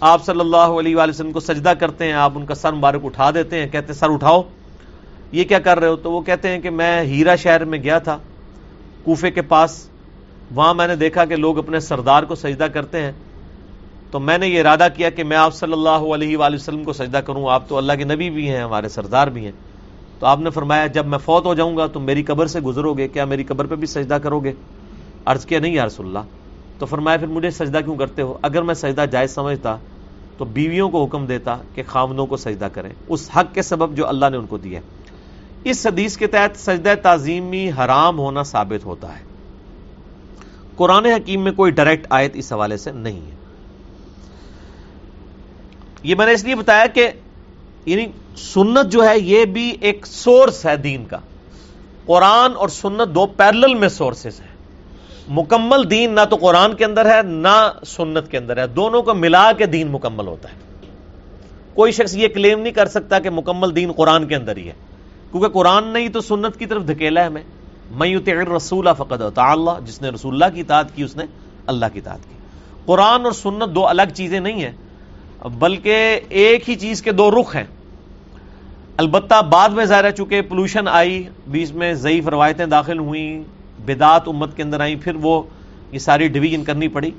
آپ 0.00 0.24
صلی 0.24 0.40
اللہ 0.40 0.56
علیہ 0.56 0.96
وآلہ 0.96 1.10
وسلم 1.10 1.32
کو 1.32 1.40
سجدہ 1.40 1.72
کرتے 1.80 2.04
ہیں، 2.04 2.12
آپ 2.12 2.32
ان 2.34 2.46
کا 2.46 2.54
سر 2.54 2.72
مبارک 2.72 3.04
اٹھا 3.04 3.30
دیتے 3.30 3.60
ہیں، 3.60 3.68
کہتے 3.68 3.86
ہیں، 3.86 4.00
سر 4.00 4.10
اٹھاؤ۔ 4.10 4.42
یہ 5.32 5.44
کیا 5.44 5.58
کر 5.58 5.80
رہے 5.80 5.88
ہو؟ 5.88 5.96
تو 5.96 6.12
وہ 6.12 6.20
کہتے 6.20 6.48
ہیں 6.48 6.60
کہ 6.60 6.70
میں 6.70 7.02
ہیرا 7.02 7.36
شہر 7.36 7.64
میں 7.64 7.82
گیا 7.82 7.98
تھا، 7.98 8.18
کوفے 9.04 9.30
کے 9.30 9.42
پاس۔ 9.42 9.88
وہاں 10.54 10.74
میں 10.74 10.88
نے 10.88 10.96
دیکھا 10.96 11.24
کہ 11.24 11.36
لوگ 11.36 11.58
اپنے 11.58 11.80
سردار 11.80 12.22
کو 12.22 12.34
سجدہ 12.34 12.64
کرتے 12.64 13.02
ہیں۔ 13.02 13.12
تو 14.10 14.20
میں 14.20 14.38
نے 14.38 14.48
یہ 14.48 14.60
ارادہ 14.60 14.88
کیا 14.96 15.10
کہ 15.10 15.24
میں 15.24 15.36
آپ 15.36 15.54
صلی 15.54 15.72
اللہ 15.72 15.88
علیہ 15.88 16.36
وآلہ 16.36 16.56
وسلم 16.56 16.84
کو 16.84 16.92
سجدہ 16.92 17.16
کروں، 17.16 17.50
آپ 17.50 17.68
تو 17.68 17.76
اللہ 17.76 17.92
کے 17.92 18.04
نبی 18.04 18.30
بھی 18.30 18.48
ہیں، 18.48 18.62
ہمارے 18.62 18.88
سردار 18.88 19.26
بھی 19.26 19.44
ہیں۔ 19.44 19.52
تو 20.18 20.26
آپ 20.26 20.40
نے 20.40 20.50
فرمایا، 20.50 20.86
جب 20.86 21.06
میں 21.06 21.18
فوت 21.18 21.46
ہو 21.46 21.54
جاؤں 21.54 21.76
گا 21.76 21.86
تو 21.86 22.00
میری 22.00 22.22
قبر 22.22 22.46
سے 22.46 22.60
گزرو 22.60 22.94
گے، 22.94 23.08
کیا 23.08 23.24
میری 23.24 23.44
قبر 23.44 23.66
پہ 23.66 23.74
بھی 23.74 23.86
سجدہ 23.86 24.14
کرو 24.14 24.40
گے؟ 24.40 24.52
عرض 25.24 25.46
کیا، 25.46 25.58
نہیں 25.58 25.72
یا 25.72 25.86
رسول 25.86 26.06
اللہ۔ 26.06 26.18
تو 26.78 26.86
فرمایا، 26.86 27.16
پھر 27.16 27.26
مجھے 27.26 27.50
سجدہ 27.50 27.78
کیوں 27.78 27.96
کرتے 27.96 28.22
ہو؟ 28.22 28.38
اگر 28.42 28.62
میں 28.62 28.74
سجدہ 28.74 29.04
جائز 29.10 29.30
سمجھتا 29.30 29.76
تو 30.38 30.44
بیویوں 30.44 30.90
کو 30.90 31.04
حکم 31.04 31.26
دیتا 31.26 31.56
کہ 31.74 31.82
خامدوں 31.86 32.26
کو 32.26 32.36
سجدہ 32.36 32.68
کریں۔ 32.72 32.90
اس 33.08 33.30
حق 33.36 33.54
کے 33.54 33.62
سبب 33.62 33.94
جو 33.94 34.08
اللہ 34.08 34.26
نے 34.30 34.36
ان 34.36 34.46
کو 34.46 34.58
دیا 34.58 34.80
ہے۔ 34.80 34.84
اس 35.64 35.86
حدیث 35.86 36.16
کے 36.16 36.26
تحت 36.26 36.58
سجدہ 36.58 36.94
تعظیمی 37.02 37.70
حرام 37.70 38.18
ہونا 38.18 38.42
ثابت 38.42 38.84
ہوتا 38.84 39.18
ہے۔ 39.18 39.24
قرآن 40.76 41.06
حکیم 41.06 41.44
میں 41.44 41.52
کوئی 41.52 41.72
ڈائریکٹ 41.72 42.06
آیت 42.10 42.30
اس 42.34 42.52
حوالے 42.52 42.76
سے 42.76 42.92
نہیں 42.92 43.20
ہے۔ 43.20 43.39
یہ 46.02 46.14
میں 46.14 46.26
نے 46.26 46.32
اس 46.32 46.44
لیے 46.44 46.54
بتایا 46.54 46.86
کہ 46.86 47.10
یعنی 47.86 48.06
سنت 48.36 48.92
جو 48.92 49.08
ہے 49.08 49.18
یہ 49.18 49.44
بھی 49.44 49.76
ایک 49.80 50.06
سورس 50.06 50.66
ہے 50.66 50.76
دین 50.76 51.04
کا۔ 51.04 51.16
قرآن 52.06 52.52
اور 52.56 52.68
سنت 52.68 53.14
دو 53.14 53.26
پیرل 53.26 53.74
میں 53.74 53.88
سورسز 53.88 54.40
ہیں۔ 54.40 54.50
مکمل 55.28 55.90
دین 55.90 56.14
نہ 56.14 56.20
تو 56.30 56.36
قرآن 56.36 56.74
کے 56.74 56.84
اندر 56.84 57.14
ہے، 57.14 57.22
نہ 57.22 57.72
سنت 57.86 58.30
کے 58.30 58.38
اندر 58.38 58.56
ہے۔ 58.56 58.66
دونوں 58.66 59.02
کو 59.02 59.14
ملا 59.14 59.52
کے 59.52 59.66
دین 59.66 59.88
مکمل 59.88 60.26
ہوتا 60.26 60.48
ہے۔ 60.48 60.54
کوئی 61.74 61.92
شخص 61.92 62.16
یہ 62.16 62.28
کلیم 62.28 62.60
نہیں 62.60 62.72
کر 62.72 62.86
سکتا 62.86 63.18
کہ 63.18 63.30
مکمل 63.30 63.76
دین 63.76 63.92
قرآن 63.92 64.26
کے 64.26 64.36
اندر 64.36 64.56
ہی 64.56 64.68
ہے۔ 64.68 64.72
کیونکہ 65.30 65.48
قرآن 65.48 65.84
نے 65.84 66.00
ہی 66.00 66.08
تو 66.08 66.20
سنت 66.20 66.58
کی 66.58 66.66
طرف 66.66 66.82
دھکیلا 66.88 67.20
ہے 67.20 67.26
ہمیں۔ 67.26 67.42
میں 67.90 68.16
رسول 68.56 68.88
فقد 68.98 69.22
اللہ، 69.36 69.70
جس 69.84 70.02
نے 70.02 70.08
رسول 70.08 70.42
اللہ 70.42 70.54
کی 70.54 70.60
اطاعت 70.60 70.96
کی، 70.96 71.02
اس 71.02 71.16
نے 71.16 71.24
اللہ 71.66 71.86
کی 71.92 71.98
اطاعت 71.98 72.18
کی۔ 72.28 72.34
قرآن 72.86 73.24
اور 73.24 73.32
سنت 73.32 73.74
دو 73.74 73.86
الگ 73.86 74.02
چیزیں 74.14 74.40
نہیں 74.40 74.62
ہیں۔ 74.62 74.72
بلکہ 75.44 76.20
ایک 76.28 76.70
ہی 76.70 76.74
چیز 76.74 77.02
کے 77.02 77.12
دو 77.12 77.30
رخ 77.30 77.56
ہیں۔ 77.56 77.64
البتہ 78.96 79.42
بعد 79.42 79.68
میں 79.68 79.84
ظاہر 79.84 80.10
چونکہ 80.10 80.40
پولوشن 80.40 80.88
آئی، 80.88 81.28
بیچ 81.46 81.72
میں 81.72 81.94
ضعیف 81.94 82.28
روایتیں 82.28 82.66
داخل 82.66 82.98
ہوئیں 82.98 83.42
بدات 83.86 84.28
امت 84.28 84.56
کے 84.56 84.62
اندر 84.62 84.80
آئیں، 84.80 84.96
پھر 84.96 85.14
وہ 85.14 85.42
یہ 85.92 85.98
ساری 85.98 86.28
ڈویژن 86.28 86.64
کرنی 86.64 86.88
پڑی۔ 86.88 87.10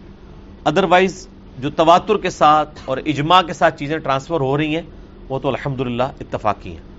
ادروائز 0.65 1.27
جو 1.59 1.69
تواتر 1.69 2.17
کے 2.17 2.29
ساتھ 2.29 2.79
اور 2.85 2.97
اجماع 3.05 3.41
کے 3.41 3.53
ساتھ 3.53 3.79
چیزیں 3.79 3.97
ٹرانسفر 3.97 4.39
ہو 4.41 4.57
رہی 4.57 4.75
ہیں، 4.75 4.81
وہ 5.29 5.39
تو 5.39 5.47
الحمدللہ 5.47 6.03
اتفاقی 6.03 6.71
ہیں۔ 6.71 6.91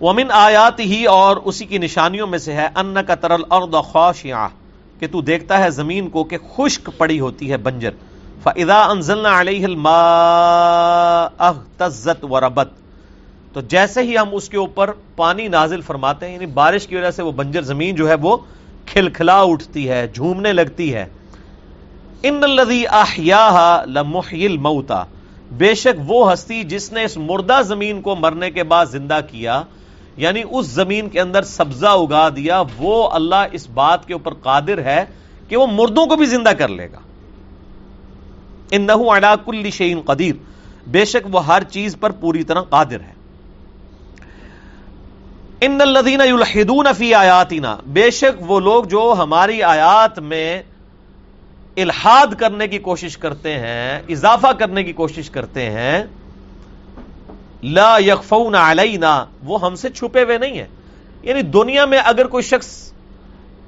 ومن 0.00 0.30
آیات 0.30 0.80
ہی 0.80 1.04
اور 1.04 1.36
اسی 1.36 1.66
کی 1.66 1.78
نشانیوں 1.78 2.26
میں 2.26 2.38
سے 2.38 2.52
ہے 2.52 2.68
ان 2.74 2.96
کا 3.06 3.14
ترل 3.14 3.42
ارد 3.50 3.74
خوش 3.74 4.26
کہ 4.98 5.06
تو 5.12 5.20
دیکھتا 5.20 5.58
ہے 5.58 5.70
زمین 5.70 6.08
کو 6.08 6.24
کہ 6.24 6.36
خشک 6.56 6.90
پڑی 6.96 7.20
ہوتی 7.20 7.50
ہے 7.50 7.56
بنجر۔ 7.56 7.90
فضا 8.44 8.82
انزلنا 8.82 9.40
علیہ 9.40 9.64
الماء 9.64 11.50
وربت 12.22 12.68
تو 13.52 13.60
جیسے 13.60 14.02
ہی 14.02 14.18
ہم 14.18 14.28
اس 14.32 14.48
کے 14.48 14.56
اوپر 14.56 14.90
پانی 15.16 15.48
نازل 15.48 15.80
فرماتے 15.80 16.26
ہیں 16.26 16.34
یعنی 16.34 16.46
بارش 16.46 16.86
کی 16.86 16.96
وجہ 16.96 17.10
سے 17.10 17.22
وہ 17.22 17.32
بنجر 17.32 17.62
زمین 17.62 17.94
جو 17.94 18.08
ہے 18.08 18.14
وہ 18.14 18.36
کھلکھلا 18.86 19.40
اٹھتی 19.40 19.88
ہے، 19.88 20.08
جھومنے 20.14 20.52
لگتی 20.52 20.94
ہے۔ 20.94 21.04
ان 22.22 22.44
الذي 22.44 22.82
احیاها 22.90 23.84
لمحيي 23.86 24.46
الموتى۔ 24.46 25.02
بے 25.52 25.74
شک 25.74 26.00
وہ 26.06 26.32
ہستی 26.32 26.62
جس 26.62 26.92
نے 26.92 27.04
اس 27.04 27.16
مردہ 27.16 27.60
زمین 27.64 28.00
کو 28.00 28.16
مرنے 28.16 28.50
کے 28.50 28.62
بعد 28.62 28.86
زندہ 28.86 29.20
کیا 29.30 29.62
یعنی 30.16 30.42
اس 30.50 30.66
زمین 30.66 31.08
کے 31.08 31.20
اندر 31.20 31.42
سبزہ 31.42 31.86
اگا 31.86 32.28
دیا، 32.28 32.62
وہ 32.78 33.10
اللہ 33.10 33.46
اس 33.52 33.70
بات 33.70 34.06
کے 34.06 34.12
اوپر 34.12 34.34
قادر 34.34 34.78
ہے 34.78 35.04
کہ 35.48 35.56
وہ 35.56 35.66
مردوں 35.66 36.06
کو 36.06 36.16
بھی 36.16 36.26
زندہ 36.26 36.50
کر 36.50 36.68
لے 36.68 36.92
گا۔ 36.92 36.98
ان 38.72 38.82
نہ 38.82 39.34
کل 39.46 39.70
شعین 39.70 40.00
قدیر۔ 40.00 40.34
بے 40.86 41.04
شک 41.04 41.34
وہ 41.34 41.46
ہر 41.46 41.62
چیز 41.62 41.96
پر 42.00 42.10
پوری 42.10 42.44
طرح 42.44 42.60
قادر 42.60 43.00
ہے۔ 43.00 43.12
ان 45.60 45.80
الدین 45.80 46.20
الحدون 46.20 46.86
فی 46.98 47.14
آیاتنا، 47.14 47.76
بے 47.86 48.10
شک 48.10 48.50
وہ 48.50 48.60
لوگ 48.60 48.84
جو 48.84 49.14
ہماری 49.18 49.62
آیات 49.62 50.18
میں 50.18 50.62
الحاد 51.76 52.26
کرنے 52.38 52.68
کی 52.68 52.78
کوشش 52.78 53.18
کرتے 53.18 53.58
ہیں، 53.58 54.00
اضافہ 54.08 54.52
کرنے 54.58 54.84
کی 54.84 54.92
کوشش 54.92 55.30
کرتے 55.30 55.70
ہیں، 55.70 56.04
لا 57.62 57.98
یکفون 57.98 58.54
علینا، 58.54 59.24
وہ 59.44 59.66
ہم 59.66 59.74
سے 59.74 59.90
چھپے 59.90 60.22
ہوئے 60.22 60.38
نہیں 60.38 60.58
ہیں۔ 60.58 60.66
یعنی 61.22 61.42
دنیا 61.42 61.84
میں 61.84 61.98
اگر 62.04 62.26
کوئی 62.26 62.42
شخص 62.42 62.91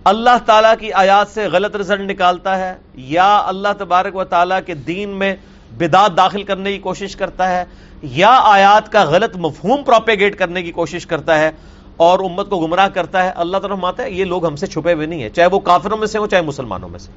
اللہ 0.05 0.39
تعالی 0.47 0.69
کی 0.81 0.93
آیات 0.93 1.29
سے 1.29 1.47
غلط 1.47 1.77
رزلٹ 1.77 2.01
نکالتا 2.01 2.59
ہے 2.59 2.75
یا 2.95 3.43
اللہ 3.47 3.69
تبارک 3.79 4.17
و 4.17 4.25
تعالیٰ 4.25 4.59
کے 4.67 4.75
دین 4.75 5.09
میں 5.09 5.37
بدات 5.79 6.17
داخل 6.17 6.43
کرنے 6.43 6.73
کی 6.73 6.79
کوشش 6.79 7.17
کرتا 7.17 7.51
ہے 7.51 7.65
یا 8.03 8.41
آیات 8.43 8.93
کا 8.93 9.05
غلط 9.05 9.37
مفہوم 9.37 9.83
پروپیگیٹ 9.83 10.39
کرنے 10.39 10.63
کی 10.63 10.73
کوشش 10.73 11.07
کرتا 11.07 11.39
ہے 11.39 11.51
اور 11.97 12.19
امت 12.19 12.51
کو 12.51 12.59
گمراہ 12.59 12.89
کرتا 12.89 13.25
ہے، 13.25 13.31
اللہ 13.37 13.57
تعالیٰ 13.57 13.79
ماتا 13.79 14.03
ہے، 14.03 14.11
یہ 14.11 14.25
لوگ 14.25 14.47
ہم 14.47 14.57
سے 14.57 14.67
چھپے 14.67 14.93
ہوئے 14.93 15.07
نہیں 15.07 15.23
ہیں، 15.23 15.29
چاہے 15.29 15.47
وہ 15.47 15.59
کافروں 15.59 15.97
میں 15.97 16.07
سے 16.07 16.19
ہو 16.19 16.27
چاہے 16.27 16.43
مسلمانوں 16.43 16.89
میں 16.89 16.99
سے۔ 16.99 17.11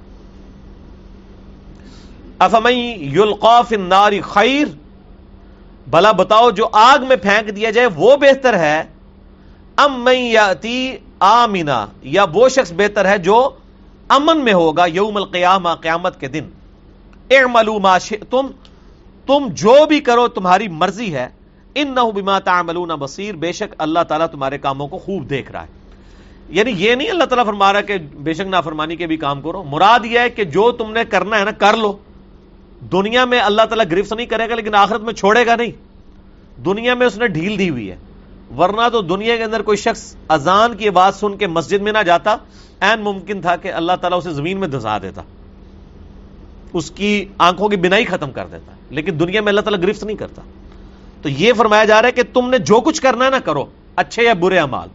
افمئی 2.40 3.12
یلقاف 3.16 3.72
النار 3.72 4.12
خیر؟ 4.24 4.66
بلا 5.90 6.12
بتاؤ، 6.12 6.50
جو 6.50 6.68
آگ 6.72 7.00
میں 7.08 7.16
پھینک 7.16 7.56
دیا 7.56 7.70
جائے 7.70 7.88
وہ 7.96 8.18
بہتر 8.18 8.60
ہے۔ 8.60 8.84
ام 9.78 10.04
میں 10.04 10.14
یاتی 10.14 10.98
آمینا 11.20 11.88
یا 12.02 12.26
وہ 12.34 12.50
شخص 12.50 12.74
بہتر 12.78 13.06
ہے 13.06 13.18
جو 13.18 13.50
امن 14.10 14.40
میں 14.40 14.54
ہوگا 14.54 14.86
یوم 14.86 15.18
القیامہ، 15.18 15.70
قیامت 15.82 16.20
کے 16.20 16.28
دن۔ 16.28 16.44
اعملوا 17.32 17.78
ما 17.78 17.98
شئتم، 17.98 18.48
تم 19.26 19.48
جو 19.50 19.86
بھی 19.86 20.00
کرو 20.00 20.28
تمہاری 20.28 20.68
مرضی 20.68 21.14
ہے۔ 21.14 21.30
ان 21.76 21.96
نہ 21.96 22.00
بما 22.00 22.40
تعملون 22.40 22.90
بصیر، 22.90 23.36
بے 23.36 23.52
شک 23.52 23.74
اللہ 23.78 24.00
تعالیٰ 24.08 24.28
تمہارے 24.28 24.58
کاموں 24.58 24.88
کو 24.88 24.98
خوب 24.98 25.30
دیکھ 25.30 25.52
رہا 25.52 25.62
ہے۔ 25.62 25.68
یعنی 26.50 26.72
یہ 26.72 26.96
نہیں 26.96 27.10
اللہ 27.10 27.24
تعالیٰ 27.24 27.46
فرما 27.46 27.74
رہا 27.74 27.82
کہ 27.82 27.98
بے 27.98 28.34
شک 28.34 28.42
نافرمانی 28.42 28.96
کے 28.96 29.08
بھی 29.08 29.18
کام 29.18 29.42
کرو۔ 29.42 29.64
مراد 29.64 30.06
یہ 30.06 30.20
ہے 30.20 30.30
کہ 30.30 30.44
جو 30.44 30.72
تم 30.72 30.92
نے 30.92 31.06
کرنا 31.06 31.40
ہے 31.40 31.44
نا، 31.44 31.52
کر 31.52 31.78
لو۔ 31.78 31.98
دنیا 32.92 33.26
میں 33.26 33.40
اللہ 33.40 33.62
تعالیٰ 33.62 33.86
گرفت 33.92 34.14
نہیں 34.14 34.26
کرے 34.26 34.50
گا، 34.50 34.56
لیکن 34.56 34.76
آخرت 34.76 35.02
میں 35.02 35.14
چھوڑے 35.14 35.46
گا 35.46 35.56
نہیں۔ 35.56 35.72
دنیا 36.62 36.94
میں 36.94 37.08
اس 37.08 37.18
نے 37.18 37.28
ڈھیل 37.28 37.60
دی 37.60 37.70
ہوئی 37.70 37.92
ہے۔ 37.92 37.96
ورنہ 38.58 38.90
تو 38.92 39.02
دنیا 39.02 39.38
کے 39.38 39.44
اندر 39.44 39.62
کوئی 39.62 39.78
شخص 39.78 40.16
اذان 40.28 40.78
کی 40.78 40.88
آواز 40.88 41.20
سن 41.20 41.38
کے 41.38 41.48
مسجد 41.48 41.82
میں 41.82 41.92
نہ 41.92 41.98
جاتا 42.06 42.36
این 42.82 43.02
ممکن 43.02 43.42
تھا 43.42 43.56
کہ 43.56 43.74
اللہ 43.74 43.92
تعالیٰ 44.02 44.18
اسے 44.18 44.32
زمین 44.32 44.60
میں 44.60 44.68
دھسا 44.68 44.98
دیتا۔ 44.98 45.22
اس 46.74 46.92
کی 46.92 47.26
آنکھوں 47.38 47.70
کی 47.70 47.76
بنائی 47.76 48.06
ختم 48.06 48.32
کر 48.32 48.46
دیتا۔ 48.52 48.72
لیکن 48.90 49.20
دنیا 49.20 49.42
میں 49.42 49.50
اللہ 49.50 49.62
تعالیٰ 49.62 49.84
گرفت 49.84 50.04
نہیں 50.04 50.18
کرتا۔ 50.18 50.42
تو 51.22 51.30
یہ 51.30 51.54
فرمایا 51.54 51.84
جا 51.84 52.02
رہا 52.02 52.08
ہے 52.08 52.12
کہ 52.12 52.24
تم 52.34 52.50
نے 52.50 52.58
جو 52.58 52.82
کچھ 52.82 53.02
کرنا 53.02 53.26
ہے 53.26 53.30
نا 53.30 53.40
کرو، 53.40 53.66
اچھے 53.96 54.24
یا 54.24 54.34
برے 54.34 54.60
امال 54.60 54.90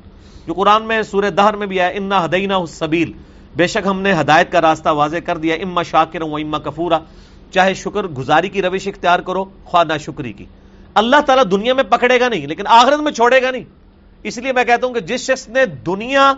جو 0.47 0.55
قرآن 0.55 0.83
میں 0.83 1.03
سورہ 1.03 1.31
دہر 1.31 1.57
میں 1.57 1.67
بھی 1.67 1.81
آیا، 1.81 1.89
انا 1.89 2.25
ہدینہ 2.25 2.53
سبیل 2.69 3.13
بے 3.57 3.67
شک 3.67 3.87
ہم 3.87 4.01
نے 4.01 4.13
ہدایت 4.13 4.53
کا 4.53 4.61
راستہ 4.61 4.89
واضح 4.89 5.17
کر 5.17 5.39
دیا، 5.39 5.55
اما 5.55 5.83
شاکر 5.83 6.23
و 6.23 6.37
اما 6.37 6.59
کفورا۔ 6.59 6.99
چاہے 7.51 7.75
شکر 7.75 8.07
گزاری 8.07 8.49
کی 8.49 8.63
روش 8.63 8.89
اختیار 8.89 9.19
کرو، 9.19 9.45
خواہ 9.65 9.85
نہ 9.85 9.93
شکری 10.01 10.33
کی۔ 10.33 10.45
اللہ 10.95 11.21
تعالیٰ 11.21 11.45
دنیا 11.51 11.75
میں 11.75 11.85
پکڑے 11.85 12.21
گا 12.21 12.29
نہیں، 12.29 12.47
لیکن 12.47 12.67
آخرت 12.67 13.01
میں 13.01 13.13
چھوڑے 13.13 13.43
گا 13.43 13.51
نہیں۔ 13.51 13.65
اس 14.23 14.39
لیے 14.39 14.53
میں 14.53 14.65
کہتا 14.65 14.87
ہوں 14.87 14.95
کہ 14.95 15.01
جس 15.01 15.21
شخص 15.21 15.49
نے 15.49 15.67
دنیا 15.67 16.33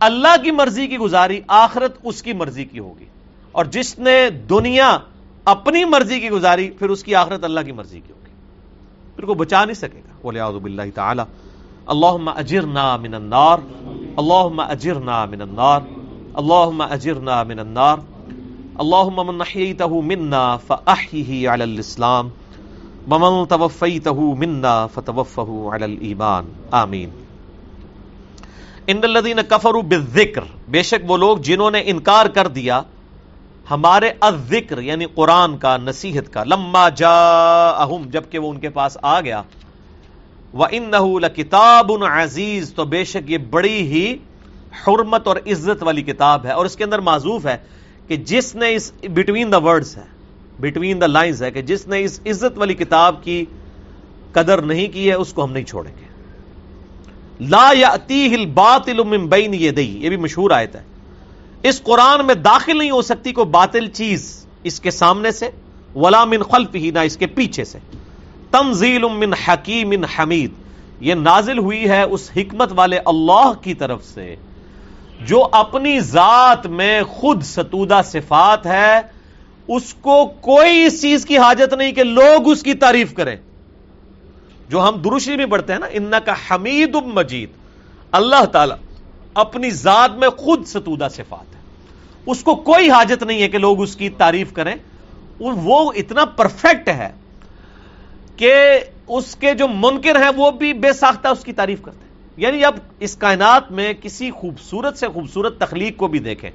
اللہ 0.00 0.42
کی 0.42 0.50
مرضی 0.50 0.86
کی 0.86 0.98
گزاری، 0.98 1.40
آخرت 1.48 1.98
اس 2.04 2.22
کی 2.22 2.32
مرضی 2.32 2.64
کی 2.64 2.78
ہوگی۔ 2.78 3.04
اور 3.52 3.64
جس 3.64 3.98
نے 3.98 4.30
دنیا 4.30 4.98
اپنی 5.44 5.84
مرضی 5.84 6.20
کی 6.20 6.30
گزاری، 6.30 6.70
پھر 6.70 6.88
اس 6.88 7.04
کی 7.04 7.14
آخرت 7.14 7.44
اللہ 7.44 7.60
کی 7.60 7.72
مرضی 7.72 8.00
کی 8.00 8.12
ہوگی۔ 8.12 8.30
پھر 9.16 9.24
کو 9.24 9.34
بچا 9.34 9.64
نہیں 9.64 9.74
سکے 9.74 9.98
گا۔ 9.98 10.12
بولے 10.22 10.40
آدب 10.40 10.64
اللہ 10.64 10.82
تعالیٰ۔ 10.94 11.24
اللہ 11.86 12.30
اجرنا 12.30 12.96
من 12.96 13.14
النار۔ 13.14 13.58
اللہ 14.16 14.62
اجرنا 14.62 15.24
من 15.24 15.40
النار۔ 15.40 15.80
اللہ 16.34 16.82
اجرنا 16.82 17.42
من 17.42 17.58
النار۔ 17.58 17.96
اللهم 18.78 19.26
من 19.26 19.38
نحييته 19.38 20.00
منا 20.04 20.56
فأحيه 20.56 21.54
على 21.54 21.62
الإسلام 21.62 22.28
ومن 23.10 23.48
توفيته 23.48 24.24
منا 24.40 24.86
فتوفه 24.86 25.70
على 25.72 25.84
الإيمان 25.84 26.50
آمین. 26.70 27.10
ان 28.86 29.00
الذين 29.04 29.40
كفروا 29.48 29.82
بالذکر. 29.88 30.44
بے 30.68 30.82
شک 30.82 31.10
وہ 31.10 31.16
لوگ 31.16 31.38
جنہوں 31.48 31.70
نے 31.70 31.80
انکار 31.86 32.26
کر 32.34 32.48
دیا 32.48 32.82
ہمارے 33.70 34.10
الذکر 34.20 34.78
یعنی 34.82 35.06
قرآن 35.14 35.56
کا، 35.58 35.76
نصیحت 35.76 36.32
کا، 36.32 36.44
لما 36.44 36.88
جاءہم 37.02 38.08
جبکہ 38.12 38.38
وہ 38.38 38.50
ان 38.50 38.58
کے 38.60 38.70
پاس 38.78 38.96
آ 39.02 39.20
گیا، 39.20 39.42
وَإِنَّهُ 40.54 41.20
لَكِتَابٌ 41.20 41.88
عزیز، 42.22 42.72
تو 42.74 42.84
بے 42.94 43.04
شک 43.04 43.30
یہ 43.30 43.38
بڑی 43.50 43.80
ہی 43.92 44.06
حرمت 44.86 45.28
اور 45.28 45.36
عزت 45.46 45.82
والی 45.82 46.02
کتاب 46.02 46.46
ہے، 46.46 46.52
اور 46.52 46.64
اس 46.66 46.76
کے 46.76 46.84
اندر 46.84 46.98
معذوف 47.10 47.46
ہے 47.46 47.56
کہ 48.06 48.16
جس 48.32 48.54
نے 48.54 48.74
اس 48.74 48.92
بٹوین 49.14 49.52
دا 49.52 49.60
ورڈز 49.68 49.96
ہے 49.96 50.06
بٹوین 50.60 51.00
دا 51.00 51.06
لائنز 51.06 51.42
ہے 51.42 51.50
کہ 51.50 51.62
جس 51.62 51.86
نے 51.86 52.02
اس 52.04 52.20
عزت 52.26 52.58
والی 52.58 52.74
کتاب 52.74 53.24
کی 53.24 53.44
قدر 54.32 54.62
نہیں 54.62 54.88
کی 54.88 55.08
ہے، 55.08 55.14
اس 55.14 55.32
کو 55.32 55.44
ہم 55.44 55.52
نہیں 55.52 55.64
چھوڑیں 55.64 55.92
گے۔ 56.00 56.06
لا 57.40 57.70
یا 57.72 57.94
باطل 58.54 59.02
من 59.02 59.26
بین 59.26 59.54
یہ 59.54 59.70
دئی 59.70 60.04
یہ 60.04 60.08
بھی 60.08 60.16
مشہور 60.16 60.50
آیت 60.50 60.76
ہے۔ 60.76 60.82
اس 61.62 61.82
قرآن 61.82 62.26
میں 62.26 62.34
داخل 62.34 62.78
نہیں 62.78 62.90
ہو 62.90 63.02
سکتی 63.02 63.32
کوئی 63.32 63.46
باطل 63.46 63.88
چیز 63.88 64.46
اس 64.62 64.80
کے 64.80 64.90
سامنے 64.90 65.30
سے، 65.30 65.50
ولا 65.94 66.24
من 66.24 66.42
خلف 66.42 66.74
ہی 66.74 66.90
نہ 66.90 66.98
اس 66.98 67.16
کے 67.16 67.26
پیچھے 67.26 67.64
سے۔ 67.64 67.78
تنزیل 68.50 69.02
من 69.02 69.32
حکیم 69.32 69.88
من 69.88 70.04
حمید، 70.04 70.50
یہ 71.00 71.14
نازل 71.14 71.58
ہوئی 71.58 71.88
ہے 71.88 72.02
اس 72.02 72.30
حکمت 72.36 72.72
والے 72.74 72.98
اللہ 73.04 73.52
کی 73.60 73.74
طرف 73.74 74.04
سے، 74.04 74.36
جو 75.26 75.48
اپنی 75.52 76.00
ذات 76.00 76.66
میں 76.66 77.02
خود 77.02 77.42
ستودہ 77.42 78.00
صفات 78.04 78.66
ہے۔ 78.66 79.00
اس 79.68 79.94
کو 79.94 80.26
کوئی 80.26 80.84
اس 80.84 81.02
چیز 81.02 81.24
کی 81.24 81.38
حاجت 81.38 81.74
نہیں 81.74 81.92
کہ 81.92 82.04
لوگ 82.04 82.50
اس 82.50 82.62
کی 82.62 82.74
تعریف 82.74 83.14
کریں۔ 83.14 83.36
جو 84.68 84.88
ہم 84.88 84.96
دروشی 84.96 85.36
میں 85.36 85.46
پڑھتے 85.46 85.72
ہیں 85.72 85.80
نا 85.80 85.86
ان 85.90 86.12
کا 86.24 86.32
حمید 86.50 86.94
مجید۔ 86.94 87.48
اللہ 88.12 88.44
تعالی 88.44 88.74
اپنی 89.34 89.70
ذات 89.70 90.10
میں 90.12 90.28
خود 90.28 90.66
ستودہ 90.66 91.08
صفات 91.10 91.54
ہے 91.54 91.60
اس 92.26 92.44
کو 92.44 92.54
کوئی 92.54 92.90
حاجت 92.90 93.22
نہیں 93.22 93.42
ہے 93.42 93.48
کہ 93.48 93.58
لوگ 93.58 93.82
اس 93.82 93.96
کی 93.96 94.08
تعریف 94.08 94.52
کریں۔ 94.52 94.74
وہ 95.40 95.92
اتنا 95.96 96.24
پرفیکٹ 96.24 96.88
ہے 96.88 97.10
کہ 98.36 98.80
اس 99.08 99.36
کے 99.36 99.54
جو 99.54 99.68
منکر 99.68 100.16
ہیں، 100.16 100.30
وہ 100.36 100.50
بھی 100.50 100.72
بے 100.72 100.92
ساختہ 100.92 101.28
اس 101.28 101.44
کی 101.44 101.52
تعریف 101.52 101.82
کرتے 101.82 101.98
ہیں۔ 102.02 102.12
یعنی 102.36 102.64
اب 102.64 102.74
اس 102.98 103.16
کائنات 103.16 103.72
میں 103.72 103.92
کسی 103.92 104.30
خوبصورت 104.30 104.98
سے 104.98 105.08
خوبصورت 105.08 105.58
تخلیق 105.58 105.96
کو 105.96 106.08
بھی 106.08 106.18
دیکھیں۔ 106.18 106.50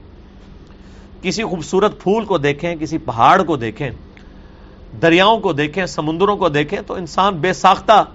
کسی 1.22 1.44
خوبصورت 1.44 2.04
پھول 2.04 2.26
کو 2.26 2.38
دیکھیں، 2.38 2.76
کسی 2.76 2.98
پہاڑ 2.98 3.44
کو 3.44 3.56
دیکھیں، 3.56 3.90
دریاؤں 5.02 5.40
کو 5.40 5.54
دیکھیں، 5.54 5.86
سمندروں 5.86 6.38
کو 6.38 6.50
دیکھیں، 6.50 6.80
تو 6.88 6.94
انسان 6.94 7.36
بے 7.36 7.54
ساختہ 7.54 8.06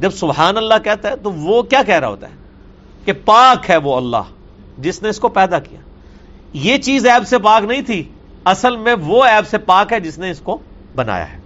جب 0.00 0.10
سبحان 0.10 0.56
اللہ 0.56 0.74
کہتا 0.84 1.10
ہے 1.10 1.16
تو 1.16 1.32
وہ 1.32 1.62
کیا 1.62 1.82
کہہ 1.82 1.94
رہا 1.94 2.08
ہوتا 2.08 2.28
ہے؟ 2.28 2.34
کہ 3.04 3.12
پاک 3.24 3.70
ہے 3.70 3.76
وہ 3.76 3.96
اللہ، 3.96 4.22
جس 4.78 5.02
نے 5.02 5.08
اس 5.08 5.18
کو 5.18 5.28
پیدا 5.28 5.58
کیا۔ 5.58 5.80
یہ 6.52 6.78
چیز 6.78 7.06
ایب 7.06 7.28
سے 7.28 7.38
پاک 7.38 7.64
نہیں 7.64 7.82
تھی، 7.82 8.02
اصل 8.44 8.76
میں 8.76 8.94
وہ 8.94 9.24
ایب 9.24 9.48
سے 9.48 9.58
پاک 9.58 9.92
ہے 9.92 10.00
جس 10.00 10.18
نے 10.18 10.30
اس 10.30 10.40
کو 10.40 10.58
بنایا 10.94 11.32
ہے۔ 11.32 11.38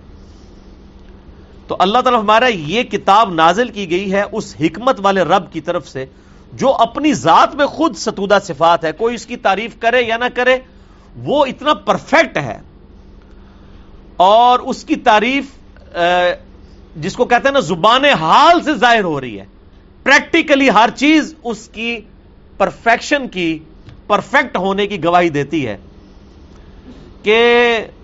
تو 1.66 1.76
اللہ 1.78 1.98
تعالیٰ 1.98 2.20
ہمارا 2.20 2.46
یہ 2.46 2.82
کتاب 2.82 3.34
نازل 3.34 3.68
کی 3.68 3.90
گئی 3.90 4.12
ہے 4.12 4.22
اس 4.32 4.56
حکمت 4.60 5.00
والے 5.02 5.22
رب 5.22 5.52
کی 5.52 5.60
طرف 5.60 5.88
سے، 5.88 6.06
جو 6.52 6.74
اپنی 6.74 7.12
ذات 7.12 7.54
میں 7.54 7.66
خود 7.66 7.96
ستودہ 7.96 8.38
صفات 8.42 8.84
ہے، 8.84 8.92
کوئی 8.92 9.14
اس 9.14 9.26
کی 9.26 9.36
تعریف 9.36 9.78
کرے 9.78 10.02
یا 10.02 10.16
نہ 10.16 10.24
کرے 10.34 10.58
وہ 11.16 11.44
اتنا 11.46 11.74
پرفیکٹ 11.74 12.36
ہے 12.38 12.58
اور 14.16 14.58
اس 14.58 14.84
کی 14.84 14.96
تعریف 14.96 15.44
جس 16.96 17.16
کو 17.16 17.24
کہتے 17.24 17.48
ہیں 17.48 17.52
نا، 17.52 17.60
زبان 17.60 18.04
حال 18.20 18.62
سے 18.62 18.74
ظاہر 18.74 19.04
ہو 19.04 19.20
رہی 19.20 19.38
ہے۔ 19.40 19.44
پریکٹیکلی 20.02 20.68
ہر 20.70 20.90
چیز 20.96 21.34
اس 21.44 21.68
کی 21.68 22.00
پرفیکشن 22.58 23.28
کی 23.28 23.58
پرفیکٹ 24.06 24.56
ہونے 24.56 24.86
کی 24.86 25.02
گواہی 25.04 25.28
دیتی 25.28 25.66
ہے 25.66 25.76
کہ 27.22 27.38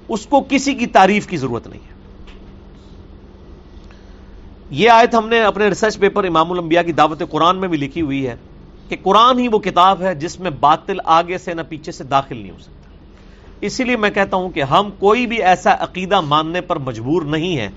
اس 0.09 0.27
کو 0.27 0.45
کسی 0.49 0.75
کی 0.75 0.87
تعریف 0.87 1.27
کی 1.27 1.37
ضرورت 1.37 1.67
نہیں 1.67 1.81
ہے۔ 1.81 1.95
یہ 4.71 4.91
آیت 4.91 5.15
ہم 5.15 5.29
نے 5.29 5.41
اپنے 5.41 5.69
ریسرچ 5.69 5.99
پیپر 5.99 6.25
امام 6.25 6.53
الانبیاء 6.53 6.83
کی 6.83 6.93
دعوت 6.93 7.23
قرآن 7.31 7.57
میں 7.57 7.69
بھی 7.69 7.79
لکھی 7.79 8.03
ہوئی 8.03 8.27
ہے 8.27 8.37
کہ 8.89 8.97
قرآن 9.03 9.39
ہی 9.39 9.49
وہ 9.49 9.59
کتاب 9.59 10.03
ہے 10.03 10.15
جس 10.15 10.39
میں 10.41 10.51
باطل 10.51 10.99
آگے 11.05 11.39
سے 11.39 11.55
نہ 11.55 11.63
پیچھے 11.69 11.93
سے 11.93 12.05
داخل 12.05 12.37
نہیں 12.37 12.51
ہو 12.51 12.59
سکتا۔ 12.61 12.86
اسی 13.61 13.85
لیے 13.85 13.97
میں 13.97 14.11
کہتا 14.11 14.37
ہوں 14.37 14.51
کہ 14.51 14.63
ہم 14.63 14.91
کوئی 14.99 15.27
بھی 15.27 15.43
ایسا 15.43 15.75
عقیدہ 15.81 16.21
ماننے 16.21 16.61
پر 16.61 16.77
مجبور 16.77 17.23
نہیں 17.23 17.59
ہے 17.59 17.69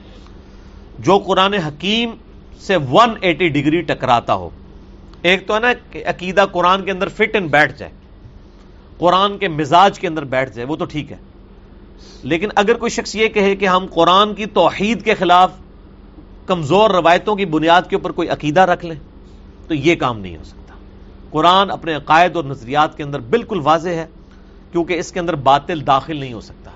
جو 0.99 1.17
قرآن 1.17 1.53
حکیم 1.53 2.11
سے 2.59 2.75
ون 2.75 3.09
ایٹی 3.21 3.49
ڈگری 3.49 3.81
ٹکراتا 3.81 4.33
ہو۔ 4.33 4.49
ایک 5.21 5.47
تو 5.47 5.55
ہے 5.55 5.59
نا 5.59 5.67
کہ 5.91 6.03
عقیدہ 6.05 6.45
قرآن 6.51 6.85
کے 6.85 6.91
اندر 6.91 7.07
فٹ 7.07 7.29
اینڈ 7.33 7.51
بیٹھ 7.51 7.79
جائے۔ 7.79 7.91
قرآن 8.97 9.37
کے 9.37 9.47
مزاج 9.47 9.99
کے 9.99 10.07
اندر 10.07 10.23
بیٹھ 10.23 10.55
جائے، 10.55 10.67
وہ 10.67 10.75
تو 10.75 10.85
ٹھیک 10.85 11.11
ہے۔ 11.11 11.17
لیکن 12.23 12.49
اگر 12.55 12.73
کوئی 12.73 12.89
شخص 12.89 13.15
یہ 13.15 13.27
کہے 13.27 13.55
کہ 13.55 13.67
ہم 13.67 13.85
قرآن 13.91 14.35
کی 14.35 14.45
توحید 14.45 15.03
کے 15.03 15.13
خلاف 15.13 15.51
کمزور 16.45 16.89
روایتوں 16.89 17.35
کی 17.35 17.45
بنیاد 17.45 17.81
کے 17.89 17.95
اوپر 17.95 18.11
کوئی 18.11 18.29
عقیدہ 18.29 18.61
رکھ 18.61 18.85
لیں، 18.85 18.99
تو 19.67 19.73
یہ 19.73 19.95
کام 19.95 20.19
نہیں 20.19 20.37
ہو 20.37 20.43
سکتا۔ 20.43 20.73
قرآن 21.29 21.71
اپنے 21.71 21.93
عقائد 21.93 22.35
اور 22.35 22.43
نظریات 22.43 22.97
کے 22.97 23.03
اندر 23.03 23.19
بالکل 23.19 23.59
واضح 23.63 23.89
ہے۔ 23.89 24.07
کیونکہ 24.71 24.93
اس 24.93 25.11
کے 25.11 25.19
اندر 25.19 25.35
باطل 25.35 25.87
داخل 25.87 26.17
نہیں 26.17 26.33
ہو 26.33 26.41
سکتا۔ 26.41 26.71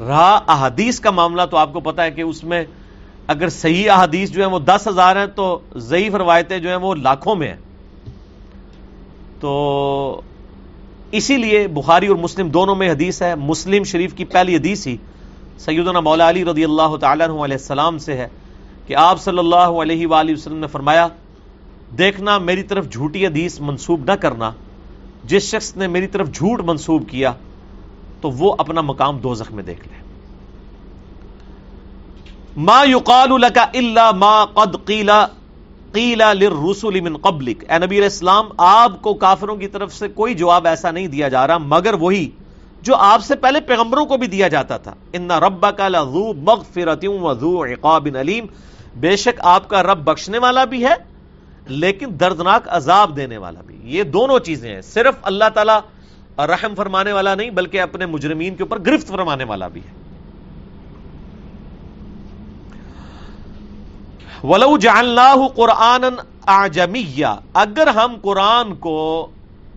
رہا 0.00 0.40
احادیث 0.48 1.00
کا 1.00 1.10
معاملہ 1.10 1.42
تو 1.50 1.56
آپ 1.56 1.72
کو 1.72 1.80
پتا 1.80 2.02
ہے 2.02 2.10
کہ 2.10 2.20
اس 2.20 2.44
میں 2.44 2.64
اگر 3.26 3.48
صحیح 3.48 3.90
احادیث 3.90 4.30
جو 4.30 4.42
ہے 4.42 4.46
وہ 4.46 4.58
دس 4.58 4.88
ہزار 4.88 5.16
ہیں 5.16 5.26
تو 5.26 5.58
ضعیف 5.76 6.14
روایتیں 6.14 6.58
جو 6.58 6.68
ہیں 6.68 6.76
وہ 6.76 6.94
لاکھوں 6.94 7.36
میں 7.36 7.48
ہیں۔ 7.48 7.56
تو 9.40 10.20
اسی 11.12 11.36
لیے 11.36 11.68
بخاری 11.68 12.06
اور 12.06 12.16
مسلم 12.16 12.48
دونوں 12.48 12.74
میں 12.74 12.90
حدیث 12.90 13.22
ہے۔ 13.22 13.34
مسلم 13.34 13.84
شریف 13.84 14.14
کی 14.14 14.24
پہلی 14.24 14.56
حدیث 14.56 14.86
ہی 14.86 14.96
سیدنا 15.58 16.00
مولا 16.00 16.30
علی 16.30 16.44
رضی 16.44 16.64
اللہ 16.64 16.96
تعالیٰ 16.96 17.26
علیہ 17.26 17.56
السلام 17.56 17.98
سے 17.98 18.16
ہے 18.16 18.28
کہ 18.86 18.96
آپ 18.96 19.20
صلی 19.20 19.38
اللہ 19.38 19.80
علیہ 19.82 20.06
وآلہ 20.06 20.32
وسلم 20.32 20.56
نے 20.56 20.66
فرمایا، 20.66 21.08
دیکھنا 21.98 22.38
میری 22.38 22.62
طرف 22.62 22.90
جھوٹی 22.90 23.26
حدیث 23.26 23.60
منسوب 23.60 24.04
نہ 24.04 24.12
کرنا۔ 24.12 24.50
جس 25.24 25.42
شخص 25.42 25.76
نے 25.76 25.86
میری 25.86 26.06
طرف 26.06 26.30
جھوٹ 26.32 26.60
منسوب 26.60 27.08
کیا 27.08 27.32
تو 28.20 28.30
وہ 28.30 28.54
اپنا 28.58 28.80
مقام 28.80 29.18
دو 29.18 29.34
میں 29.50 29.62
دیکھ 29.62 29.88
لے۔ 29.88 30.02
ما 32.56 32.84
یقال 32.84 33.40
لك 33.40 33.58
الا 33.58 34.10
ما 34.10 34.44
قد 34.44 34.76
قیل 34.84 35.10
قیل 35.92 36.18
للرسل 36.18 37.00
من 37.00 37.16
قبلک۔ 37.16 37.64
اے 37.68 37.78
نبی 37.78 37.96
علیہ 37.96 38.10
السلام، 38.12 38.46
آپ 38.58 39.02
کو 39.02 39.14
کافروں 39.14 39.56
کی 39.56 39.66
طرف 39.66 39.94
سے 39.94 40.08
کوئی 40.08 40.34
جواب 40.34 40.66
ایسا 40.66 40.90
نہیں 40.90 41.06
دیا 41.06 41.28
جا 41.28 41.46
رہا، 41.46 41.58
مگر 41.58 41.94
وہی 41.94 42.30
جو 42.82 42.96
آپ 42.96 43.24
سے 43.24 43.36
پہلے 43.36 43.60
پیغمبروں 43.60 44.06
کو 44.06 44.16
بھی 44.16 44.26
دیا 44.26 44.48
جاتا 44.48 44.76
تھا۔ 44.76 44.94
ان 45.12 45.30
ربک 45.30 45.80
لذو 45.80 46.32
مغفرت 46.32 47.04
وذو 47.04 47.64
عقاب 47.64 48.08
علیم 48.20 48.46
بے 48.96 49.16
شک 49.16 49.40
آپ 49.42 49.68
کا 49.68 49.82
رب 49.82 50.04
بخشنے 50.04 50.38
والا 50.38 50.64
بھی 50.64 50.84
ہے 50.84 50.94
لیکن 51.70 52.06
دردناک 52.20 52.62
عذاب 52.68 53.16
دینے 53.16 53.36
والا 53.36 53.60
بھی۔ 53.66 53.78
یہ 53.82 54.02
دونوں 54.02 54.38
چیزیں 54.38 54.74
ہیں۔ 54.74 54.82
صرف 54.82 55.14
اللہ 55.22 55.44
تعالی 55.54 55.72
رحم 56.38 56.74
فرمانے 56.74 57.12
والا 57.12 57.34
نہیں، 57.34 57.50
بلکہ 57.50 57.80
اپنے 57.80 58.06
مجرمین 58.06 58.54
کے 58.54 58.62
اوپر 58.62 58.78
گرفت 58.86 59.08
فرمانے 59.08 59.44
والا 59.44 59.68
بھی 59.68 59.80
ہے۔ 59.80 60.00
ولو 64.44 64.76
جعلناه 64.76 65.46
قرآن 65.56 66.04
اعجمیہ 66.46 67.26
اگر 67.54 67.86
ہم 67.86 68.16
قرآن 68.22 68.74
کو 68.74 69.28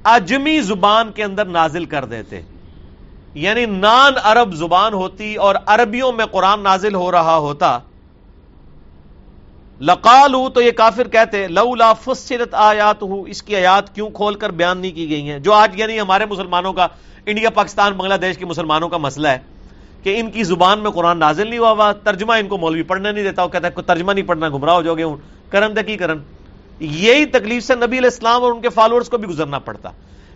اجمی 0.04 0.62
زبان 0.62 1.12
کے 1.12 1.24
اندر 1.24 1.46
نازل 1.46 1.86
کر 1.86 2.06
دیتے 2.06 2.42
یعنی 3.34 3.66
نان 3.66 4.14
عرب 4.24 4.54
زبان 4.54 4.94
ہوتی 4.94 5.36
اور 5.36 5.56
عربیوں 5.66 6.12
میں 6.12 6.26
قرآن 6.26 6.64
نازل 6.64 6.96
ہو 6.96 7.12
رہا 7.12 7.38
ہوتا 7.38 7.80
لقالو 9.82 10.50
تو 10.50 10.62
یہ 10.62 10.72
کافر 10.72 11.08
کہتے 11.08 11.48
لولا 11.48 11.94
فصلت 11.94 12.54
آیات 12.54 13.02
ہو 13.02 13.24
اس 13.24 13.44
کی 13.44 13.56
آیات 13.56 13.96
کیوں 13.96 14.10
کھول 14.10 14.36
کر 14.36 14.50
بیان 14.50 14.78
نہیں 14.78 14.92
کی 14.92 15.10
گئی 15.10 15.30
ہیں؟ 15.30 15.40
جو 15.40 15.54
آج 15.54 15.80
یعنی 15.80 16.00
ہمارے 16.00 16.26
مسلمانوں 16.26 16.74
کا، 16.74 16.88
انڈیا، 17.26 17.50
پاکستان، 17.50 17.94
بنگلہ 17.94 18.14
دیش 18.14 18.38
کے 18.38 18.46
مسلمانوں 18.46 18.90
کا 18.90 18.98
مسئلہ 18.98 19.28
ہے 19.28 19.38
کہ 20.04 20.20
ان 20.20 20.32
کی 20.32 20.44
زبان 20.44 20.80
میں 20.80 20.92
قرآن 20.92 21.20
نازل 21.20 21.48
نہیں 21.48 21.60
ہوا 21.60 21.72
ہوا 21.72 21.92
ترجمہ 21.92 22.34
ان 22.34 22.48
کو 22.48 22.58
مولوی 22.58 22.84
پڑھنے 22.84 23.12
نہیں 23.12 23.24
دیتا، 23.24 23.44
وہ 23.44 23.50
کہتا 23.50 23.68
ہے، 23.68 23.82
ترجمہ 23.82 24.12
نہیں 24.12 24.26
پڑھنا، 24.26 24.50
گمراہ 24.50 24.76
ہو 24.76 24.82
جو 24.82 24.96
گے 24.96 25.04
کرن 25.50 25.76
دے 25.76 25.98
کرن؟ 25.98 26.18
یہی 26.80 27.26
تکلیف 27.26 27.64
سے 27.64 27.76
نبی 27.76 27.98
علیہ 27.98 28.10
السلام 28.14 28.44
اور 28.44 28.52
ان 28.52 28.62
کے 28.62 28.70
فالوورز 28.70 29.10
کو 29.10 29.18
بھی 29.18 29.28
گزرنا 29.28 29.60
پڑتا۔ 29.60 29.90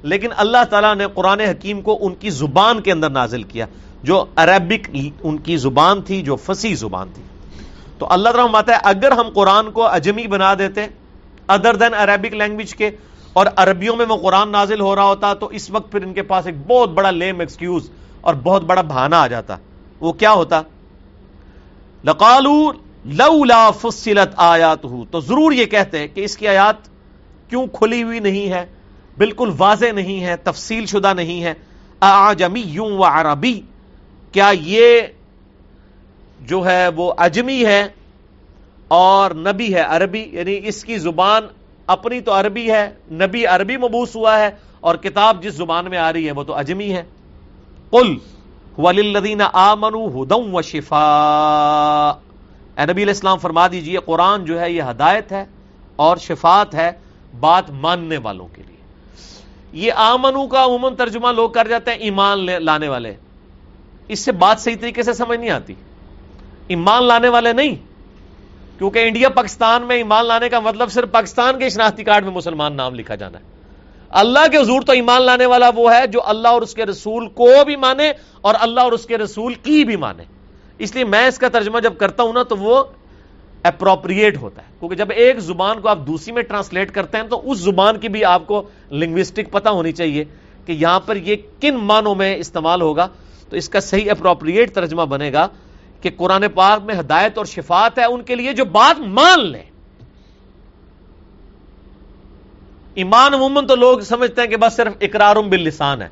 لیکن 0.04 0.30
اللہ 0.38 0.64
تعالیٰ 0.70 0.96
نے 0.96 1.06
قرآن 1.14 1.40
حکیم 1.40 1.82
کو 1.82 1.98
ان 2.02 2.16
کی 2.16 2.30
زبان 2.30 2.82
کے 2.82 2.92
اندر 2.92 3.10
نازل 3.10 3.44
کیا، 3.44 3.66
جو 4.04 4.26
عربک 4.36 4.98
ان 5.24 5.38
کی 5.38 5.58
زبان 5.58 6.02
تھی، 6.02 6.22
جو 6.22 6.36
فصیح 6.36 6.76
زبان 6.76 7.08
تھی۔ 7.14 7.24
تو 7.98 8.08
اللہ 8.10 8.30
تعالیٰ 8.30 8.62
ہے، 8.68 8.78
اگر 8.84 9.12
ہم 9.12 9.30
قرآن 9.34 9.72
کو 9.72 9.88
اجمی 9.88 10.28
بنا 10.28 10.54
دیتے 10.60 10.86
ادر 11.48 11.76
دین 11.76 11.94
عربک 11.94 12.34
لینگویج 12.34 12.76
کے، 12.76 12.90
اور 13.34 13.46
عربیوں 13.56 13.96
میں 13.96 14.06
وہ 14.10 14.18
قرآن 14.18 14.50
نازل 14.50 14.82
ہو 14.82 14.96
رہا 14.96 15.04
ہوتا، 15.04 15.34
تو 15.34 15.48
اس 15.48 15.70
وقت 15.70 15.92
پھر 15.92 16.04
ان 16.04 16.14
کے 16.14 16.22
پاس 16.22 16.46
ایک 16.46 16.56
بہت 16.68 16.90
بڑا 16.90 17.12
لیم 17.12 17.40
ایکسکیوز 17.40 17.90
اور 18.22 18.34
بہت 18.34 18.64
بڑا 18.64 18.82
بہانا 18.82 19.22
آ 19.22 19.28
جاتا۔ 19.28 19.56
وہ 20.00 20.12
کیا 20.14 20.32
ہوتا؟ 20.32 20.62
لقالو 22.06 22.72
لولا 23.06 23.72
فصلت 23.72 24.34
آیات 24.38 24.86
تو 25.12 25.20
ضرور 25.20 25.52
یہ 25.52 25.66
کہتے 25.66 26.08
کہ 26.08 26.22
اس 26.22 26.38
کی 26.38 26.48
آیات 26.48 26.88
کیوں 27.50 27.66
کھلی 27.68 28.04
ہوئی 28.04 28.20
نہیں 28.20 28.50
ہے؟ 28.50 28.66
بالکل 29.18 29.52
واضح 29.58 29.92
نہیں 29.96 30.24
ہے، 30.24 30.36
تفصیل 30.44 30.86
شدہ 30.86 31.14
نہیں 31.14 31.44
ہے۔ 31.44 31.54
آجمی 32.00 32.64
یوں 32.66 32.92
و 32.98 33.04
عربی۔ 33.04 33.62
کیا 34.32 34.52
یہ 34.62 35.02
جو 36.40 36.66
ہے 36.66 36.88
وہ 36.88 37.14
اجمی 37.18 37.66
ہے 37.66 37.88
اور 38.88 39.32
نبی 39.32 39.74
ہے 39.74 39.80
عربی 39.80 40.30
یعنی 40.32 40.60
اس 40.64 40.86
کی 40.86 40.98
زبان 40.98 41.44
اپنی 41.88 42.22
تو 42.22 42.40
عربی 42.40 42.72
ہے، 42.72 42.94
نبی 43.12 43.46
عربی 43.46 43.78
مبوس 43.78 44.16
ہوا 44.16 44.40
ہے 44.40 44.50
اور 44.80 44.96
کتاب 44.96 45.44
جس 45.44 45.54
زبان 45.54 45.90
میں 45.90 45.98
آ 45.98 46.14
رہی 46.14 46.26
ہے 46.26 46.32
وہ 46.32 46.44
تو 46.44 46.54
اجمی 46.54 46.94
ہے۔ 46.94 47.04
قل 47.90 48.18
وللذین 48.78 49.42
آمنوا 49.54 50.24
ہدم 50.24 50.56
و 50.56 50.62
شفا 50.62 52.14
اے 52.78 52.84
نبی 52.84 53.04
علیہ 53.04 53.14
السلام، 53.14 53.38
فرما 53.38 53.68
دیجیے، 53.68 53.98
قرآن 54.06 54.46
جو 54.46 54.60
ہے 54.60 54.72
یہ 54.72 54.84
ہدایت 54.84 55.32
ہے 55.32 55.46
اور 55.96 56.18
شفات 56.18 56.76
ہے 56.76 56.92
بات 57.40 57.70
ماننے 57.70 58.18
والوں 58.18 58.48
کے 58.54 58.64
لیے۔ 58.68 58.78
یہ 59.74 59.92
آمنو 59.96 60.48
کا 60.48 60.66
عموماً 60.66 60.96
ترجمہ 60.96 61.28
لوگ 61.28 61.50
کر 61.50 61.68
جاتے 61.68 61.92
ہیں، 61.92 61.98
ایمان 61.98 62.46
لانے 62.46 62.88
والے۔ 62.88 63.14
اس 64.08 64.20
سے 64.20 64.32
بات 64.32 64.60
صحیح 64.60 64.76
طریقے 64.82 65.04
سے 65.04 65.14
سمجھ 65.14 65.40
نہیں 65.40 65.50
آتی۔ 65.50 65.74
ایمان 66.68 67.04
لانے 67.04 67.30
والے 67.30 67.54
نہیں۔ 67.54 67.76
کیونکہ 68.78 69.00
انڈیا 69.08 69.30
پاکستان 69.30 69.84
میں 69.84 69.96
ایمان 69.96 70.26
لانے 70.26 70.50
کا 70.50 70.60
مطلب 70.60 70.92
صرف 70.92 71.12
پاکستان 71.12 71.60
کے 71.60 71.70
شناختی 71.70 72.04
کارڈ 72.04 72.26
میں 72.26 72.34
مسلمان 72.34 72.74
نام 72.74 72.96
لکھا 72.96 73.16
جانا 73.16 73.40
ہے۔ 73.40 73.44
اللہ 74.10 74.48
کے 74.52 74.58
حضور 74.58 74.82
تو 74.82 74.92
ایمان 74.92 75.22
لانے 75.22 75.46
والا 75.46 75.70
وہ 75.76 75.94
ہے 75.94 76.08
جو 76.08 76.20
اللہ 76.26 76.48
اور 76.48 76.62
اس 76.62 76.74
کے 76.74 76.86
رسول 76.86 77.28
کو 77.28 77.50
بھی 77.66 77.76
مانے 77.76 78.12
اور 78.42 78.56
اللہ 78.60 78.80
اور 78.80 78.92
اس 78.92 79.06
کے 79.06 79.18
رسول 79.18 79.54
کی 79.54 79.84
بھی 79.84 79.96
مانے۔ 79.96 80.24
اس 80.78 80.96
لیے 80.96 81.04
میں 81.04 81.28
اس 81.28 81.38
کا 81.38 81.50
ترجمہ 81.50 81.80
جب 81.80 81.98
کرتا 81.98 82.24
ہوں 82.24 82.34
نا 82.34 82.44
تو 82.44 82.58
وہ 82.58 82.84
اپروپریٹ 83.64 84.38
ہوتا 84.38 84.62
ہے۔ 84.62 84.68
کیونکہ 84.80 84.96
جب 84.96 85.08
ایک 85.10 85.40
زبان 85.40 85.82
کو 85.82 85.90
آپ 85.90 86.00
دوسری 86.08 86.34
میں 86.34 86.42
ٹرانسلیٹ 86.42 86.92
کرتے 86.92 87.18
ہیں 87.18 87.28
تو 87.28 87.52
اس 87.52 87.58
زبان 87.58 88.00
کی 88.00 88.10
بھی 88.10 88.26
آپ 88.26 88.48
کو 88.48 88.64
لنگوسٹک 88.92 89.52
پتہ 89.52 89.70
ہونی 89.70 89.92
چاہیے 89.92 90.24
کہ 90.66 90.72
یہاں 90.72 91.00
پر 91.00 91.16
یہ 91.16 91.36
کن 91.60 91.76
معنوں 91.76 92.16
میں 92.16 92.36
استعمال 92.36 92.82
ہوگا۔ 92.82 93.08
تو 93.50 93.56
اس 93.56 93.70
کا 93.70 93.80
صحیح 93.80 94.12
اپروپریٹ 94.12 94.76
ترجمہ 94.76 95.02
بنے 95.02 95.34
گا۔ 95.34 95.48
کہ 96.10 96.18
قرآن 96.18 96.44
پاک 96.56 96.86
میں 96.86 96.96
ہدایت 97.00 97.38
اور 97.38 97.46
شفات 97.46 98.00
ہے 98.00 98.06
ان 98.06 98.24
کے 98.24 98.36
لیے 98.36 98.54
جو 98.54 98.66
بات 98.66 99.00
مان 99.00 99.46
لیں۔ 99.46 99.64
ایمان 102.94 103.34
عموماً 103.34 103.68
تو 103.68 103.76
لوگ 103.76 104.00
سمجھتے 104.00 104.42
ہیں 104.42 104.48
کہ 104.48 104.58
بس 104.58 104.76
صرف 104.76 104.94
اقرارم 105.02 105.50
باللسان 105.50 106.02
ہے۔ 106.02 106.08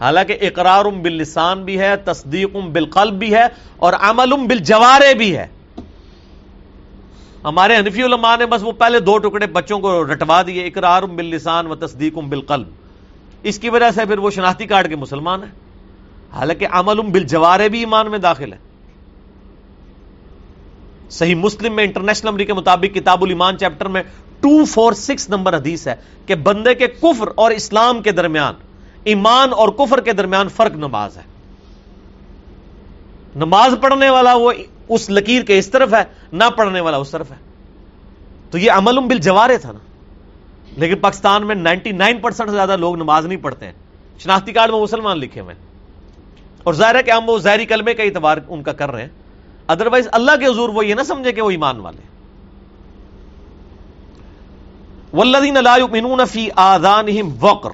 حالانکہ 0.00 0.38
اقرارم 0.40 1.02
باللسان 1.02 1.64
بھی 1.64 1.80
ہے 1.80 1.96
تصدیقم 1.96 2.72
بالقلب 2.72 3.14
بھی 3.14 3.34
ہے 3.34 3.44
اور 3.76 3.92
عملم 3.92 4.46
بالجوارے 4.46 5.14
بھی 5.14 5.36
ہے۔ 5.36 5.46
ہمارے 7.44 7.76
حنفی 7.76 8.02
علماء 8.02 8.36
نے 8.36 8.46
بس 8.46 8.62
وہ 8.62 8.72
پہلے 8.72 9.00
دو 9.00 9.18
ٹکڑے 9.18 9.46
بچوں 9.46 9.78
کو 9.78 10.04
رٹوا 10.04 10.42
دیے 10.46 10.66
اقرارم 10.66 11.16
باللسان 11.16 11.66
و 11.66 11.74
تصدیقم 11.74 12.28
بالقلب۔ 12.28 12.66
اس 13.42 13.58
کی 13.58 13.68
وجہ 13.68 13.90
سے 13.94 14.04
پھر 14.04 14.18
وہ 14.18 14.30
شناختی 14.30 14.66
کارڈ 14.66 14.88
کے 14.88 14.96
مسلمان 14.96 15.42
ہیں۔ 15.42 15.50
حالانکہ 16.32 16.66
عملم 16.70 17.12
بالجوارے 17.12 17.68
بھی 17.68 17.78
ایمان 17.78 18.10
میں 18.10 18.18
داخل 18.18 18.52
ہے 18.52 18.67
صحیح 21.10 21.34
مسلم 21.34 21.72
میں 21.72 21.84
انٹرنیشنل 21.84 22.28
امریک 22.28 22.46
کے 22.46 22.52
مطابق 22.52 22.94
کتاب 22.94 23.22
الایمان 23.22 23.58
چیپٹر 23.58 23.86
میں 23.86 24.02
ٹو 24.40 24.64
فور 24.64 24.92
سکس 24.92 25.28
نمبر 25.30 25.56
حدیث 25.56 25.88
ہے 25.88 25.94
کہ 26.26 26.34
بندے 26.34 26.74
کے 26.74 26.86
کفر 26.86 27.28
اور 27.34 27.50
اسلام 27.50 28.02
کے 28.02 28.12
درمیان، 28.12 28.54
ایمان 29.04 29.52
اور 29.52 29.68
کفر 29.68 30.00
کے 30.00 30.12
درمیان 30.12 30.48
فرق 30.48 30.76
نماز 30.76 31.16
ہے۔ 31.16 31.22
نماز 33.36 33.74
پڑھنے 33.80 34.10
والا 34.10 34.34
وہ 34.34 34.52
اس 34.88 35.10
لکیر 35.10 35.42
کے 35.42 35.58
اس 35.58 35.68
طرف 35.68 35.94
ہے، 35.94 36.04
نہ 36.32 36.44
پڑھنے 36.56 36.80
والا 36.80 36.96
اس 36.96 37.10
طرف 37.10 37.30
ہے۔ 37.30 37.36
تو 38.50 38.58
یہ 38.58 38.70
عمل 38.70 38.98
بل 38.98 39.18
جوارے 39.18 39.58
تھا 39.58 39.72
نا۔ 39.72 39.78
لیکن 40.76 40.98
پاکستان 40.98 41.46
میں 41.46 41.54
نائنٹی 41.54 41.92
نائن 41.92 42.18
پرسینٹ 42.18 42.50
سے 42.50 42.54
زیادہ 42.54 42.76
لوگ 42.76 42.96
نماز 42.96 43.26
نہیں 43.26 43.42
پڑھتے 43.42 43.66
ہیں۔ 43.66 43.72
شناختی 44.18 44.52
کارڈ 44.52 44.70
میں 44.70 44.80
مسلمان 44.80 45.18
لکھے 45.18 45.40
ہوئے 45.40 45.54
اور 46.64 46.74
ظاہر 46.74 46.94
ہے 46.94 47.02
کہ 47.02 47.10
ہم 47.10 47.28
وہ 47.28 47.38
ظاہری 47.38 47.66
کلمے 47.66 47.94
کا 47.94 48.02
اعتبار 48.02 48.38
ان 48.48 48.62
کا 48.62 48.72
کر 48.72 48.90
رہے 48.90 49.02
ہیں۔ 49.02 49.08
ادروائز 49.68 50.08
اللہ 50.12 50.32
کے 50.40 50.46
حضور 50.46 50.68
وہ 50.68 50.86
یہ 50.86 50.94
نہ 50.94 51.02
سمجھے 51.02 51.32
کہ 51.32 51.42
وہ 51.42 51.50
ایمان 51.50 51.80
والے 51.80 52.08
ولدین 55.12 55.56
اللہ 55.56 56.24
فی 56.24 56.48
آدان 56.56 57.06
وقر۔ 57.40 57.70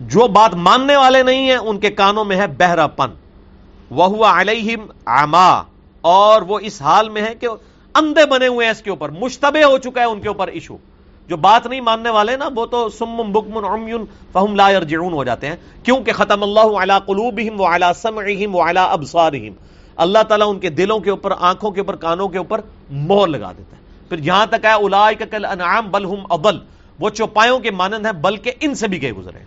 جو 0.00 0.26
بات 0.28 0.54
ماننے 0.54 0.96
والے 0.96 1.22
نہیں 1.22 1.50
ہیں، 1.50 1.56
ان 1.56 1.78
کے 1.78 1.90
کانوں 1.90 2.24
میں 2.24 2.36
ہے 2.36 2.46
بہرا 2.46 2.86
پن۔ 2.86 3.10
وہ 3.90 4.24
علیہم 4.24 4.86
آما 5.04 5.62
اور 6.00 6.42
وہ 6.42 6.58
اس 6.62 6.82
حال 6.82 7.08
میں 7.08 7.22
ہے 7.22 7.34
کہ 7.34 7.48
اندھے 7.94 8.26
بنے 8.26 8.46
ہوئے 8.46 8.66
ہیں 8.66 8.72
اس 8.72 8.82
کے 8.82 8.90
اوپر۔ 8.90 9.08
مشتبہ 9.08 9.64
ہو 9.64 9.78
چکا 9.78 10.00
ہے 10.00 10.06
ان 10.06 10.20
کے 10.20 10.28
اوپر 10.28 10.48
ایشو۔ 10.48 10.76
جو 11.28 11.36
بات 11.36 11.66
نہیں 11.66 11.80
ماننے 11.80 12.10
والے 12.10 12.36
نا، 12.36 12.48
وہ 12.56 12.66
تو 12.66 12.88
سم 12.88 13.32
بکمن 13.32 13.64
عمیون 13.64 14.04
فہم 14.32 14.56
لا 14.56 14.70
یرجعون 14.70 15.12
ہو 15.12 15.24
جاتے 15.24 15.46
ہیں۔ 15.46 15.56
کیونکہ 15.82 16.12
ختم 16.12 16.42
اللہ 16.42 16.76
علی 16.78 16.92
قلوبہم 17.06 17.60
وعلی 17.60 17.86
سمعہم 17.96 18.56
وعلی 18.56 18.80
ابصارہم۔ 18.90 19.71
اللہ 19.96 20.22
تعالیٰ 20.28 20.50
ان 20.50 20.58
کے 20.58 20.70
دلوں 20.70 20.98
کے 20.98 21.10
اوپر، 21.10 21.32
آنکھوں 21.40 21.70
کے 21.70 21.80
اوپر، 21.80 21.96
کانوں 21.96 22.28
کے 22.28 22.38
اوپر 22.38 22.60
مہر 22.90 23.26
لگا 23.26 23.52
دیتا 23.58 23.76
ہے۔ 23.76 23.82
پھر 24.08 24.18
یہاں 24.18 24.46
تک 24.46 24.64
ہے 24.64 24.72
اولائک 24.72 25.22
کل 25.30 25.44
انعام 25.44 25.90
بل 25.90 26.04
ہم 26.04 26.26
ابل۔ 26.30 26.58
وہ 27.00 27.10
چوپایوں 27.10 27.58
کے 27.58 27.70
مانند 27.70 28.06
ہیں، 28.06 28.12
بلکہ 28.12 28.52
ان 28.60 28.74
سے 28.74 28.88
بھی 28.88 29.02
گئے 29.02 29.12
گزرے 29.12 29.38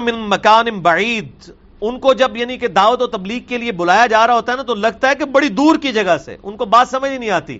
من 0.00 0.14
مکان 0.14 0.66
بعید۔ 0.66 1.50
ان 1.80 1.98
کو 1.98 2.14
جب 2.14 2.36
یعنی 2.36 2.58
کہ 2.58 2.68
دعوت 2.68 3.02
و 3.02 3.06
تبلیغ 3.06 3.40
کے 3.48 3.58
لیے 3.58 3.72
بلایا 3.72 4.06
جا 4.06 4.26
رہا 4.26 4.34
ہوتا 4.34 4.52
ہے 4.52 4.56
نا، 4.56 4.62
تو 4.62 4.74
لگتا 4.74 5.08
ہے 5.08 5.14
کہ 5.14 5.24
بڑی 5.24 5.48
دور 5.48 5.76
کی 5.76 5.92
جگہ 5.92 6.16
سے۔ 6.24 6.36
ان 6.42 6.56
کو 6.56 6.64
بات 6.64 6.88
سمجھ 6.88 7.12
نہیں 7.12 7.30
آتی۔ 7.30 7.58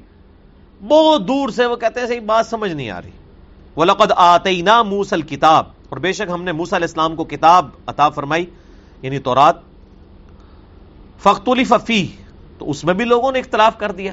بہت 0.89 1.29
دور 1.29 1.49
سے 1.49 1.67
وہ 1.67 1.77
کہتے 1.77 2.01
ہیں، 2.01 2.07
صحیح، 2.07 2.21
بات 2.21 2.47
سمجھ 2.47 2.73
نہیں 2.73 2.91
آ 2.91 3.03
رہی۔ 3.03 3.11
وہ 3.77 3.85
لقد 3.85 4.13
آتے 4.17 4.63
نا 4.63 4.83
موسل 4.83 5.23
کتاب 5.23 5.80
اور 5.91 5.99
بے 5.99 6.12
شک 6.12 6.30
ہم 6.30 6.43
نے 6.43 6.53
موسا 6.53 6.76
علیہ 6.76 6.84
السلام 6.84 7.16
کو 7.16 7.24
کتاب 7.24 7.68
عطا 7.86 8.09
فرمائی 8.09 8.47
یعنی 9.03 9.18
تورات۔ 9.18 9.57
فخت 11.22 11.49
فی 11.86 12.07
تو 12.59 12.70
اس 12.70 12.84
میں 12.84 12.95
بھی 12.95 13.05
لوگوں 13.05 13.32
نے 13.32 13.38
اختلاف 13.38 13.78
کر 13.78 13.93
دیا۔ 13.93 14.12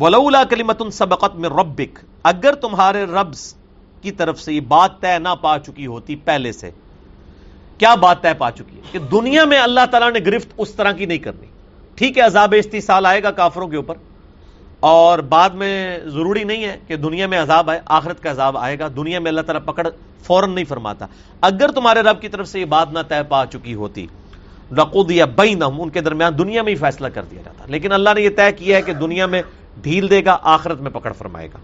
ولولا 0.00 0.44
کلیمت 0.44 0.82
سبقت 0.92 1.36
میں 1.36 1.48
ربک 1.48 1.98
اگر 2.22 2.54
تمہارے 2.54 3.04
ربز 3.04 3.54
کی 4.02 4.10
طرف 4.10 4.40
سے 4.40 4.52
یہ 4.52 4.60
بات 4.60 5.00
طے 5.00 5.18
نہ 5.18 5.28
پا 5.40 5.58
چکی 5.58 5.86
ہوتی 5.86 6.16
پہلے 6.16 6.52
سے، 6.52 6.70
کیا 7.78 7.94
بات 7.94 8.22
طے 8.22 8.34
پا 8.38 8.50
چکی 8.50 8.76
ہے؟ 8.76 8.82
کہ 8.92 8.98
دنیا 8.98 9.44
میں 9.44 9.58
اللہ 9.58 9.86
تعالیٰ 9.90 10.12
نے 10.12 10.18
گرفت 10.26 10.48
اس 10.58 10.74
طرح 10.74 10.92
کی 10.92 11.06
نہیں 11.06 11.18
کرنی۔ 11.18 11.46
ٹھیک 11.94 12.18
ہے، 12.18 12.22
عذاب 12.22 12.54
استی 12.58 12.80
سال 12.80 13.06
آئے 13.06 13.22
گا 13.22 13.30
کافروں 13.30 13.68
کے 13.68 13.76
اوپر 13.76 13.94
اور 14.86 15.18
بعد 15.18 15.50
میں 15.50 15.98
ضروری 16.04 16.44
نہیں 16.44 16.64
ہے 16.64 16.76
کہ 16.86 16.96
دنیا 16.96 17.26
میں 17.26 17.38
عذاب 17.38 17.70
آئے، 17.70 17.80
آخرت 17.86 18.22
کا 18.22 18.30
عذاب 18.30 18.58
آئے 18.58 18.78
گا، 18.78 18.88
دنیا 18.96 19.18
میں 19.20 19.28
اللہ 19.28 19.40
تعالیٰ 19.40 19.64
پکڑ 19.64 19.86
فوراً 20.22 20.54
نہیں 20.54 20.64
فرماتا۔ 20.64 21.06
اگر 21.40 21.70
تمہارے 21.70 22.00
رب 22.00 22.20
کی 22.20 22.28
طرف 22.28 22.48
سے 22.48 22.60
یہ 22.60 22.64
بات 22.64 22.92
نہ 22.92 22.98
طے 23.08 23.22
پا 23.28 23.44
چکی 23.52 23.74
ہوتی 23.74 24.06
رقود 24.72 25.10
یا 25.10 25.24
بین 25.24 25.62
ان 25.78 25.90
کے 25.90 26.00
درمیان 26.00 26.38
دنیا 26.38 26.62
میں 26.62 26.72
ہی 26.72 26.76
فیصلہ 26.76 27.06
کر 27.06 27.22
دیا 27.22 27.42
جاتا۔ 27.44 27.64
لیکن 27.66 27.92
اللہ 27.92 28.10
نے 28.14 28.20
یہ 28.20 28.30
طے 28.36 28.52
کیا 28.52 28.76
ہے 28.76 28.82
کہ 28.82 28.92
دنیا 28.92 29.26
میں 29.26 29.42
ڈھیل 29.82 30.10
دے 30.10 30.24
گا، 30.24 30.38
آخرت 30.42 30.80
میں 30.80 30.90
پکڑ 30.90 31.12
فرمائے 31.12 31.48
گا۔ 31.54 31.58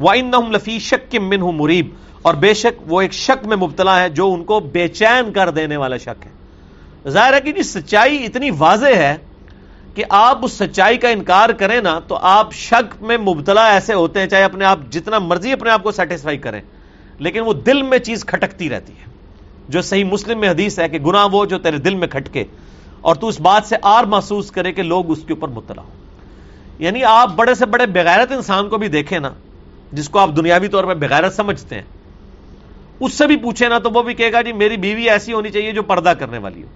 وہ 0.00 0.10
ان 0.10 0.52
لفی 0.52 0.78
شک 0.78 1.10
کے 1.10 1.18
من 1.18 1.40
مریب 1.40 1.88
اور 2.22 2.34
بے 2.34 2.54
شک 2.54 2.92
وہ 2.92 3.00
ایک 3.00 3.12
شک 3.12 3.46
میں 3.46 3.56
مبتلا 3.56 4.02
ہے 4.02 4.08
جو 4.08 4.32
ان 4.32 4.44
کو 4.44 4.60
بے 4.60 4.88
چین 4.88 5.32
کر 5.32 5.50
دینے 5.50 5.76
والا 5.76 5.96
شک 5.96 6.26
ہے۔ 6.26 6.30
ظاہر 7.08 7.34
ہے 7.34 7.40
کہ 7.40 7.52
جی 7.52 7.62
سچائی 7.62 8.24
اتنی 8.24 8.50
واضح 8.50 8.94
ہے 8.96 9.16
کہ 9.94 10.04
آپ 10.08 10.38
اس 10.42 10.52
سچائی 10.52 10.98
کا 10.98 11.08
انکار 11.08 11.48
کریں 11.48 11.80
نا 11.80 12.00
تو 12.08 12.16
آپ 12.16 12.52
شک 12.52 13.02
میں 13.02 13.18
مبتلا 13.18 13.66
ایسے 13.66 13.94
ہوتے 13.94 14.20
ہیں 14.20 14.26
چاہے 14.26 14.44
اپنے 14.44 14.64
آپ 14.64 14.78
جتنا 14.90 15.18
مرضی 15.18 15.52
اپنے 15.52 15.70
آپ 15.70 15.82
کو 15.82 15.90
سیٹسفائی 15.90 16.38
کریں۔ 16.38 16.60
لیکن 17.18 17.40
وہ 17.40 17.52
دل 17.52 17.82
میں 17.82 17.98
چیز 17.98 18.24
کھٹکتی 18.24 18.70
رہتی 18.70 18.92
ہے۔ 18.92 19.08
جو 19.68 19.82
صحیح 19.82 20.04
مسلم 20.04 20.40
میں 20.40 20.50
حدیث 20.50 20.78
ہے 20.78 20.88
کہ 20.88 20.98
گناہ 20.98 21.26
وہ 21.32 21.44
جو 21.44 21.58
تیرے 21.58 21.76
دل 21.76 21.94
میں 21.94 22.08
کھٹکے 22.08 22.44
اور 23.00 23.14
تو 23.14 23.28
اس 23.28 23.40
بات 23.40 23.64
سے 23.64 23.76
آر 23.82 24.04
محسوس 24.04 24.50
کرے 24.50 24.72
کہ 24.72 24.82
لوگ 24.82 25.10
اس 25.10 25.18
کے 25.26 25.32
اوپر 25.32 25.48
مبتلا 25.48 25.82
ہو 25.82 25.88
یعنی 26.78 27.04
آپ 27.04 27.30
بڑے 27.36 27.54
سے 27.54 27.66
بڑے 27.66 27.86
بغیرت 27.86 28.32
انسان 28.32 28.68
کو 28.68 28.78
بھی 28.78 28.88
دیکھیں 28.88 29.18
نا، 29.18 29.30
جس 29.92 30.08
کو 30.08 30.18
آپ 30.18 30.30
دنیاوی 30.36 30.68
طور 30.68 30.84
پہ 30.84 30.94
بغیرت 30.94 31.34
سمجھتے 31.34 31.74
ہیں، 31.74 31.82
اس 33.00 33.12
سے 33.12 33.26
بھی 33.26 33.36
پوچھے 33.36 33.68
نا 33.68 33.78
تو 33.78 33.90
وہ 33.90 34.02
بھی 34.02 34.14
کہے 34.14 34.32
گا 34.32 34.42
جی 34.42 34.52
میری 34.52 34.76
بیوی 34.76 35.10
ایسی 35.10 35.32
ہونی 35.32 35.50
چاہیے 35.50 35.72
جو 35.72 35.82
پردہ 35.82 36.12
کرنے 36.18 36.38
والی 36.38 36.62
ہو۔ 36.62 36.68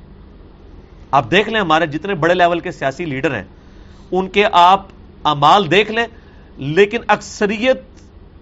آپ 1.12 1.30
دیکھ 1.30 1.48
لیں 1.48 1.60
ہمارے 1.60 1.86
جتنے 1.86 2.14
بڑے 2.14 2.34
لیول 2.34 2.60
کے 2.60 2.70
سیاسی 2.72 3.04
لیڈر 3.04 3.34
ہیں، 3.34 3.44
ان 4.12 4.28
کے 4.28 4.44
آپ 4.52 4.86
امال 5.24 5.70
دیکھ 5.70 5.90
لیں، 5.92 6.06
لیکن 6.56 7.00
اکثریت 7.06 7.80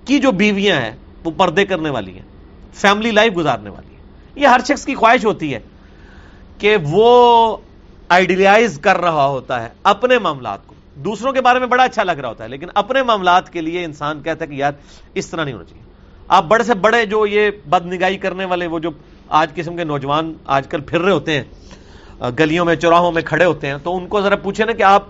کی 0.05 0.19
جو 0.19 0.33
بیویاں 0.33 0.81
ہیں، 0.81 0.93
وہ 1.25 1.31
پردے 1.37 1.65
کرنے 1.65 1.91
والی 1.91 2.13
ہیں 2.13 2.23
فیملی 2.75 3.11
لائف 3.11 3.37
گزارنے 3.37 3.71
والی 3.71 3.95
ہیں۔ 3.95 4.03
یہ 4.35 4.47
ہر 4.47 4.61
شخص 4.69 4.85
کی 4.85 4.95
خواہش 4.95 5.25
ہوتی 5.25 5.55
ہے 5.55 5.61
کہ 6.59 6.77
وہ 6.83 7.57
آئیڈیلائز 8.09 8.79
کر 8.79 8.99
رہا 8.99 9.27
ہوتا 9.27 9.63
ہے 9.63 9.69
اپنے 9.83 10.19
معاملات 10.19 10.67
کو۔ 10.67 10.75
دوسروں 10.95 11.33
کے 11.33 11.41
بارے 11.41 11.59
میں 11.59 11.67
بڑا 11.67 11.85
اچھا 11.85 12.03
لگ 12.03 12.13
رہا 12.13 12.29
ہوتا 12.29 12.45
ہے، 12.45 12.49
لیکن 12.49 12.67
اپنے 12.75 13.03
معاملات 13.03 13.53
کے 13.53 13.61
لیے 13.61 13.85
انسان 13.85 14.23
کہتا 14.23 14.45
ہے 14.45 14.51
کہ 14.51 14.55
یار، 14.55 14.73
اس 15.15 15.27
طرح 15.27 15.45
نہیں 15.45 15.55
ہونا 15.55 15.65
چاہیے۔ 15.65 15.85
آپ 16.29 16.45
بڑے 16.45 16.65
سے 16.65 16.75
بڑے 16.75 17.07
جو 17.07 17.27
یہ 17.27 17.51
بد 17.69 17.87
نگاہی 17.87 18.17
کرنے 18.17 18.45
والے، 18.45 18.67
وہ 18.67 18.79
جو 18.79 18.91
آج 19.29 19.55
قسم 19.55 19.77
کے 19.77 19.85
نوجوان 19.85 20.33
آج 20.47 20.69
کل 20.69 20.81
پھر 20.81 21.01
رہے 21.01 21.13
ہوتے 21.13 21.33
ہیں 21.33 21.45
گلیوں 22.39 22.65
میں، 22.65 22.77
چوراہوں 22.77 23.13
میں 23.13 23.23
کھڑے 23.23 23.45
ہوتے 23.45 23.67
ہیں، 23.67 23.75
تو 23.83 23.97
ان 23.97 24.07
کو 24.07 24.21
ذرا 24.21 24.37
پوچھے 24.37 24.65
نا 24.65 24.73
کہ 24.73 24.83
آپ 24.83 25.03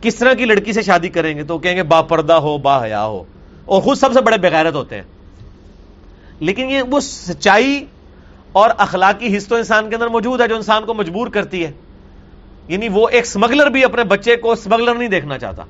کس 0.00 0.14
طرح 0.14 0.32
کی 0.34 0.44
لڑکی 0.44 0.72
سے 0.72 0.82
شادی 0.82 1.08
کریں 1.08 1.36
گے؟ 1.36 1.42
تو 1.42 1.58
کہیں 1.58 1.76
گے 1.76 1.82
با 1.82 2.02
پردہ 2.02 2.32
ہو، 2.32 2.58
با 2.58 2.84
حیا 2.84 3.04
ہو۔ 3.06 3.24
اور 3.64 3.82
خود 3.82 3.96
سب 3.96 4.12
سے 4.12 4.20
بڑے 4.20 4.38
بغیرت 4.38 4.74
ہوتے 4.74 4.96
ہیں۔ 4.96 5.02
لیکن 6.40 6.70
یہ 6.70 6.82
وہ 6.82 7.00
سچائی 7.00 7.86
اور 8.52 8.70
اخلاقی 8.78 9.36
حص 9.36 9.46
تو 9.46 9.56
انسان 9.56 9.88
کے 9.88 9.94
اندر 9.94 10.06
موجود 10.06 10.40
ہے 10.40 10.48
جو 10.48 10.56
انسان 10.56 10.84
کو 10.84 10.94
مجبور 10.94 11.26
کرتی 11.28 11.64
ہے۔ 11.64 11.72
یعنی 12.68 12.88
وہ 12.88 13.08
ایک 13.08 13.26
سمگلر 13.26 13.66
بھی 13.66 13.84
اپنے 13.84 14.04
بچے 14.04 14.36
کو 14.36 14.54
سمگلر 14.54 14.94
نہیں 14.94 15.08
دیکھنا 15.08 15.38
چاہتا۔ 15.38 15.62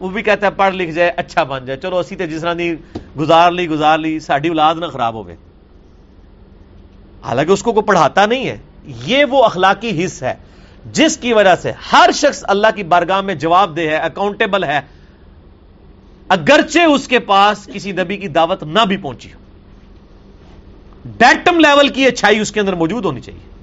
وہ 0.00 0.08
بھی 0.08 0.22
کہتا 0.22 0.46
ہے، 0.46 0.52
پڑھ 0.52 0.74
لکھ 0.74 0.90
جائے 0.90 1.12
اچھا 1.16 1.42
بن 1.42 1.66
جائے۔ 1.66 1.78
چلو، 1.78 1.98
اسی 1.98 2.16
تے 2.16 2.26
جس 2.26 2.40
طرح 2.40 2.54
نہیں 2.54 2.74
گزار 3.18 3.52
لی 3.52 3.68
گزار 3.68 3.98
لی 3.98 4.20
ساری 4.20 4.48
اولاد 4.48 4.74
نہ 4.74 4.86
خراب 4.86 5.14
ہو 5.14 5.26
گئے 5.26 5.36
حالانکہ 7.24 7.52
اس 7.52 7.62
کو 7.62 7.72
کوئی 7.72 7.84
پڑھاتا 7.84 8.26
نہیں 8.26 8.48
ہے۔ 8.48 8.58
یہ 8.86 9.24
وہ 9.24 9.44
اخلاقی 9.44 10.04
حص 10.04 10.22
ہے 10.22 10.34
جس 10.92 11.16
کی 11.16 11.32
وجہ 11.32 11.54
سے 11.54 11.72
ہر 11.92 12.10
شخص 12.14 12.44
اللہ 12.48 12.66
کی 12.74 12.82
بارگاہ 12.82 13.20
میں 13.20 13.34
جواب 13.34 13.76
دہ 13.76 13.80
ہے 13.80 13.96
اکاؤنٹیبل 13.96 14.64
ہے، 14.64 14.80
اگرچہ 16.28 16.78
اس 16.78 17.08
کے 17.08 17.18
پاس 17.18 17.68
کسی 17.72 17.92
نبی 17.92 18.16
کی 18.16 18.28
دعوت 18.28 18.62
نہ 18.62 18.84
بھی 18.88 18.96
پہنچی 18.96 19.32
ہو۔ 19.32 19.38
ڈیٹم 21.18 21.58
لیول 21.58 21.88
کی 21.88 22.06
اچھائی 22.06 22.38
اس 22.38 22.52
کے 22.52 22.60
اندر 22.60 22.74
موجود 22.74 23.04
ہونی 23.04 23.20
چاہیے۔ 23.20 23.54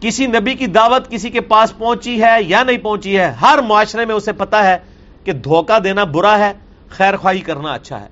کسی 0.00 0.26
نبی 0.26 0.54
کی 0.54 0.66
دعوت 0.66 1.10
کسی 1.10 1.30
کے 1.30 1.40
پاس 1.40 1.78
پہنچی 1.78 2.22
ہے 2.22 2.36
یا 2.42 2.62
نہیں 2.62 2.78
پہنچی 2.78 3.18
ہے، 3.18 3.30
ہر 3.30 3.58
معاشرے 3.58 4.04
میں 4.04 4.14
اسے 4.14 4.32
پتا 4.32 4.66
ہے 4.66 4.78
کہ 5.24 5.32
دھوکہ 5.32 5.78
دینا 5.78 6.04
برا 6.04 6.38
ہے، 6.38 6.52
خیر 6.88 7.16
خواہی 7.16 7.40
کرنا 7.40 7.72
اچھا 7.72 8.00
ہے۔ 8.00 8.08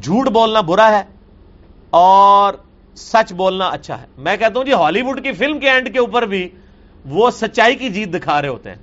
جھوٹ 0.00 0.28
بولنا 0.28 0.60
برا 0.60 0.90
ہے 0.90 1.02
اور 1.90 2.54
سچ 2.96 3.32
بولنا 3.32 3.68
اچھا 3.68 4.00
ہے۔ 4.00 4.06
میں 4.18 4.36
کہتا 4.36 4.58
ہوں 4.58 4.64
جی 4.64 4.72
ہالی 4.72 5.02
ووڈ 5.02 5.22
کی 5.22 5.32
فلم 5.32 5.58
کے 5.58 5.70
اینڈ 5.70 5.92
کے 5.92 5.98
اوپر 5.98 6.22
بھی 6.22 6.48
وہ 7.04 7.30
سچائی 7.30 7.74
کی 7.74 7.90
جیت 7.90 8.14
دکھا 8.14 8.42
رہے 8.42 8.48
ہوتے 8.48 8.68
ہیں۔ 8.68 8.76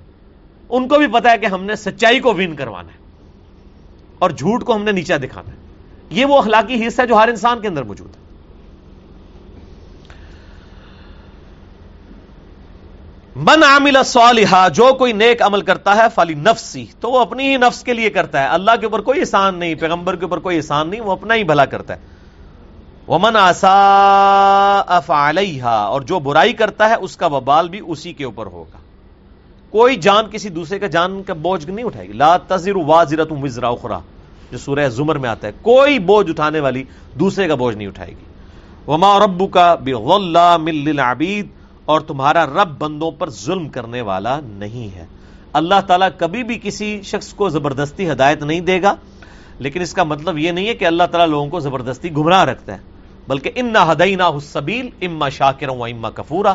ان 0.68 0.88
کو 0.88 0.98
بھی 0.98 1.06
پتا 1.06 1.30
ہے 1.30 1.38
کہ 1.38 1.46
ہم 1.46 1.64
نے 1.64 1.76
سچائی 1.76 2.20
کو 2.20 2.34
ون 2.34 2.56
کروانا 2.56 2.88
ہے۔ 2.88 3.00
اور 4.18 4.30
جھوٹ 4.30 4.64
کو 4.64 4.74
ہم 4.74 4.82
نے 4.82 4.92
نیچا 4.92 5.16
دکھانا 5.16 5.50
ہے۔ 5.50 5.56
یہ 6.10 6.24
وہ 6.24 6.38
اخلاقی 6.38 6.86
حصہ 6.86 7.02
ہے 7.02 7.06
جو 7.06 7.16
ہر 7.16 7.28
انسان 7.28 7.60
کے 7.60 7.68
اندر 7.68 7.82
موجود 7.82 8.16
ہے۔ 8.16 8.20
من 13.36 13.62
عامل 13.62 13.96
صالحہ 14.04 14.68
جو 14.68 14.94
کوئی 14.94 15.12
نیک 15.12 15.42
عمل 15.42 15.60
کرتا 15.60 15.96
ہے 15.96 16.06
فالی 16.14 16.34
نفسی۔ 16.34 16.86
تو 17.00 17.10
وہ 17.10 17.20
اپنی 17.20 17.48
ہی 17.48 17.56
نفس 17.56 17.82
کے 17.82 17.92
لیے 17.92 18.10
کرتا 18.10 18.42
ہے۔ 18.42 18.46
اللہ 18.46 18.70
کے 18.80 18.86
اوپر 18.86 19.00
کوئی 19.00 19.20
احسان 19.20 19.54
نہیں، 19.54 19.74
پیغمبر 19.74 20.16
کے 20.16 20.24
اوپر 20.24 20.38
کوئی 20.38 20.56
احسان 20.56 20.88
نہیں، 20.88 21.00
وہ 21.00 21.12
اپنا 21.12 21.34
ہی 21.34 21.44
بھلا 21.44 21.64
کرتا 21.64 21.94
ہے۔ 21.94 22.19
ومن 23.10 23.36
آسا 23.36 24.82
افعلیہ 24.86 25.62
اور 25.62 26.00
جو 26.00 26.18
برائی 26.18 26.52
کرتا 26.52 26.88
ہے، 26.88 26.94
اس 26.94 27.16
کا 27.16 27.26
وبال 27.26 27.68
بھی 27.68 27.80
اسی 27.86 28.12
کے 28.12 28.24
اوپر 28.24 28.46
ہوگا۔ 28.46 28.78
کوئی 29.70 29.96
جان 29.96 30.24
کسی 30.30 30.48
دوسرے 30.48 30.78
کا 30.78 30.86
جان 30.86 31.22
کا 31.22 31.34
بوجھ 31.34 31.70
نہیں 31.70 31.86
اٹھائے 31.86 32.08
گی۔ 32.08 32.12
لا 32.12 32.36
تزر 32.36 32.76
وازرت 32.76 33.32
وزرا 33.42 33.68
اخرا 33.68 33.98
جو 34.52 34.58
سورہ 34.58 34.88
زمر 34.88 35.18
میں 35.18 35.30
آتا 35.30 35.46
ہے، 35.46 35.52
کوئی 35.62 35.98
بوجھ 35.98 36.30
اٹھانے 36.30 36.60
والی 36.60 36.84
دوسرے 37.14 37.48
کا 37.48 37.54
بوجھ 37.54 37.76
نہیں 37.76 37.88
اٹھائے 37.88 38.10
گی۔ 38.10 38.24
وما 38.86 39.18
ربو 39.18 39.46
کا 39.46 39.74
بغلہ 39.74 40.56
مل 40.56 40.74
للعبید 40.74 41.48
اور 41.84 42.00
تمہارا 42.00 42.46
رب 42.46 42.78
بندوں 42.78 43.10
پر 43.10 43.30
ظلم 43.30 43.68
کرنے 43.68 44.00
والا 44.00 44.40
نہیں 44.42 44.94
ہے۔ 44.96 45.06
اللہ 45.52 45.80
تعالیٰ 45.86 46.08
کبھی 46.18 46.42
بھی 46.44 46.58
کسی 46.62 47.02
شخص 47.02 47.32
کو 47.34 47.48
زبردستی 47.48 48.10
ہدایت 48.10 48.42
نہیں 48.42 48.60
دے 48.60 48.82
گا، 48.82 48.94
لیکن 49.58 49.80
اس 49.80 49.94
کا 49.94 50.02
مطلب 50.04 50.38
یہ 50.38 50.50
نہیں 50.50 50.68
ہے 50.68 50.74
کہ 50.74 50.84
اللہ 50.84 51.02
تعالیٰ 51.10 51.28
لوگوں 51.28 51.48
کو 51.50 51.60
زبردستی 51.60 52.12
گمراہ 52.16 52.44
رکھتا 52.44 52.72
ہے۔ 52.72 52.89
بلکہ 53.28 53.50
ان 53.54 53.72
نہ 53.72 53.78
ہدئی 53.92 54.14
حسبیل 54.14 54.88
اما 55.02 55.28
شاکر 55.28 55.68
و 55.68 55.84
اما 55.84 56.10
کفورا۔ 56.10 56.54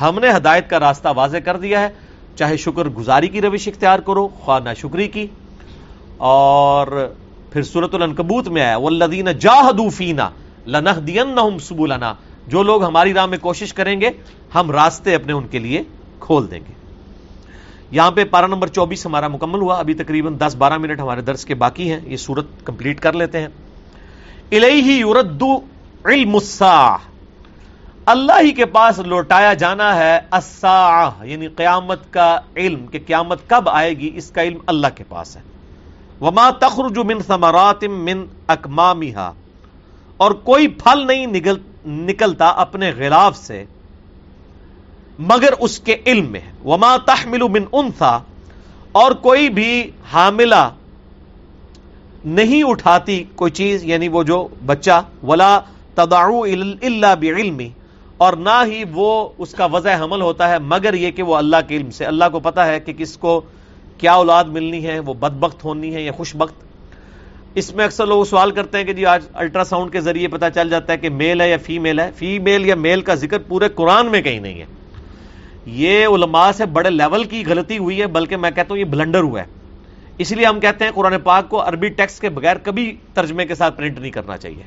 ہم 0.00 0.18
نے 0.18 0.30
ہدایت 0.36 0.70
کا 0.70 0.80
راستہ 0.80 1.08
واضح 1.16 1.36
کر 1.36 1.56
دیا 1.56 1.80
ہے۔ 1.80 1.88
چاہے 2.36 2.56
شکر 2.56 2.84
گزاری 2.84 3.28
کی 3.28 3.40
روش 3.40 3.68
اختیار 3.68 3.98
کرو، 3.98 4.28
خواہ 4.28 4.60
نہ 4.60 4.68
شکری 4.76 5.08
کی۔ 5.08 5.26
اور 6.16 7.12
پھر 7.50 7.62
سورت 7.62 7.94
العنکبوت 7.94 8.48
میں 8.48 8.62
آیا، 8.62 8.76
والذین 8.76 9.28
جاہدوا 9.40 9.88
فینا 9.88 10.30
لنہدینہم 10.66 11.58
سبولنا 11.58 12.14
جو 12.46 12.62
لوگ 12.62 12.84
ہماری 12.84 13.14
راہ 13.14 13.26
میں 13.26 13.38
کوشش 13.38 13.74
کریں 13.74 14.00
گے، 14.00 14.10
ہم 14.54 14.70
راستے 14.70 15.14
اپنے 15.14 15.32
ان 15.32 15.46
کے 15.48 15.58
لیے 15.58 15.82
کھول 16.20 16.50
دیں 16.50 16.60
گے۔ 16.68 16.72
یہاں 17.90 18.10
پہ 18.10 18.24
پارا 18.24 18.46
نمبر 18.46 18.66
چوبیس 18.66 19.06
ہمارا 19.06 19.28
مکمل 19.28 19.60
ہوا۔ 19.60 19.78
ابھی 19.78 19.94
تقریباً 19.94 20.34
دس 20.38 20.56
بارہ 20.56 20.78
منٹ 20.78 21.00
ہمارے 21.00 21.20
درس 21.20 21.44
کے 21.44 21.54
باقی 21.54 21.92
ہیں۔ 21.92 22.00
یہ 22.04 22.16
سورت 22.16 22.46
کمپلیٹ 22.64 23.00
کر 23.00 23.12
لیتے 23.12 23.40
ہیں۔ 23.40 23.48
الیہ 24.52 25.04
یردو 25.06 25.73
علم 26.04 26.34
الساعہ 26.34 26.96
اللہ 28.06 28.40
ہی 28.42 28.50
کے 28.52 28.64
پاس 28.72 28.98
لوٹایا 28.98 29.52
جانا 29.60 29.94
ہے 29.96 30.18
الساعہ 30.30 31.24
یعنی 31.26 31.46
قیامت 31.56 32.12
کا 32.12 32.26
علم، 32.56 32.86
کہ 32.86 32.98
قیامت 33.06 33.48
کب 33.48 33.68
آئے 33.68 33.92
گی، 33.98 34.10
اس 34.14 34.30
کا 34.30 34.42
علم 34.42 34.58
اللہ 34.66 34.86
کے 34.96 35.04
پاس 35.08 35.36
ہے۔ 35.36 35.42
وما 36.20 36.50
تخرج 36.60 36.98
من 37.06 37.22
ثمرات 37.26 37.84
من 37.84 38.24
اکمامها 38.48 39.32
اور 40.20 40.30
کوئی 40.50 40.68
پھل 40.82 41.06
نہیں 41.06 41.26
نکل 41.26 41.56
نکلتا 41.86 42.48
اپنے 42.66 42.90
غلاف 42.98 43.36
سے، 43.36 43.64
مگر 45.18 45.52
اس 45.58 45.80
کے 45.80 45.96
علم 46.06 46.30
میں 46.32 46.46
وما 46.64 46.96
تحمل 47.06 47.48
من 47.48 47.64
انثى 47.72 48.16
اور 48.92 49.12
کوئی 49.22 49.48
بھی 49.50 49.72
حاملہ 50.12 50.64
نہیں 52.24 52.62
اٹھاتی 52.62 53.22
کوئی 53.36 53.52
چیز 53.52 53.84
یعنی 53.84 54.08
وہ 54.08 54.22
جو 54.22 54.46
بچہ، 54.66 55.00
ولا 55.22 55.58
تدعو 55.94 56.42
الا 56.42 57.14
بعلمی، 57.14 57.68
اور 58.16 58.32
نہ 58.32 58.62
ہی 58.66 58.82
وہ 58.92 59.28
اس 59.38 59.52
کا 59.52 59.66
وضع 59.66 59.94
حمل 60.00 60.20
ہوتا 60.20 60.48
ہے، 60.50 60.58
مگر 60.58 60.94
یہ 60.94 61.10
کہ 61.10 61.22
وہ 61.22 61.36
اللہ 61.36 61.56
کے 61.68 61.76
علم 61.76 61.90
سے۔ 61.90 62.04
اللہ 62.04 62.24
کو 62.32 62.40
پتا 62.40 62.66
ہے 62.66 62.78
کہ 62.80 62.92
کس 62.92 63.16
کو 63.16 63.40
کیا 63.98 64.12
اولاد 64.12 64.44
ملنی 64.48 64.86
ہے، 64.86 64.98
وہ 64.98 65.14
بدبخت 65.14 65.64
ہونی 65.64 65.94
ہے 65.94 66.02
یا 66.02 66.12
خوش 66.12 66.34
بخت 66.36 66.62
اس 67.54 67.74
میں 67.74 67.84
اکثر 67.84 68.06
لوگ 68.06 68.24
سوال 68.24 68.50
کرتے 68.50 68.78
ہیں 68.78 68.84
کہ 68.84 68.92
جی 68.92 69.04
آج 69.06 69.26
الٹرا 69.32 69.64
ساؤنڈ 69.64 69.92
کے 69.92 70.00
ذریعے 70.00 70.28
پتا 70.28 70.50
چل 70.50 70.70
جاتا 70.70 70.92
ہے 70.92 70.98
کہ 70.98 71.10
میل 71.10 71.40
ہے 71.40 71.48
یا 71.50 71.56
فیمیل 71.64 72.00
ہے۔ 72.00 72.10
فیمیل 72.16 72.66
یا 72.66 72.74
میل 72.74 73.00
کا 73.00 73.14
ذکر 73.14 73.38
پورے 73.38 73.68
قرآن 73.68 74.10
میں 74.10 74.22
کہیں 74.22 74.40
نہیں 74.40 74.60
ہے۔ 74.60 74.66
یہ 75.74 76.06
علماء 76.06 76.50
سے 76.52 76.66
بڑے 76.66 76.90
لیول 76.90 77.24
کی 77.24 77.42
غلطی 77.46 77.78
ہوئی 77.78 78.00
ہے، 78.00 78.06
بلکہ 78.06 78.36
میں 78.36 78.50
کہتا 78.50 78.68
ہوں 78.70 78.78
یہ 78.78 78.84
بلنڈر 78.84 79.22
ہوا 79.22 79.40
ہے۔ 79.40 79.46
اس 80.18 80.32
لیے 80.32 80.46
ہم 80.46 80.60
کہتے 80.60 80.84
ہیں 80.84 80.92
قرآن 80.94 81.14
پاک 81.24 81.48
کو 81.48 81.62
عربی 81.68 81.88
ٹیکسٹ 81.90 82.20
کے 82.20 82.28
بغیر 82.30 82.56
کبھی 82.62 82.96
ترجمے 83.14 83.46
کے 83.46 83.54
ساتھ 83.54 83.76
پرنٹ 83.76 83.98
نہیں 83.98 84.10
کرنا 84.10 84.36
چاہیے۔ 84.36 84.62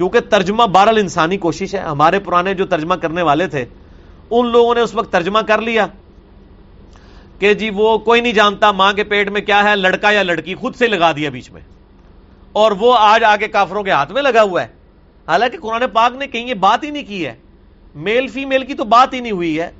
کیونکہ 0.00 0.20
ترجمہ 0.20 0.62
بہرحال 0.62 0.98
انسانی 0.98 1.36
کوشش 1.36 1.74
ہے، 1.74 1.80
ہمارے 1.80 2.18
پرانے 2.18 2.54
جو 2.54 2.66
ترجمہ 2.66 2.94
کرنے 2.94 3.22
والے 3.22 3.46
تھے، 3.46 3.64
ان 4.30 4.46
لوگوں 4.46 4.74
نے 4.74 4.80
اس 4.80 4.94
وقت 4.94 5.12
ترجمہ 5.12 5.38
کر 5.38 5.62
لیا 5.62 5.86
کہ 7.38 7.54
جی 7.54 7.70
وہ 7.70 7.98
کوئی 7.98 8.20
نہیں 8.20 8.32
جانتا 8.32 8.72
ماں 8.72 8.92
کے 8.92 9.04
پیٹ 9.04 9.28
میں 9.28 9.40
کیا 9.40 9.64
ہے، 9.64 9.76
لڑکا 9.76 10.10
یا 10.10 10.22
لڑکی 10.22 10.54
خود 10.54 10.76
سے 10.76 10.86
لگا 10.86 11.12
دیا 11.12 11.30
بیچ 11.30 11.50
میں۔ 11.50 11.60
اور 12.52 12.72
وہ 12.72 12.94
آج 12.98 13.24
آگے 13.24 13.48
کافروں 13.48 13.82
کے 13.82 13.90
ہاتھ 13.90 14.12
میں 14.12 14.22
لگا 14.22 14.42
ہوا 14.42 14.62
ہے۔ 14.62 14.66
حالانکہ 15.28 15.58
قرآن 15.58 15.82
پاک 15.92 16.16
نے 16.16 16.26
کہیں 16.26 16.48
یہ 16.48 16.54
بات 16.54 16.84
ہی 16.84 16.90
نہیں 16.90 17.04
کی 17.04 17.26
ہے۔ 17.26 17.34
میل 17.94 18.26
فی 18.26 18.44
میل 18.44 18.64
کی 18.64 18.74
تو 18.74 18.84
بات 18.84 19.14
ہی 19.14 19.20
نہیں 19.20 19.32
ہوئی 19.32 19.60
ہے۔ 19.60 19.70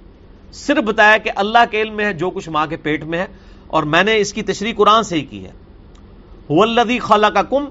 صرف 0.53 0.85
بتایا 0.85 1.16
کہ 1.16 1.31
اللہ 1.37 1.64
کے 1.71 1.83
علم 1.83 1.95
میں 1.95 2.05
ہے، 2.05 2.12
جو 2.12 2.31
کچھ 2.31 2.49
ماں 2.49 2.66
کے 2.66 2.77
پیٹ 2.77 3.05
میں 3.05 3.18
ہے۔ 3.18 3.27
اور 3.66 3.83
میں 3.83 4.03
نے 4.03 4.18
اس 4.18 4.33
کی 4.33 4.43
تشریح 4.43 4.75
قرآن 4.77 5.03
سے 5.03 5.16
ہی 5.16 5.25
کی 5.25 5.47
ہے۔ 5.47 6.99
خلا 6.99 7.31
کا 7.31 7.43
کم 7.43 7.64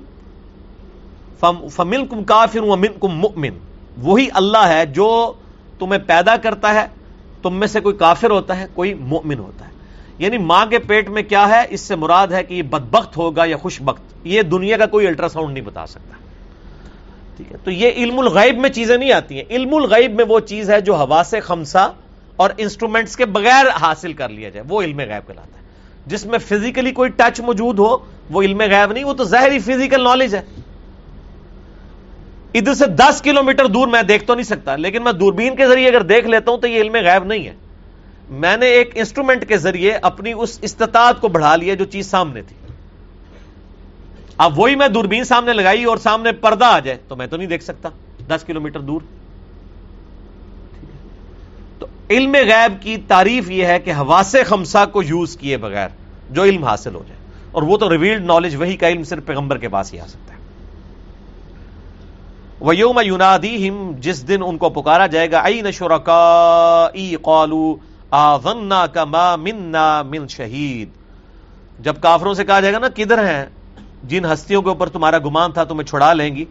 فمل 1.70 2.06
کم 2.06 2.24
کافر 2.24 2.60
کم 3.00 3.08
مؤمن۔ 3.08 3.50
وہی 3.98 4.28
اللہ 4.34 4.68
ہے 4.68 4.86
جو 4.86 5.34
تمہیں 5.80 6.00
پیدا 6.08 6.36
کرتا 6.36 6.74
ہے، 6.74 6.86
تم 7.42 7.56
میں 7.56 7.68
سے 7.68 7.80
کوئی 7.80 7.96
کافر 7.96 8.30
ہوتا 8.30 8.60
ہے، 8.60 8.66
کوئی 8.74 8.94
مؤمن 8.94 9.40
ہوتا 9.40 9.66
ہے۔ 9.66 9.72
یعنی 10.18 10.38
ماں 10.38 10.66
کے 10.66 10.80
پیٹ 10.80 11.10
میں 11.10 11.24
کیا 11.24 11.50
ہے؟ 11.50 11.66
اس 11.70 11.82
سے 11.82 11.96
مراد 11.96 12.28
ہے 12.28 12.44
کہ 12.44 12.54
یہ 12.54 12.62
بدبخت 12.62 13.18
ہوگا 13.18 13.46
یا 13.46 13.58
خوش 13.58 13.82
بخت۔ 13.82 14.02
یہ 14.24 14.42
دنیا 14.42 14.78
کا 14.78 14.86
کوئی 14.86 15.08
الٹرا 15.08 15.30
ساؤنڈ 15.30 15.54
نہیں 15.54 15.66
بتا 15.66 15.86
سکتا۔ 15.88 16.16
ٹھیک 17.38 17.52
ہے؟ 17.52 17.58
تو 17.64 17.72
یہ 17.72 17.90
علم 17.96 18.20
الغیب 18.20 18.58
میں 18.58 18.70
چیزیں 18.70 18.98
نہیں 18.98 19.12
آتی 19.12 19.36
ہیں۔ 19.36 19.44
علم 19.50 19.76
الغیب 19.76 20.14
میں 20.14 20.26
وہ 20.26 20.40
چیز 20.40 20.70
ہے 20.70 20.82
جو 20.82 20.96
ہوا 20.96 21.24
سے 21.26 21.40
خمسا 21.40 21.88
اور 22.36 22.50
انسٹرومنٹس 22.58 23.16
کے 23.16 23.26
بغیر 23.26 23.66
حاصل 23.82 24.14
کر 24.14 24.30
لیا 24.30 24.50
جائے۔ 24.50 24.66
وہ 24.70 24.82
علم 24.82 25.00
غیب 25.00 25.28
کہلاتا 25.28 25.58
ہے۔ 25.58 25.64
جس 26.06 26.26
میں 26.26 26.40
فزیکلی 26.40 26.92
کوئی 26.92 27.10
ٹچ 27.10 27.40
موجود 27.40 27.80
ہو، 27.80 27.98
وہ 28.30 28.42
علم 28.42 28.62
غیب 28.62 28.92
نہیں، 28.92 29.04
وہ 29.04 29.14
تو 29.14 29.24
ظاہری 29.24 29.60
فزیکل 29.60 30.04
نالج 30.04 30.36
ہے۔ 30.36 30.42
ادھر 32.54 32.74
سے 32.74 32.86
دس 32.86 33.22
کلو 33.22 33.44
میٹر 33.44 33.66
دور 33.66 33.88
میں 33.88 34.04
دیکھ 34.04 34.24
تو 34.24 34.36
نہیں 34.36 34.44
سکتا، 34.44 34.76
لیکن 34.76 35.04
میں 35.04 35.12
دوربین 35.12 35.56
کے 35.56 35.68
ذریعے 35.68 35.88
اگر 35.88 36.02
دیکھ 36.02 36.28
لیتا 36.28 36.52
ہوں 36.52 36.58
تو 36.58 36.68
یہ 36.68 36.82
علم 36.82 36.96
غیب 36.96 37.24
نہیں 37.24 37.48
ہے۔ 37.48 37.54
میں 38.30 38.58
نے 38.58 38.66
ایک 38.66 38.92
انسٹرومنٹ 38.96 39.48
کے 39.48 39.58
ذریعے 39.58 39.94
اپنی 40.02 40.34
اس 40.38 40.60
استطاعت 40.62 41.22
کو 41.22 41.28
بڑھا 41.28 41.56
لیا 41.56 41.74
جو 41.74 41.86
چیز 41.86 42.10
سامنے 42.10 42.42
تھی۔ 42.42 42.56
اب 44.38 44.60
وہی 44.60 44.76
میں 44.76 44.88
دوربین 44.88 45.24
سامنے 45.24 45.54
لگائی 45.54 45.84
اور 45.84 45.98
سامنے 45.98 46.32
پردہ 46.32 46.66
آ 46.66 46.80
جائے 46.80 46.98
تو 47.08 47.16
میں 47.16 47.28
تو 47.28 47.38
نہیں 47.38 47.48
دیکھ 47.48 47.64
سکتا۔ 47.64 47.90
دس 48.28 48.44
کلو 48.44 48.62
میٹر 48.62 48.80
دور۔ 48.80 49.02
تو 51.80 51.88
علم 52.10 52.34
غیب 52.34 52.82
کی 52.82 52.98
تعریف 52.98 53.52
یہ 53.52 53.66
ہے 53.66 53.80
کہ 53.80 53.92
حواس 53.92 54.36
خمسا 54.46 54.86
کو 54.86 55.04
یوز 55.04 55.38
کیے 55.38 55.58
بغیر 55.58 55.90
جو 56.30 56.44
علم 56.44 56.64
حاصل 56.64 56.96
ہو 56.96 57.04
جائے۔ 57.08 57.20
اور 57.52 57.64
وہ 57.64 57.78
تو 57.78 57.90
ریویلڈ 57.90 58.26
نالج 58.26 58.56
وہی 58.56 58.78
کا 58.78 58.88
علم 58.88 59.04
صرف 59.04 59.26
پیغمبر 59.26 59.58
کے 59.58 59.70
پاس 59.70 59.94
ہی 59.94 60.00
آ 60.00 60.06
سکتا 60.06 60.34
ہے۔ 60.34 60.39
ویوم 62.62 63.00
یونادیہم 63.04 63.92
جس 64.00 64.28
دن 64.28 64.40
ان 64.46 64.58
کو 64.58 64.70
پکارا 64.70 65.08
جائے 65.08 65.32
گا 65.32 65.40
این 65.40 65.72
شرکائی 65.72 67.16
قالو 67.22 67.76
آذنا 68.12 68.88
کا 68.88 69.06
ما 69.06 69.36
من 69.36 70.28
شہید 70.28 70.90
جب 71.80 71.94
کافروں 72.02 72.34
سے 72.34 72.46
کہا 72.46 72.60
جائے 72.60 72.74
گا 72.74 72.80
نا، 72.80 72.88
کدھر 72.96 73.18
ہیں؟ 73.18 73.46
جن 74.04 74.26
ہستیوں 74.26 74.62
کے 74.62 74.70
اوپر 74.70 74.90
تمہارا 74.90 75.18
گمان 75.18 75.52
تھا، 75.52 75.64
تمہیں 75.64 75.88
چھڑا 75.88 76.14
لیں 76.14 76.36
گی۔ 76.36 76.46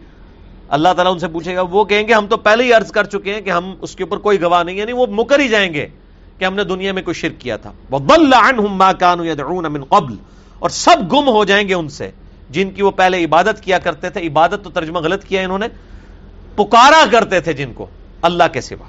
اللہ 0.69 0.89
تعالیٰ 0.95 1.13
ان 1.13 1.19
سے 1.19 1.27
پوچھے 1.27 1.55
گا، 1.55 1.61
وہ 1.61 1.83
کہیں 1.83 2.07
گے، 2.07 2.13
ہم 2.13 2.27
تو 2.27 2.37
پہلے 2.37 2.63
ہی 2.63 2.73
عرض 2.73 2.91
کر 2.91 3.03
چکے 3.03 3.33
ہیں 3.33 3.41
کہ 3.41 3.49
ہم 3.49 3.73
اس 3.81 3.95
کے 3.95 4.03
اوپر 4.03 4.17
کوئی 4.17 4.41
گواہ 4.41 4.63
نہیں 4.63 4.75
یعنی 4.75 4.91
وہ 4.91 5.05
مکر 5.09 5.39
ہی 5.39 5.47
جائیں 5.47 5.73
گے 5.73 5.87
کہ 6.37 6.45
ہم 6.45 6.55
نے 6.55 6.63
دنیا 6.63 6.93
میں 6.93 7.01
کوئی 7.01 7.13
شرک 7.13 7.41
کیا 7.41 7.57
تھا۔ 7.57 7.71
مَا 7.89 8.91
كَانُوا 8.93 9.27
يَدْعُونَ 9.27 9.67
مِنْ 9.67 9.87
قَبْلِ۔ 9.89 10.15
اور 10.59 10.69
سب 10.69 10.97
گم 11.11 11.29
ہو 11.29 11.45
جائیں 11.45 11.67
گے 11.67 11.73
ان 11.73 11.89
سے۔ 11.89 12.11
جن 12.49 12.71
کی 12.71 12.81
وہ 12.81 12.91
پہلے 12.91 13.25
عبادت 13.25 13.61
کیا 13.61 13.79
کرتے 13.79 14.09
تھے، 14.09 14.27
عبادت 14.27 14.55
تو 14.63 14.69
ترجمہ 14.69 14.99
غلط 14.99 15.23
کیا 15.23 15.41
انہوں 15.41 15.59
نے۔ 15.59 15.67
پکارا 16.59 17.03
کرتے 17.11 17.39
تھے 17.39 17.53
جن 17.53 17.73
کو 17.73 17.85
اللہ 18.21 18.43
کے 18.53 18.61
سوا۔ 18.61 18.87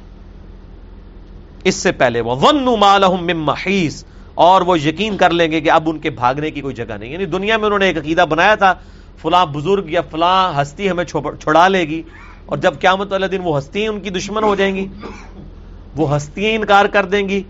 اس 1.65 1.75
سے 1.75 1.93
پہلے 1.93 2.21
وہ 2.21 2.37
ون 2.43 2.65
مالحم 2.81 3.45
محیث 3.45 4.05
اور 4.35 4.63
وہ 4.63 4.81
یقین 4.81 5.17
کر 5.17 5.31
لیں 5.31 5.51
گے 5.53 5.61
کہ 5.61 5.71
اب 5.71 5.89
ان 5.91 5.99
کے 5.99 6.11
بھاگنے 6.11 6.51
کی 6.51 6.61
کوئی 6.61 6.75
جگہ 6.75 6.97
نہیں۔ 7.01 7.13
یعنی 7.13 7.25
دنیا 7.25 7.57
میں 7.57 7.67
انہوں 7.67 7.79
نے 7.79 7.87
ایک 7.87 7.99
عقیدہ 7.99 8.25
بنایا 8.29 8.55
تھا، 8.55 8.75
فلاں 9.19 9.47
بزرگ 9.47 9.91
یا 9.91 10.01
فلاں 10.11 10.63
ہستی 10.63 10.91
ہمیں 10.91 11.05
چھڑا 11.05 11.69
لے 11.69 11.85
گی، 11.85 12.03
اور 12.47 12.59
جب 12.59 12.81
قیامت 12.81 13.13
والے 13.13 13.29
دن 13.29 13.41
وہ 13.45 13.59
ہستی 13.59 13.87
ان 13.87 14.01
کی 14.01 14.11
دشمن 14.11 14.45
ہو 14.45 14.55
جائیں 14.55 14.75
گی، 14.75 14.87
وہ 15.97 16.17
ہستیاں 16.17 16.55
انکار 16.55 16.85
کر 16.85 17.05
دیں 17.05 17.29
گی، 17.29 17.43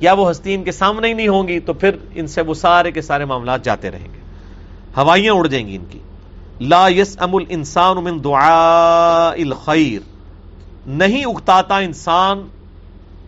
یا 0.00 0.12
وہ 0.12 0.30
ہستی 0.30 0.54
ان 0.54 0.64
کے 0.64 0.72
سامنے 0.72 1.08
ہی 1.08 1.12
نہیں 1.12 1.28
ہوں 1.28 1.48
گی، 1.48 1.60
تو 1.60 1.72
پھر 1.72 1.90
ان 2.14 2.26
سے 2.26 2.40
وہ 2.40 2.54
سارے 2.54 2.90
کے 2.90 3.02
سارے 3.02 3.24
معاملات 3.24 3.64
جاتے 3.64 3.90
رہیں 3.90 4.08
گے۔ 4.14 4.20
ہوائیاں 4.96 5.34
اڑ 5.34 5.46
جائیں 5.46 5.66
گی 5.66 5.76
ان 5.76 5.84
کی۔ 5.90 5.98
لا 6.60 6.88
یس 6.88 7.16
ام 7.20 7.36
الانسان 7.36 8.04
من 8.04 8.24
دعاء 8.24 9.40
الخیر۔ 9.40 10.00
نہیں 10.86 11.24
اکتاتا 11.24 11.78
انسان 11.78 12.48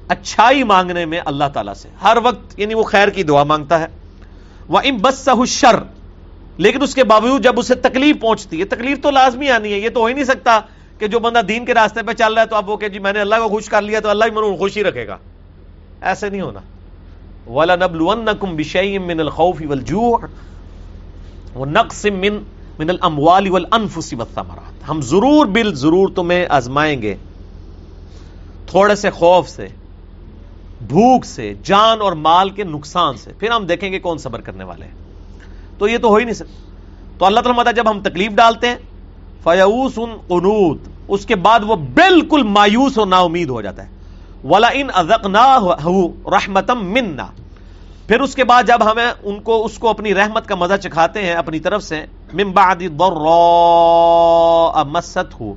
اچھائی 0.09 0.62
مانگنے 0.62 1.07
میں 1.07 1.20
اللہ 1.25 1.45
تعالیٰ 1.55 1.75
سے۔ 1.75 1.89
ہر 2.03 2.16
وقت 2.22 2.61
یعنی 2.61 2.75
وہ 2.75 2.83
خیر 2.83 3.09
کی 3.09 3.22
دعا 3.22 3.45
مانگتا 3.45 3.81
ہے۔ 3.81 3.87
وہ 4.68 4.79
ام 4.85 4.97
بس 4.97 5.29
شر 5.47 5.77
لیکن 6.59 6.83
اس 6.83 6.95
کے 6.95 7.05
باوجود 7.05 7.43
جب 7.43 7.59
اسے 7.59 7.75
تکلیف 7.75 8.20
پہنچتی 8.20 8.61
ہے، 8.61 8.64
تکلیف 8.64 9.03
تو 9.03 9.11
لازمی 9.11 9.51
آنی 9.51 9.72
ہے، 9.72 9.79
یہ 9.79 9.89
تو 9.89 10.01
ہو 10.01 10.07
ہی 10.07 10.12
نہیں 10.12 10.25
سکتا 10.25 10.61
کہ 10.99 11.07
جو 11.07 11.18
بندہ 11.18 11.39
دین 11.39 11.64
کے 11.64 11.75
راستے 11.75 12.03
پہ 12.03 12.12
چل 12.12 12.35
رہا 12.35 12.43
ہے 12.43 12.47
تو 12.47 12.57
اب 12.57 12.70
وہ 12.70 12.77
کہ 12.77 12.89
جی 12.89 12.99
میں 12.99 13.12
نے 13.12 13.20
اللہ 13.20 13.35
کو 13.35 13.49
خوش 13.49 13.68
کر 13.68 13.83
لیا 13.83 14.01
تو 14.01 14.09
اللہ 14.09 14.25
ہی 14.25 14.31
من 14.31 14.57
خوشی 14.57 14.85
رکھے 14.85 15.07
گا۔ 15.07 15.16
ایسے 16.01 16.31
نہیں 16.31 16.41
ہونا۔ 16.41 16.61
ولا 17.51 17.77
نبل 17.77 18.03
بشئی 18.57 18.99
من 18.99 19.20
الخوف 19.20 19.62
والجوع۔ 19.68 20.18
ونقص 21.55 22.05
من 22.05 22.39
من 22.79 22.91
الاموال 22.91 23.51
والانفس 23.51 24.14
والثمرات۔ 24.14 24.91
ہم 24.91 25.01
ضرور 25.01 25.47
بل 25.47 25.75
ضرور 25.75 26.09
تمہیں 26.16 26.47
آزمائیں 26.51 27.03
گے۔ 27.03 27.16
تھوڑے 28.66 28.95
سے 28.95 29.11
خوف 29.11 29.49
سے، 29.49 29.66
بھوک 30.81 31.25
سے، 31.25 31.55
جان 31.55 32.01
اور 32.01 32.12
مال 32.12 32.51
کے 32.51 32.64
نقصان 32.64 33.16
سے۔ 33.16 33.33
پھر 33.33 33.51
ہم 33.51 33.66
دیکھیں 33.66 33.93
گے 33.93 33.99
کون 33.99 34.18
صبر 34.18 34.41
کرنے 34.41 34.64
والے 34.64 34.87
ہیں۔ 34.87 34.93
تو 35.79 35.89
یہ 35.89 35.99
تو 35.99 36.09
ہو 36.09 36.16
ہی 36.16 36.25
نہیں 36.25 36.35
سکتا۔ 36.35 36.55
تو 37.18 37.25
اللہ 37.25 37.41
تعالیٰ 37.41 37.75
جب 37.77 37.91
ہم 37.91 38.03
تکلیف 38.03 38.33
ڈالتے 38.33 38.68
ہیں 38.68 38.77
فیوس 39.45 39.93
ان 39.97 40.11
قنوت 40.29 40.89
اس 41.09 41.27
کے 41.27 41.37
بعد 41.37 41.61
وہ 41.66 41.77
بالکل 41.77 42.43
مایوس 42.43 42.99
اور 42.99 43.07
نا 43.07 43.18
امید 43.18 43.51
ہو 43.51 43.62
جاتا 43.62 43.83
ہے۔ 43.83 43.89
ولا 44.45 44.68
ان 44.75 44.89
ازک 44.95 45.27
نہ 45.27 45.61
رحمتم 46.27 46.93
منا۔ 46.93 47.27
پھر 48.09 48.20
اس 48.20 48.34
کے 48.34 48.44
بعد 48.44 48.62
جب 48.62 48.90
ہمیں 48.90 49.12
ان 49.22 49.40
کو، 49.40 49.64
اس 49.64 49.78
کو 49.78 49.88
اپنی 49.88 50.14
رحمت 50.14 50.46
کا 50.46 50.55
مزہ 50.55 50.74
چکھاتے 50.82 51.22
ہیں 51.22 51.32
اپنی 51.32 51.59
طرف 51.59 51.82
سے 51.82 52.07
بعد 52.44 52.82
مست 54.92 55.40
ہو 55.40 55.55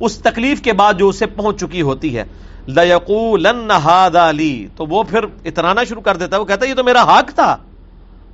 اس 0.00 0.18
تکلیف 0.18 0.62
کے 0.62 0.72
بعد 0.72 0.94
جو 0.94 1.08
اسے 1.08 1.26
پہنچ 1.26 1.60
چکی 1.60 1.82
ہوتی 1.82 2.18
ہے۔ 2.18 2.24
لَيَقُولَنَّ 2.68 3.72
هَذَا 3.72 4.32
لِي، 4.32 4.66
تو 4.76 4.86
وہ 4.86 5.02
پھر 5.02 5.18
اترانا 5.44 5.84
شروع 5.84 6.02
کر 6.02 6.16
دیتا 6.16 6.36
ہے۔ 6.36 6.40
وہ 6.40 6.46
کہتا 6.46 6.66
ہے، 6.66 6.70
یہ 6.70 6.74
تو 6.74 6.84
میرا 6.84 7.18
حق 7.18 7.34
تھا۔ 7.34 7.56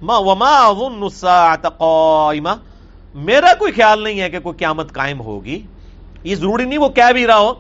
ما 0.03 0.17
وما 0.19 0.51
اظن 0.51 1.03
الساعة 1.03 1.73
میرا 3.15 3.55
کوئی 3.59 3.73
خیال 3.73 4.03
نہیں 4.03 4.21
ہے 4.21 4.31
کہ 4.31 4.41
کوئی 4.41 4.59
قیامت 4.59 4.93
قائم 4.93 5.21
ہوگی۔ 5.21 5.63
یہ 6.25 6.35
ضروری 6.35 6.65
نہیں 6.65 6.79
وہ 6.79 6.89
کہہ 6.89 7.13
بھی 7.13 7.27
رہا 7.27 7.39
ہو۔ 7.39 7.53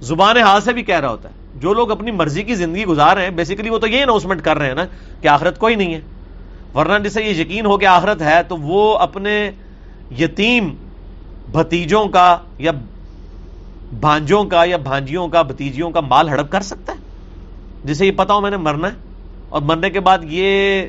زبان 0.00 0.36
حال 0.36 0.60
سے 0.60 0.72
بھی 0.72 0.82
کہہ 0.82 1.00
رہا 1.00 1.10
ہوتا 1.10 1.28
ہے۔ 1.28 1.41
جو 1.62 1.74
لوگ 1.74 1.90
اپنی 1.90 2.10
مرضی 2.10 2.42
کی 2.42 2.54
زندگی 2.54 2.84
گزار 2.84 3.16
رہے 3.16 3.24
ہیں 3.24 3.30
بیسیکلی 3.30 3.70
وہ 3.70 3.78
تو 3.78 3.86
یہ 3.86 4.02
اناؤنسمنٹ 4.02 4.42
کر 4.42 4.58
رہے 4.58 4.66
ہیں 4.66 4.74
نا 4.74 4.84
کہ 5.20 5.28
آخرت 5.28 5.58
کوئی 5.58 5.74
نہیں 5.74 5.94
ہے۔ 5.94 6.00
ورنہ 6.74 7.08
جسے 7.08 7.22
یہ 7.22 7.40
یقین 7.40 7.66
ہو 7.66 7.78
کہ 7.78 7.86
آخرت 7.86 8.22
ہے، 8.22 8.42
تو 8.48 8.56
وہ 8.56 8.98
اپنے 8.98 9.50
یتیم 10.18 10.74
بھتیجوں 11.52 12.06
کا 12.06 12.36
یا 12.58 12.72
بھانجوں 14.00 14.44
کا 14.44 14.64
یا 14.64 14.76
بھانجیوں 14.76 15.28
کا، 15.28 15.42
بھتیجیوں 15.42 15.90
کا 15.90 16.00
مال 16.00 16.28
ہڑپ 16.28 16.50
کر 16.50 16.60
سکتا 16.60 16.92
ہے۔ 16.92 16.98
جسے 17.84 18.06
یہ 18.06 18.12
پتا 18.16 18.34
ہو 18.34 18.40
میں 18.40 18.50
نے 18.50 18.56
مرنا 18.56 18.88
ہے۔ 18.88 18.94
اور 19.48 19.62
مرنے 19.62 19.90
کے 19.90 20.00
بعد 20.00 20.18
یہ 20.22 20.82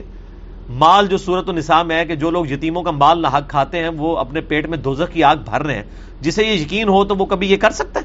مال 0.69 1.07
جو 1.07 1.17
صورت 1.17 1.49
و 1.49 1.51
نصاب 1.51 1.85
میں 1.85 1.99
ہے 1.99 2.05
کہ 2.05 2.15
جو 2.15 2.29
لوگ 2.29 2.47
یتیموں 2.47 2.83
کا 2.83 2.91
مال 2.91 3.21
نہ 3.21 3.27
حق 3.27 3.49
کھاتے 3.49 3.79
ہیں، 3.79 3.89
وہ 3.89 4.17
اپنے 4.17 4.41
پیٹ 4.41 4.69
میں 4.69 4.77
دوزخ 4.77 5.13
کی 5.13 5.23
آگ 5.23 5.35
بھر 5.45 5.63
رہے 5.63 5.75
ہیں۔ 5.75 5.83
جسے 6.21 6.43
یہ 6.43 6.53
یقین 6.53 6.87
ہو 6.87 7.05
تو 7.05 7.15
وہ 7.15 7.25
کبھی 7.25 7.51
یہ 7.51 7.57
کر 7.57 7.71
سکتا 7.71 7.99
ہے؟ 7.99 8.02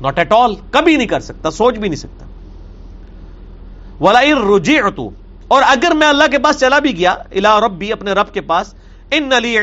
ناٹ 0.00 0.18
ایٹ 0.18 0.32
آل 0.32 0.54
کبھی 0.70 0.96
نہیں 0.96 1.06
کر 1.06 1.20
سکتا، 1.20 1.50
سوچ 1.50 1.74
بھی 1.74 1.88
نہیں 1.88 2.00
سکتا۔ 2.00 2.26
ولا 4.00 4.20
رجی 4.20 4.78
اور 5.48 5.62
اگر 5.66 5.92
میں 5.94 6.06
اللہ 6.06 6.24
کے 6.30 6.38
پاس 6.38 6.60
چلا 6.60 6.78
بھی 6.78 6.96
گیا 6.96 7.10
الا 7.10 7.60
رب 7.60 7.72
بھی 7.72 7.92
اپنے 7.92 8.12
رب 8.12 8.34
کے 8.34 8.40
پاس، 8.40 8.74
ان 9.10 9.32
علی 9.32 9.58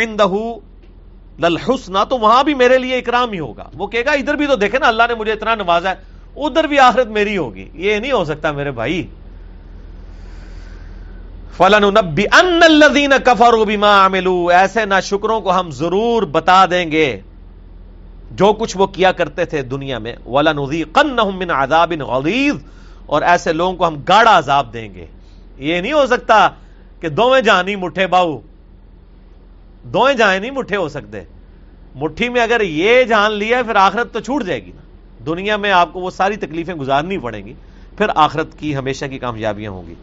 للحسنہ 1.40 1.98
تو 2.10 2.18
وہاں 2.18 2.44
بھی 2.44 2.54
میرے 2.54 2.78
لیے 2.78 2.98
اکرام 2.98 3.32
ہی 3.32 3.40
ہوگا۔ 3.40 3.70
وہ 3.74 3.88
کہے 3.88 4.06
گا، 4.06 4.12
ادھر 4.12 4.36
بھی 4.36 4.48
تو 4.48 4.56
دیکھے 4.56 4.80
نا، 4.80 4.88
اللہ 4.88 5.04
نے 5.08 5.16
مجھے 5.16 5.32
اتنا 5.32 5.56
نوازا 5.56 5.90
ہے، 5.90 5.96
ادھر 6.36 6.64
بھی 6.64 6.80
آخرت 6.80 7.08
میری 7.08 7.38
ہوگی۔ 7.38 7.70
یہ 7.74 8.00
نہیں 8.00 8.12
ہو 8.12 8.26
سکتا 8.26 8.52
میرے 8.52 8.72
بھائی۔ 8.72 9.08
فلن 11.58 11.94
نبی 11.94 12.24
ان 12.24 12.64
الذین 12.64 13.14
کفروا 13.26 13.66
بما 13.66 14.06
عملوا۔ 14.06 14.54
ایسے 14.54 14.86
نہ 14.86 14.94
شکروں 15.04 15.42
کو 15.42 15.60
ہم 15.60 15.72
ضرور 15.72 16.24
بتا 16.24 16.66
دیں 16.66 16.92
گے۔ 16.92 17.22
جو 18.32 18.54
کچھ 18.54 18.78
وہ 18.78 18.88
کیا 18.88 19.12
کرتے 19.12 19.46
تھے 19.46 19.62
دنیا 19.62 19.98
میں 19.98 20.16
ولا 20.26 20.52
وَلَنُذِيقَنَّهُم 20.52 21.38
مِّنْ 21.38 21.52
عَذَابٍ 21.52 21.98
غَلِيظٍ۔ 21.98 22.58
اور 23.06 23.22
ایسے 23.22 23.54
لوگوں 23.54 23.74
کو 23.74 23.88
ہم 23.88 23.96
گاڑا 24.08 24.38
عذاب 24.38 24.74
دیں 24.74 24.94
گے۔ 24.94 25.06
یہ 25.58 25.82
نہیں 25.82 25.94
ہو 25.94 26.06
سکتا 26.06 26.50
کہ 27.00 27.10
دوویں 27.10 27.42
جہانی 27.42 27.76
مٹھے 27.76 28.08
باؤ۔ 28.08 28.40
دوئیں 29.84 30.18
جہاں 30.18 30.40
نہیں 30.40 30.52
مٹھے 30.52 30.76
ہو 30.76 30.90
سکتے۔ 30.90 31.22
مٹھی 31.96 32.30
میں 32.30 32.42
اگر 32.42 32.62
یہ 32.62 33.04
جان 33.04 33.32
لیا 33.32 33.64
پھر 33.64 33.76
آخرت 33.76 34.14
تو 34.14 34.20
چھوٹ 34.20 34.44
جائے 34.44 34.66
گی 34.66 34.72
نا۔ 34.76 34.82
دنیا 35.26 35.58
میں 35.58 35.72
آپ 35.72 35.94
کو 35.94 36.00
وہ 36.00 36.12
ساری 36.12 36.36
تکلیفیں 36.36 36.76
گزارنی 36.76 37.18
پڑیں 37.18 37.46
گی۔ 37.46 37.54
پھر 37.98 38.06
آخرت 38.16 38.60
کی 38.60 38.76
ہمیشہ 38.76 39.06
کی 39.06 39.20
کامیابیاں 39.20 39.72
ہوں 39.72 39.84
گی۔ 39.88 39.96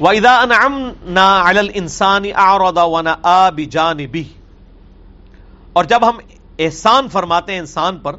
وَإِذَا 0.00 0.44
أَنْعَمْنَا 0.44 1.42
عَلَى 1.48 1.58
الْإِنسَانِ 1.58 2.32
أَعْرَضَ 2.32 2.80
وَنَآ 2.80 3.50
بِجَانِبِهِ۔ 3.50 4.37
اور 5.72 5.84
جب 5.84 6.08
ہم 6.08 6.18
احسان 6.58 7.08
فرماتے 7.08 7.52
ہیں 7.52 7.60
انسان 7.60 7.98
پر، 7.98 8.16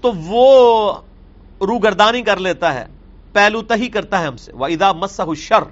تو 0.00 0.12
وہ 0.26 0.92
روگردانی 1.60 2.22
کر 2.22 2.36
لیتا 2.36 2.74
ہے، 2.74 2.84
پہلو 3.32 3.62
تہی 3.62 3.88
کرتا 3.88 4.20
ہے 4.20 4.26
ہم 4.26 4.36
سے۔ 4.36 4.52
وَإِذَا 4.52 4.92
مَسَّهُ 4.92 5.28
الشَّرْ، 5.28 5.64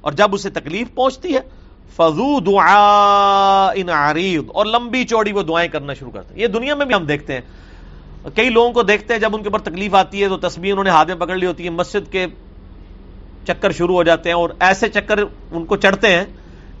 اور 0.00 0.12
جب 0.12 0.34
اسے 0.34 0.50
تکلیف 0.50 0.94
پہنچتی 0.94 1.34
ہے 1.34 1.40
فضو 1.96 2.38
دعا 2.40 3.70
ان 3.74 3.88
عریض 3.88 4.50
اور 4.54 4.66
لمبی 4.66 5.04
چوڑی 5.04 5.32
وہ 5.32 5.42
دعائیں 5.42 5.68
کرنا 5.68 5.94
شروع 5.94 6.10
کرتے 6.10 6.34
ہیں۔ 6.34 6.42
یہ 6.42 6.46
دنیا 6.46 6.74
میں 6.74 6.86
بھی 6.86 6.94
ہم 6.94 7.04
دیکھتے 7.04 7.34
ہیں۔ 7.34 7.40
کئی 8.34 8.48
لوگوں 8.50 8.72
کو 8.72 8.82
دیکھتے 8.82 9.14
ہیں، 9.14 9.20
جب 9.20 9.36
ان 9.36 9.42
کے 9.42 9.48
اوپر 9.48 9.60
تکلیف 9.60 9.94
آتی 9.94 10.22
ہے، 10.22 10.28
تو 10.28 10.36
تصویر 10.38 10.72
انہوں 10.72 10.84
نے 10.84 10.90
ہاتھ 10.90 11.08
میں 11.08 11.16
پکڑ 11.16 11.36
لی 11.36 11.46
ہوتی 11.46 11.64
ہے 11.64 11.70
مسجد 11.70 12.12
کے 12.12 12.26
چکر 13.46 13.72
شروع 13.72 13.94
ہو 13.94 14.02
جاتے 14.02 14.28
ہیں، 14.28 14.36
اور 14.36 14.50
ایسے 14.60 14.88
چکر 14.88 15.18
ان 15.50 15.64
کو 15.64 15.76
چڑھتے 15.76 16.08
ہیں 16.16 16.24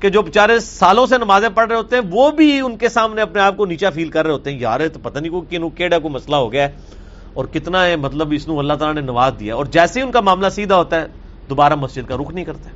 کہ 0.00 0.08
جو 0.08 0.22
بےچارے 0.22 0.60
سالوں 0.60 1.06
سے 1.06 1.18
نمازیں 1.18 1.48
پڑھ 1.48 1.68
رہے 1.68 1.76
ہوتے 1.76 1.96
ہیں، 1.96 2.02
وہ 2.10 2.30
بھی 2.30 2.60
ان 2.60 2.76
کے 2.76 2.88
سامنے 2.88 3.22
اپنے 3.22 3.40
آپ 3.40 3.56
کو 3.56 3.66
نیچا 3.66 3.90
فیل 3.90 4.08
کر 4.08 4.24
رہے 4.24 4.32
ہوتے 4.32 4.52
ہیں، 4.52 4.60
یار 4.60 4.80
تو 4.92 4.98
پتہ 5.02 5.18
نہیں 5.18 5.32
کو 5.32 5.68
کیڑا 5.68 5.98
کو 5.98 6.08
مسئلہ 6.08 6.36
ہو 6.36 6.52
گیا 6.52 6.68
ہے۔ 6.68 6.96
اور 7.34 7.44
کتنا 7.44 7.86
ہے 7.86 7.96
مطلب 7.96 8.32
اس 8.32 8.48
اللہ 8.48 8.72
تعالیٰ 8.72 8.94
نے 8.94 9.00
نواز 9.00 9.32
دیا 9.40 9.54
اور 9.54 9.64
جیسے 9.64 10.00
ہی 10.00 10.04
ان 10.04 10.10
کا 10.10 10.20
معاملہ 10.20 10.48
سیدھا 10.48 10.76
ہوتا 10.76 11.00
ہے، 11.00 11.06
دوبارہ 11.48 11.74
مسجد 11.74 12.08
کا 12.08 12.16
رخ 12.16 12.30
نہیں 12.30 12.44
کرتے۔ 12.44 12.70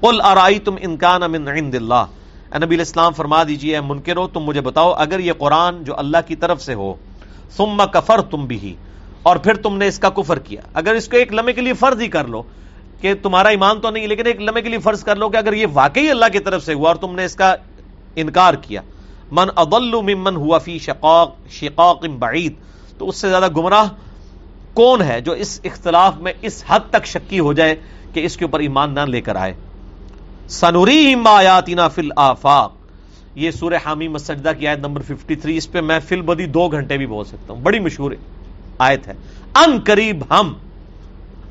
قل 0.00 0.20
ارائی 0.24 0.58
تم 0.58 0.74
انکان 0.80 1.20
من 1.32 1.48
عند 1.48 1.74
اللہ 1.74 2.04
نبی 2.64 2.74
الاسلام 2.74 3.12
فرما 3.12 3.42
دیجیے 3.42 3.80
منکرو 3.80 4.26
تم 4.26 4.40
مجھے 4.40 4.60
بتاؤ، 4.60 4.92
اگر 4.92 5.18
یہ 5.18 5.32
قرآن 5.38 5.84
جو 5.84 5.98
اللہ 5.98 6.18
کی 6.26 6.36
طرف 6.36 6.62
سے 6.62 6.74
ہو، 6.74 6.94
ثم 7.56 7.82
کفر 7.92 8.20
تم 8.20 8.46
بھی 8.46 8.74
اور 9.22 9.36
پھر 9.36 9.54
تم 9.54 9.76
نے 9.76 9.86
اس 9.86 9.98
کا 9.98 10.08
کفر 10.08 10.38
کیا۔ 10.38 10.60
اگر 10.74 10.94
اس 10.94 11.08
کو 11.08 11.16
ایک 11.16 11.32
لمحے 11.32 11.52
کے 11.52 11.60
لیے 11.60 11.72
فرض 11.72 12.00
ہی 12.00 12.08
کر 12.08 12.24
لو 12.24 12.42
کہ 13.04 13.12
تمہارا 13.22 13.48
ایمان 13.48 13.80
تو 13.80 13.90
نہیں، 13.90 14.06
لیکن 14.06 14.26
ایک 14.26 14.40
لمحے 14.40 14.62
کے 14.62 14.68
لیے 14.68 14.78
فرض 14.78 15.02
کر 15.04 15.16
لو 15.16 15.28
کہ 15.28 15.36
اگر 15.36 15.52
یہ 15.52 15.66
واقعی 15.72 16.10
اللہ 16.10 16.24
کی 16.32 16.38
طرف 16.38 16.64
سے 16.64 16.74
ہوا 16.74 16.88
اور 16.88 16.96
تم 16.96 17.14
نے 17.14 17.24
اس 17.24 17.34
کا 17.34 17.54
انکار 18.16 18.54
کیا، 18.54 18.80
من 19.30 19.48
اضل 19.56 19.94
ممن 20.02 20.36
ہوا 20.36 20.58
فی 20.58 20.78
شقاق 20.78 21.34
شقاق 21.50 22.04
بعید، 22.18 22.54
تو 22.98 23.08
اس 23.08 23.16
سے 23.16 23.28
زیادہ 23.28 23.48
گمراہ 23.56 23.88
کون 24.74 25.02
ہے 25.02 25.20
جو 25.20 25.32
اس 25.32 25.60
اختلاف 25.64 26.16
میں 26.16 26.32
اس 26.42 26.64
حد 26.68 26.80
تک 26.90 27.06
شکی 27.06 27.38
ہو 27.38 27.52
جائے 27.52 27.76
کہ 28.12 28.24
اس 28.24 28.36
کے 28.36 28.44
اوپر 28.44 28.60
ایمان 28.60 28.94
نہ 28.94 29.00
لے 29.00 29.20
کر 29.20 29.36
آئے؟ 29.36 29.52
سنوری 30.48 31.14
آیاتنا 31.26 31.88
فل 31.88 32.08
آفاق 32.16 32.72
یہ 33.34 33.50
سورہ 33.50 33.78
حامی 33.86 34.08
مسجدہ 34.08 34.52
کی 34.58 34.68
آیت 34.68 34.78
نمبر 34.78 35.02
53 35.12 35.56
اس 35.56 35.72
پہ 35.72 35.80
میں 35.80 36.00
فل 36.08 36.20
بدی 36.22 36.46
دو 36.46 36.68
گھنٹے 36.68 36.96
بھی 36.96 37.06
بول 37.06 37.24
سکتا 37.24 37.52
ہوں۔ 37.52 37.60
بڑی 37.60 37.80
مشہور 37.80 38.12
آیت 38.78 39.08
ہے۔ 39.08 39.14
ان 39.54 39.78
قریب 39.84 40.24
ہم 40.30 40.52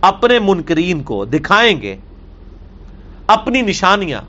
اپنے 0.04 0.40
منکرین 0.40 1.04
کو 1.04 1.26
دکھائیں 1.26 1.82
گے، 1.82 1.96
اپنی 3.28 3.62
نشانیاں 3.62 4.22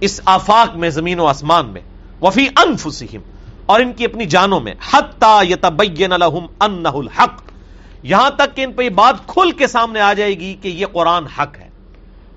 اس 0.00 0.20
آفاق 0.24 0.76
میں، 0.76 0.90
زمین 0.90 1.20
و 1.20 1.26
آسمان 1.26 1.66
میں، 1.66 1.80
وفی 2.22 2.46
انفسہم، 2.56 3.20
اور 3.66 3.80
ان 3.80 3.92
کی 3.92 4.04
اپنی 4.04 4.24
جانوں 4.24 4.60
میں، 4.60 4.74
حتی 4.92 5.52
یتبین 5.52 6.10
لہم 6.10 6.46
انہ 6.60 6.88
الحق۔ 6.88 7.42
یہاں 8.02 8.30
تک 8.30 8.56
کہ 8.56 8.64
ان 8.64 8.72
پہ 8.72 8.82
یہ 8.82 8.88
بات 8.88 9.14
کھل 9.26 9.50
کے 9.50 9.66
سامنے 9.66 10.00
آ 10.00 10.12
جائے 10.12 10.40
گی 10.40 10.54
کہ 10.62 10.68
یہ 10.68 10.86
قرآن 10.86 11.26
حق 11.26 11.58
ہے۔ 11.58 11.68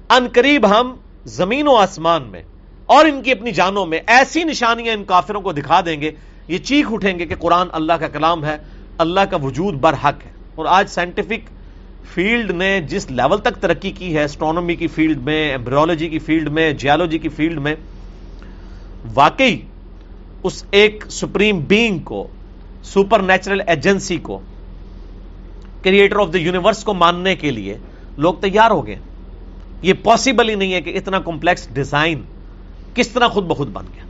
ان 0.10 0.28
قریب 0.34 0.70
ہم 0.70 0.96
زمین 1.26 1.68
و 1.68 1.76
آسمان 1.76 2.24
میں 2.24 2.42
اور 2.86 3.06
ان 3.06 3.22
کی 3.22 3.32
اپنی 3.32 3.52
جانوں 3.52 3.86
میں 3.86 4.00
ایسی 4.08 4.44
نشانیاں 4.44 4.94
ان 4.94 5.04
کافروں 5.04 5.42
کو 5.42 5.52
دکھا 5.52 5.82
دیں 5.86 6.02
گے، 6.02 6.12
یہ 6.48 6.58
چیخ 6.58 6.88
اٹھیں 6.92 7.20
گے 7.20 7.26
کہ 7.26 7.36
قرآن 7.36 7.68
اللہ 7.72 7.94
کا 7.94 8.08
کلام 8.08 8.46
ہے، 8.46 8.58
اللہ 8.98 9.20
کا 9.20 9.38
وجود 9.38 9.74
بر 9.74 9.94
حق 9.94 10.26
ہے۔ 10.26 10.32
اور 10.56 10.66
آج 10.66 10.90
سائنٹیفک 10.90 11.61
فیلڈ 12.06 12.52
نے 12.52 12.82
جس 12.82 13.12
لیول 13.12 13.38
تک 13.38 13.56
ترقی 13.60 13.92
کی 13.92 14.16
ہے 14.16 14.24
اسٹرانومی 14.24 14.76
کی 14.76 14.88
فیلڈ 14.88 15.22
میں 15.24 15.50
ایمبریولوجی 15.52 16.10
کی 16.10 16.20
فیلڈ 16.20 16.50
میں 16.50 16.72
جیولوجی 16.72 17.18
کی 17.18 17.30
فیلڈ 17.30 17.60
میں، 17.60 17.76
واقعی 19.14 19.60
اس 20.44 20.64
ایک 20.72 21.06
سپریم 21.10 21.60
بینگ 21.60 22.00
کو 22.00 22.28
سپر 22.84 23.20
نیچرل 23.20 23.62
ایجنسی 23.68 24.18
کو 24.18 24.40
کریٹر 25.84 26.20
آف 26.20 26.34
دا 26.34 26.38
یونیورس 26.38 26.84
کو 26.84 26.94
ماننے 26.94 27.36
کے 27.36 27.52
لیے 27.52 27.78
لوگ 28.18 28.34
تیار 28.34 28.72
ہو 28.72 28.86
گئے۔ 28.88 28.96
یہ 29.82 29.94
پاسبل 30.04 30.50
ہی 30.50 30.56
نہیں 30.56 30.74
ہے 30.74 30.82
کہ 30.82 30.98
اتنا 30.98 31.20
کمپلیکس 31.20 31.68
ڈیزائن 31.74 32.22
کس 32.94 33.08
طرح 33.08 33.28
خود 33.28 33.44
بخود 33.44 33.68
بن 33.68 33.86
گیا۔ 33.94 34.04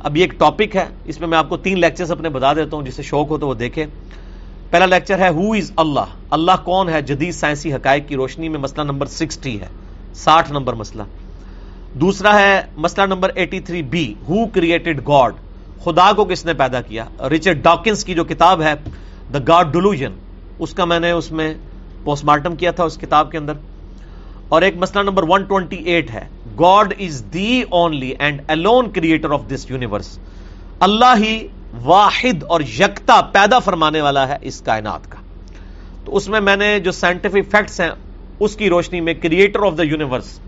اب 0.00 0.16
یہ 0.16 0.22
ایک 0.22 0.38
ٹاپک 0.38 0.76
ہے، 0.76 0.84
اس 1.04 1.20
میں 1.20 1.28
میں 1.28 1.38
آپ 1.38 1.48
کو 1.48 1.56
تین 1.56 1.80
لیکچرز 1.80 2.10
اپنے 2.10 2.28
بتا 2.28 2.52
دیتا 2.52 2.76
ہوں 2.76 2.84
جسے 2.84 3.02
شوق 3.02 3.30
ہو 3.30 3.38
تو 3.38 3.48
وہ 3.48 3.54
دیکھے 3.54 3.86
پہلا 4.74 4.86
لیکچر 4.86 5.18
ہے 5.18 5.28
ہو 5.28 5.52
از 5.52 5.70
اللہ 5.76 6.14
اللہ 6.30 6.52
کون 6.64 6.88
ہے، 6.88 7.02
جدید 7.02 7.34
سائنسی 7.34 7.72
حقائق 7.72 8.08
کی 8.08 8.16
روشنی 8.16 8.48
میں 8.48 8.58
مسئلہ 8.58 8.82
نمبر 8.82 9.06
سکسٹی 9.06 9.60
ہے، 9.60 9.66
ساٹھ 10.14 10.50
نمبر 10.52 10.72
مسئلہ۔ 10.72 11.02
دوسرا 12.00 12.40
ہے، 12.40 12.60
مسئلہ 12.76 13.06
number 13.06 13.30
eighty 13.34 13.60
three 13.60 13.82
B 13.82 14.14
who 14.28 14.46
created 14.46 15.00
God 15.08 15.34
خدا 15.84 16.10
کو 16.12 16.24
کس 16.24 16.44
نے 16.44 16.54
پیدا 16.54 16.80
کیا؟ 16.80 17.04
ریچرڈ 17.30 17.62
ڈاکنس 17.62 18.04
کی 18.04 18.14
جو 18.14 18.24
کتاب 18.24 18.62
ہے 18.62 18.74
دا 19.34 19.38
گاڈ 19.48 19.72
ڈلوژن 19.72 20.12
اس 20.58 20.74
کا 20.74 20.84
میں 20.84 21.00
نے 21.00 21.10
اس 21.10 21.32
میں 21.32 21.54
پوسٹ 22.04 22.24
مارٹم 22.24 22.56
کیا 22.56 22.70
تھا 22.70 22.84
اس 22.84 22.98
کتاب 22.98 23.30
کے 23.30 23.38
اندر۔ 23.38 23.52
اور 24.48 24.62
ایک 24.62 24.76
مسئلہ 24.76 25.02
نمبر 25.02 25.22
128 25.22 26.10
ہے 26.14 26.26
God 26.60 26.94
is 27.00 27.24
the 27.34 27.62
only 27.70 28.12
and 28.18 28.42
alone 28.48 28.90
creator 28.90 29.30
of 29.30 29.42
this 29.54 29.70
universe 29.70 30.18
اللہ 30.80 31.14
ہی 31.18 31.48
واحد 31.82 32.44
اور 32.48 32.60
یکتا 32.60 33.20
پیدا 33.20 33.58
فرمانے 33.58 34.00
والا 34.00 34.28
ہے 34.28 34.36
اس 34.42 34.60
کائنات 34.60 35.10
کا۔ 35.10 35.18
تو 36.04 36.16
اس 36.16 36.28
میں 36.28 36.40
میں 36.40 36.56
نے 36.56 36.78
جو 36.78 36.92
سائنٹیفک 36.92 37.50
فیکٹس 37.50 37.80
ہیں، 37.80 37.90
اس 38.40 38.56
کی 38.56 38.68
روشنی 38.68 39.00
میں 39.00 39.14
کریٹر 39.14 39.60
آف 39.66 39.78
دا 39.78 39.82
یونیورس 39.82 40.40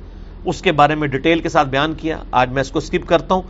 اس 0.45 0.62
کے 0.62 0.72
بارے 0.72 0.95
میں 0.95 1.09
ڈیٹیل 1.09 1.41
کے 1.41 1.49
ساتھ 1.49 1.68
بیان 1.68 1.95
کیا۔ 1.95 2.18
آج 2.31 2.53
میں 2.53 2.61
اس 2.61 2.70
کو 2.70 2.81
سکپ 2.81 3.09
کرتا 3.09 3.35
ہوں۔ 3.35 3.43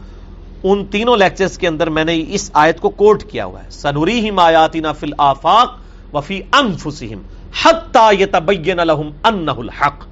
ان 0.62 0.84
تینوں 0.84 1.16
لیکچرز 1.16 1.58
کے 1.58 1.68
اندر 1.68 1.90
میں 1.90 2.04
نے 2.04 2.24
اس 2.28 2.50
آیت 2.54 2.80
کو 2.80 2.90
کوٹ 2.90 3.22
کیا 3.24 3.44
ہوا 3.44 3.64
ہے۔ 3.64 3.70
سنوری 3.70 4.20
ہی 4.20 4.30
مایاتینا 4.30 4.92
فل 4.92 5.12
آفاق 5.18 5.78
وفی 6.14 6.40
انفسہم 6.52 7.22
حتی 7.62 8.22
یتبین 8.22 8.76
لہم 8.76 9.10
انہ 9.24 9.50
الحق۔ 9.50 10.04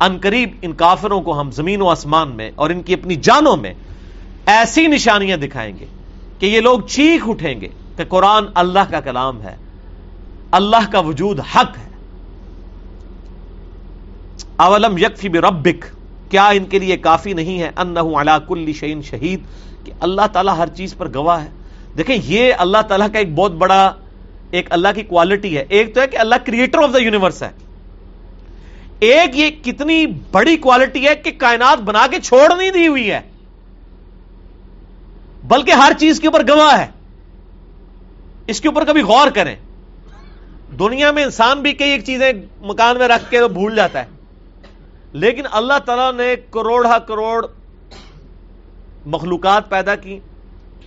ان 0.00 0.18
قریب 0.22 0.50
ان 0.62 0.72
کافروں 0.72 1.20
کو 1.20 1.40
ہم 1.40 1.50
زمین 1.50 1.82
و 1.82 1.88
آسمان 1.88 2.36
میں 2.36 2.50
اور 2.54 2.70
ان 2.70 2.82
کی 2.82 2.94
اپنی 2.94 3.14
جانوں 3.14 3.56
میں 3.56 3.74
ایسی 4.46 4.86
نشانیاں 4.86 5.36
دکھائیں 5.36 5.78
گے۔ 5.80 5.86
کہ 6.38 6.46
یہ 6.46 6.60
لوگ 6.60 6.80
چیخ 6.80 7.28
اٹھیں 7.28 7.60
گے 7.60 7.68
کہ 7.96 8.04
قرآن 8.08 8.44
اللہ 8.54 8.90
کا 8.90 9.00
کلام 9.00 9.42
ہے، 9.42 9.56
اللہ 10.50 10.90
کا 10.92 10.98
وجود 10.98 11.40
حق 11.40 11.78
ہے۔ 11.78 11.88
اولم 14.56 14.98
یکفی 14.98 15.28
بربک، 15.28 15.84
کیا 16.30 16.48
ان 16.48 16.64
کے 16.64 16.78
لیے 16.78 16.96
کافی 16.96 17.32
نہیں 17.32 17.60
ہے؟ 17.62 17.70
انہو 17.76 18.20
علا 18.20 18.38
کل 18.38 18.72
شہین 18.72 19.02
شہید، 19.02 19.40
کہ 19.84 19.92
اللہ 20.00 20.26
تعالیٰ 20.32 20.56
ہر 20.56 20.68
چیز 20.68 20.94
پر 20.96 21.08
گواہ 21.14 21.44
ہے۔ 21.44 21.50
دیکھیں، 21.98 22.16
یہ 22.24 22.52
اللہ 22.58 22.82
تعالیٰ 22.88 23.06
کا 23.12 23.18
ایک 23.18 23.34
بہت 23.34 23.52
بڑا 23.52 23.92
ایک 24.50 24.66
اللہ 24.70 24.88
کی 24.94 25.02
کوالٹی 25.02 25.56
ہے۔ 25.56 25.64
ایک 25.68 25.94
تو 25.94 26.00
ہے 26.00 26.06
کہ 26.06 26.16
اللہ 26.16 26.34
کریٹر 26.46 26.78
آف 26.78 26.92
دا 26.92 26.98
یونیورس 26.98 27.42
ہے۔ 27.42 27.50
ایک 29.00 29.38
یہ 29.38 29.50
کتنی 29.62 30.06
بڑی 30.06 30.56
کوالٹی 30.56 31.06
ہے 31.06 31.14
کہ 31.14 31.30
کائنات 31.38 31.78
بنا 31.78 32.06
کے 32.10 32.20
چھوڑ 32.20 32.56
نہیں 32.56 32.70
دی 32.70 32.86
ہوئی 32.86 33.10
ہے۔ 33.10 33.20
بلکہ 35.48 35.70
ہر 35.70 35.92
چیز 35.98 36.20
کے 36.20 36.26
اوپر 36.26 36.42
گواہ 36.48 36.78
ہے۔ 36.78 36.86
اس 38.46 38.60
کے 38.60 38.68
اوپر 38.68 38.84
کبھی 38.84 39.02
غور 39.02 39.28
کریں۔ 39.30 39.56
دنیا 40.78 41.10
میں 41.10 41.24
انسان 41.24 41.62
بھی 41.62 41.72
کئی 41.72 41.90
ایک 41.90 42.04
چیزیں 42.04 42.32
مکان 42.60 42.98
میں 42.98 43.08
رکھ 43.08 43.30
کے 43.30 43.48
بھول 43.48 43.76
جاتا 43.76 44.00
ہے۔ 44.00 44.06
لیکن 45.12 45.42
اللہ 45.52 45.78
تعالیٰ 45.84 46.14
نے 46.14 46.36
کروڑا 46.50 46.98
کروڑ 46.98 47.46
مخلوقات 49.06 49.68
پیدا 49.68 49.94
کی 49.94 50.18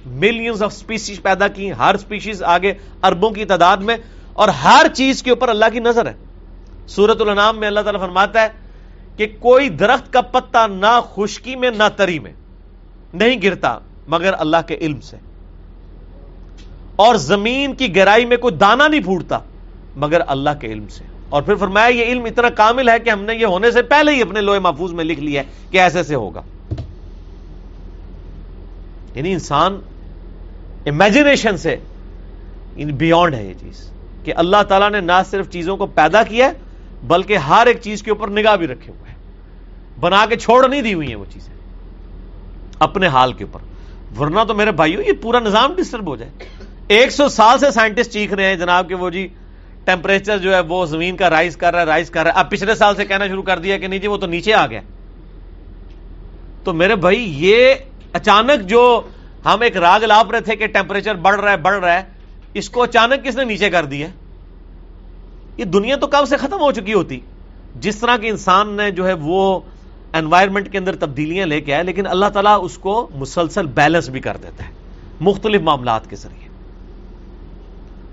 ملینز 0.06 0.64
آف 0.64 0.74
اسپیسیز 0.76 1.22
پیدا 1.22 1.48
کی، 1.48 1.72
ہر 1.72 1.96
اسپیشیز 1.96 2.44
آگے 2.44 2.74
اربوں 3.04 3.32
کی 3.32 3.46
تعداد 3.46 3.78
میں، 3.78 3.98
اور 4.34 4.48
ہر 4.48 4.86
چیز 4.94 5.24
کے 5.24 5.30
اوپر 5.30 5.50
اللہ 5.50 5.66
کی 5.74 5.80
نظر 5.80 6.06
ہے۔ 6.06 6.14
سورت 6.88 7.22
الانام 7.22 7.60
میں 7.60 7.68
اللہ 7.68 7.80
تعالیٰ 7.80 8.02
فرماتا 8.02 8.42
ہے 8.42 8.48
کہ 9.18 9.28
کوئی 9.40 9.70
درخت 9.70 10.14
کا 10.14 10.22
پتا 10.22 10.68
نہ 10.68 11.00
خشکی 11.16 11.56
میں، 11.56 11.72
نہ 11.72 11.84
تری 11.96 12.20
میں، 12.20 12.34
نہیں 13.14 13.42
گرتا۔ 13.44 13.78
مگر 14.08 14.34
اللہ 14.38 14.58
کے 14.68 14.76
علم 14.76 15.02
سے۔ 15.02 15.18
اور 16.96 17.16
زمین 17.16 17.76
کی 17.76 17.96
گہرائی 17.96 18.26
میں 18.26 18.38
کوئی 18.38 18.56
دانا 18.56 18.88
نہیں 18.88 19.02
پھوٹتا، 19.02 19.40
مگر 19.96 20.22
اللہ 20.28 20.50
کے 20.62 20.68
علم 20.68 20.88
سے۔ 20.88 21.04
اور 21.30 21.42
پھر 21.42 21.56
فرمایا، 21.56 21.88
یہ 21.88 22.04
علم 22.06 22.26
اتنا 22.26 22.50
کامل 22.50 22.90
ہے 22.90 23.00
کہ 23.00 23.10
ہم 23.10 23.24
نے 23.24 23.36
یہ 23.36 23.46
ہونے 23.46 23.72
سے 23.72 23.82
پہلے 23.82 24.16
ہی 24.16 24.22
اپنے 24.22 24.42
لوہے 24.42 24.60
محفوظ 24.60 24.94
میں 24.94 25.04
لکھ 25.04 25.20
لیا 25.20 25.42
ہے 25.42 25.48
کہ 25.72 25.78
ایسے 25.78 26.04
سے 26.04 26.16
ہوگا۔ 26.16 26.42
یعنی 29.16 29.32
انسان 29.32 29.80
امیجنیشن 30.86 31.58
سے 31.58 31.76
بیونڈ 32.76 33.36
ہے 33.36 33.46
یہ 33.46 33.54
چیز، 33.60 33.92
کہ 34.24 34.34
اللہ 34.36 34.64
تعالیٰ 34.68 34.92
نے 34.92 35.00
نہ 35.00 35.22
صرف 35.30 35.50
چیزوں 35.50 35.78
کو 35.78 35.86
پیدا 35.86 36.24
کیا 36.24 36.46
ہے، 36.46 36.52
بلکہ 37.08 37.38
ہر 37.38 37.68
ایک 37.68 37.78
چیز 37.82 38.04
کے 38.04 38.12
اوپر 38.12 38.28
نگاہ 38.28 38.56
بھی 38.56 38.68
رکھے 38.68 38.92
ہوئے 38.92 39.10
ہیں۔ 39.10 39.18
بنا 40.00 40.26
کے 40.30 40.36
چھوڑ 40.36 40.68
نہیں 40.68 40.82
دی 40.82 40.94
ہوئی 40.94 41.08
ہیں 41.08 41.16
وہ 41.16 41.26
چیزیں، 41.34 41.54
اپنے 42.80 43.08
حال 43.08 43.34
کے 43.34 43.44
اوپر۔ 43.44 43.71
ورنہ 44.20 44.40
تو 44.48 44.54
میرے 44.54 44.72
بھائیوں 44.72 45.04
یہ 45.04 45.12
پورا 45.22 45.40
نظام 45.40 45.76
ڈسٹرب 45.76 46.08
ہو 46.08 46.16
جائے۔ 46.16 46.32
ایک 46.88 47.12
سو 47.12 47.30
سال 47.30 47.60
سے 47.60 47.72
سائنٹسٹ 47.72 48.12
چیخ 48.12 48.34
رہے 48.34 48.46
ہیں 48.46 48.56
جناب 48.56 48.90
کہ 48.90 48.96
وہ 48.96 49.10
جی 49.10 49.28
ٹیمپریچر 49.86 50.38
جو 50.38 50.56
ہے 50.56 50.60
وہ 50.60 50.86
زمین 50.86 51.18
کا 51.18 51.30
رائز 51.30 51.58
کر 51.58 51.72
رہا 51.72 51.82
ہے 51.82 51.86
رائز 51.86 52.10
کر 52.10 52.24
رہا 52.24 52.32
ہے۔ 52.32 52.40
اب 52.40 52.50
پچھلے 52.50 52.76
سال 52.76 52.96
سے 52.96 53.06
کہنا 53.06 53.28
شروع 53.28 53.44
کر 53.44 53.60
دیا 53.60 53.78
کہ 53.78 53.88
نہیں 53.88 54.00
جی 54.00 54.08
وہ 54.08 54.18
تو 54.18 54.28
نیچے 54.28 54.54
آ 54.54 54.68
گیا۔ 54.68 54.82
تو 56.64 56.74
میرے 56.74 56.96
بھائی، 56.96 57.34
یہ 57.38 57.74
اچانک 58.14 58.70
جو 58.70 59.02
ہم 59.46 59.62
ایک 59.62 59.78
راگ 59.78 60.00
لاپ 60.00 60.32
رہے 60.32 60.42
تھے 60.42 60.56
کہ 60.56 60.68
ٹیمپریچر 60.68 61.16
بڑھ 61.16 61.40
رہا 61.40 61.52
ہے، 61.52 61.58
بڑھ 61.58 61.80
رہا 61.80 61.94
ہے، 61.94 62.04
اس 62.54 62.70
کو 62.70 62.84
اچانک 62.84 63.26
کس 63.26 63.36
نے 63.36 63.44
نیچے 63.44 63.70
کر 63.70 63.86
دیا 63.86 64.08
یہ 65.58 65.66
دنیا 65.66 65.96
تو 65.96 66.08
کب 66.08 66.26
سے 66.28 66.38
ختم 66.38 66.60
ہو 66.60 66.72
چکی 66.72 66.94
ہوتی؟ 66.94 67.20
جس 67.76 67.98
طرح 67.98 68.18
کے 68.18 68.30
انسان 68.30 68.70
نے 68.70 68.92
جو 68.92 69.08
ہے 69.08 69.14
وہ 69.14 69.60
انوائرمنٹ 70.14 70.72
کے 70.72 70.78
اندر 70.78 70.96
تبدیلیاں 70.96 71.46
لے 71.46 71.62
کے 71.62 71.74
آئے، 71.74 71.84
لیکن 71.84 72.08
اللہ 72.08 72.26
تعالیٰ 72.26 72.60
اس 72.62 72.78
کو 72.78 73.10
مسلسل 73.16 73.66
بیلنس 73.66 74.10
بھی 74.10 74.20
کر 74.20 74.38
دیتا 74.44 74.66
ہے، 74.66 74.70
مختلف 75.22 75.62
معاملات 75.62 76.10
کے 76.10 76.16
ذریعے۔ 76.16 76.50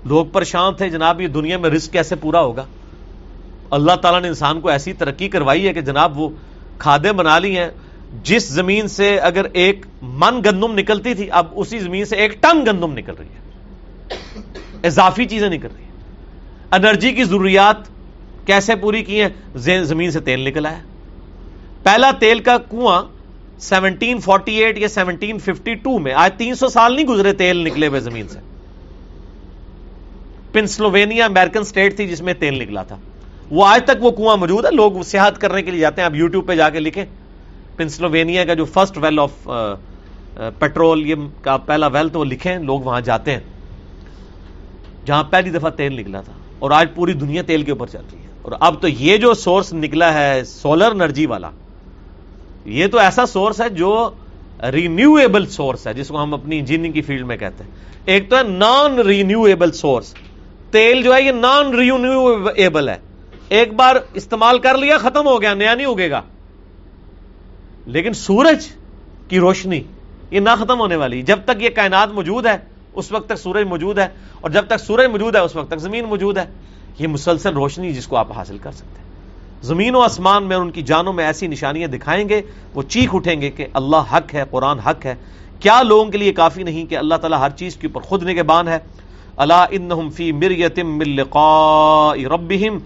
لوگ 0.05 0.25
پریشان 0.25 0.73
تھے، 0.73 0.89
جناب، 0.89 1.21
یہ 1.21 1.27
دنیا 1.27 1.57
میں 1.57 1.69
رسک 1.69 1.91
کیسے 1.91 2.15
پورا 2.15 2.41
ہوگا؟ 2.41 2.65
اللہ 3.69 3.95
تعالیٰ 3.95 4.21
نے 4.21 4.27
انسان 4.27 4.61
کو 4.61 4.69
ایسی 4.69 4.93
ترقی 4.93 5.27
کروائی 5.27 5.67
ہے 5.67 5.73
کہ 5.73 5.81
جناب، 5.81 6.19
وہ 6.19 6.29
کھادیں 6.77 7.11
بنا 7.11 7.39
لی 7.39 7.57
ہیں۔ 7.57 7.69
جس 8.23 8.49
زمین 8.49 8.87
سے 8.87 9.17
اگر 9.17 9.45
ایک 9.53 9.85
من 10.01 10.41
گندم 10.45 10.79
نکلتی 10.79 11.13
تھی، 11.13 11.31
اب 11.31 11.45
اسی 11.51 11.79
زمین 11.79 12.05
سے 12.05 12.15
ایک 12.15 12.41
ٹن 12.41 12.65
گندم 12.65 12.93
نکل 12.93 13.13
رہی 13.19 13.25
ہے۔ 13.25 13.39
اضافی 14.83 15.25
چیزیں 15.25 15.49
نکل 15.49 15.67
رہی 15.75 15.83
ہیں۔ 15.83 15.91
انرجی 16.71 17.11
کی 17.11 17.23
ضروریات 17.23 17.75
کیسے 18.47 18.75
پوری 18.75 19.03
کی 19.03 19.21
ہیں؟ 19.21 19.57
زمین 19.83 20.11
سے 20.11 20.19
تیل 20.19 20.39
نکلا 20.39 20.77
ہے 20.77 20.88
پہلا 21.83 22.11
تیل 22.19 22.39
کا 22.39 22.57
کنواں 22.57 23.03
سیونٹین 23.59 24.19
فورٹی 24.19 24.63
ایٹ 24.63 24.77
یا 24.77 24.87
سیونٹین 24.87 25.39
ففٹی 25.39 25.73
ٹو 25.73 25.99
میں، 25.99 26.13
آج 26.13 26.31
تین 26.37 26.55
سو 26.55 26.69
سال 26.69 26.95
نہیں 26.95 27.05
گزرے 27.05 27.33
تیل 27.33 27.57
نکلے 27.57 27.87
ہوئے 27.87 27.99
زمین 27.99 28.27
سے۔ 28.27 28.39
پنسلوینیا 30.51 31.25
امیرکن 31.25 31.59
اسٹیٹ 31.59 31.95
تھی 31.95 32.07
جس 32.07 32.21
میں 32.21 32.33
تیل 32.33 32.61
نکلا 32.61 32.83
تھا۔ 32.83 32.95
وہ 33.51 33.65
آج 33.65 33.83
تک 33.83 34.03
وہ 34.03 34.11
کنواں 34.11 34.37
موجود 34.37 34.65
ہے، 34.65 34.71
لوگ 34.71 35.01
سیاحت 35.01 35.41
کرنے 35.41 35.61
کے 35.61 35.71
لیے 35.71 35.79
جاتے 35.79 36.01
ہیں۔ 36.01 36.05
اب 36.05 36.15
یوٹیوب 36.15 36.47
پہ 36.47 36.55
جا 36.55 36.69
کے 36.69 36.79
لکھیں، 36.79 37.05
پنسلوینیا 37.75 38.45
کا 38.45 38.53
جو 38.53 38.65
فرسٹ 38.65 38.97
ویل 38.97 39.19
آف 39.19 39.49
پیٹرول 40.59 41.07
یہ 41.07 41.15
کا 41.41 41.57
پہلا 41.57 41.87
ویل 41.87 42.09
تو 42.09 42.19
وہ 42.19 42.25
لکھیں، 42.25 42.59
لوگ 42.59 42.79
وہاں 42.81 43.01
جاتے 43.01 43.31
ہیں۔ 43.31 43.39
جہاں 45.05 45.23
پہلی 45.23 45.49
دفعہ 45.49 45.69
تیل 45.69 45.99
نکلا 45.99 46.21
تھا۔ 46.21 46.33
اور 46.59 46.71
آج 46.71 46.87
پوری 46.95 47.13
دنیا 47.13 47.41
تیل 47.41 47.63
کے 47.63 47.71
اوپر 47.71 47.87
چل 47.87 48.01
رہی 48.13 48.21
ہے۔ 48.21 48.27
اور 48.41 48.51
اب 48.59 48.81
تو 48.81 48.87
یہ 48.87 49.17
جو 49.17 49.33
سورس 49.33 49.73
نکلا 49.73 50.13
ہے 50.13 50.43
سولر 50.43 50.91
انرجی 50.91 51.25
والا 51.25 51.49
یہ 52.65 52.87
تو 52.87 52.99
ایسا 52.99 53.25
سورس 53.25 53.61
ہے 53.61 53.69
جو 53.69 54.09
رینیویبل 54.71 55.45
سورس 55.45 55.87
ہے، 55.87 55.93
جس 55.93 56.07
کو 56.07 56.23
ہم 56.23 56.33
اپنی 56.33 56.59
انجینئرنگ 56.59 56.93
کی 56.93 57.01
فیلڈ 57.01 57.25
میں 57.25 57.37
کہتے 57.37 57.63
ہیں۔ 57.63 57.71
ایک 58.05 58.29
تو 58.29 58.37
ہے 58.37 58.43
نان 58.43 58.99
رینیویبل 58.99 59.71
سورس 59.71 60.15
تیل 60.71 61.03
جو 61.03 61.15
ہے 61.15 61.21
یہ 61.21 61.31
نان 61.31 61.73
رینیویبل 61.73 62.89
ہے۔ 62.89 62.97
ایک 63.49 63.73
بار 63.73 63.95
استعمال 64.13 64.59
کر 64.59 64.77
لیا، 64.77 64.97
ختم 64.97 65.27
ہو 65.27 65.41
گیا، 65.41 65.53
نیا 65.53 65.75
نہیں 65.75 65.87
اگے 65.87 66.09
گا۔ 66.09 66.21
لیکن 67.85 68.13
سورج 68.13 68.67
کی 69.27 69.39
روشنی 69.39 69.81
یہ 70.31 70.39
نہ 70.39 70.49
ختم 70.59 70.79
ہونے 70.79 70.95
والی۔ 70.95 71.21
جب 71.21 71.39
تک 71.45 71.63
یہ 71.63 71.69
کائنات 71.69 72.09
موجود 72.09 72.45
ہے، 72.45 72.57
اس 72.93 73.11
وقت 73.11 73.29
تک 73.29 73.35
سورج 73.35 73.67
موجود 73.67 73.99
ہے۔ 73.99 74.07
اور 74.41 74.49
جب 74.49 74.65
تک 74.65 74.77
سورج 74.77 75.05
موجود 75.05 75.35
ہے، 75.35 75.41
اس 75.41 75.55
وقت 75.55 75.69
تک 75.69 75.77
زمین 75.77 76.05
موجود 76.05 76.37
ہے۔ 76.37 76.45
یہ 76.99 77.07
مسلسل 77.07 77.53
روشنی 77.53 77.93
جس 77.93 78.07
کو 78.07 78.15
آپ 78.15 78.31
حاصل 78.31 78.57
کر 78.57 78.71
سکتے 78.71 79.01
ہیں۔ 79.01 79.08
زمین 79.61 79.95
و 79.95 79.99
آسمان 79.99 80.43
میں 80.43 80.55
ان 80.55 80.71
کی 80.71 80.81
جانوں 80.81 81.13
میں 81.13 81.25
ایسی 81.25 81.47
نشانیاں 81.47 81.87
دکھائیں 81.87 82.29
گے، 82.29 82.41
وہ 82.73 82.83
چیخ 82.83 83.09
اٹھیں 83.13 83.41
گے 83.41 83.49
کہ 83.49 83.67
اللہ 83.73 84.13
حق 84.13 84.33
ہے، 84.33 84.43
قرآن 84.51 84.79
حق 84.79 85.05
ہے۔ 85.05 85.15
کیا 85.59 85.81
لوگوں 85.81 86.05
کے 86.05 86.17
لیے 86.17 86.33
کافی 86.33 86.63
نہیں 86.63 86.85
کہ 86.85 86.97
اللہ 86.97 87.15
تعالیٰ 87.15 87.39
ہر 87.39 87.49
چیز 87.49 87.75
کے 87.75 87.87
اوپر 87.87 88.01
خود 88.01 88.23
نگبان 88.23 88.67
ہے؟ 88.67 88.79
اللہ 89.37 89.65
انہم 89.69 90.09
فی 90.09 90.31
مریتم 90.31 90.97
من 90.97 91.09
لقاء 91.09 92.27
ربہم۔ 92.27 92.77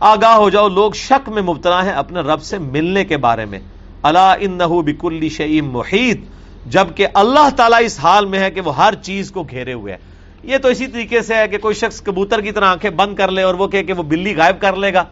آگاہ 0.00 0.34
ہو 0.34 0.50
جاؤ، 0.50 0.68
لوگ 0.68 0.92
شک 0.92 1.28
میں 1.28 1.42
مبتلا 1.42 1.84
ہیں 1.84 1.92
اپنے 1.92 2.20
رب 2.20 2.42
سے 2.42 2.58
ملنے 2.58 3.04
کے 3.04 3.16
بارے 3.16 3.44
میں۔ 3.44 3.58
اللہ 4.02 4.34
انہو 4.40 4.82
بکل 4.82 5.28
شیء 5.28 5.62
محیط۔ 5.62 6.20
جبکہ 6.66 7.06
اللہ 7.14 7.48
تعالیٰ 7.56 7.82
اس 7.84 7.98
حال 8.00 8.26
میں 8.26 8.38
ہے 8.38 8.50
کہ 8.50 8.60
وہ 8.60 8.76
ہر 8.76 8.94
چیز 8.94 9.30
کو 9.30 9.42
گھیرے 9.42 9.72
ہوئے 9.72 9.92
ہے 9.92 9.98
یہ 10.42 10.58
تو 10.58 10.68
اسی 10.68 10.86
طریقے 10.86 11.22
سے 11.22 11.34
ہے 11.34 11.48
کہ 11.48 11.58
کوئی 11.58 11.74
شخص 11.74 12.02
کبوتر 12.02 12.40
کی 12.40 12.52
طرح 12.52 12.64
آنکھیں 12.64 12.90
بند 12.90 13.16
کر 13.16 13.30
لے 13.30 13.42
اور 13.42 13.54
وہ 13.54 13.68
کہے 13.68 13.84
کہ 13.84 13.92
وہ 13.92 14.02
بلی 14.02 14.36
غائب 14.36 14.60
کر 14.60 14.76
لے 14.76 14.94
گا۔ 14.94 15.04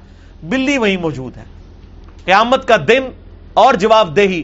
بلی 0.48 0.78
وہیں 0.78 0.96
موجود 0.96 1.36
ہے۔ 1.36 1.44
قیامت 2.24 2.68
کا 2.68 2.76
دن 2.88 3.02
اور 3.54 3.74
جواب 3.74 4.16
دہی 4.16 4.42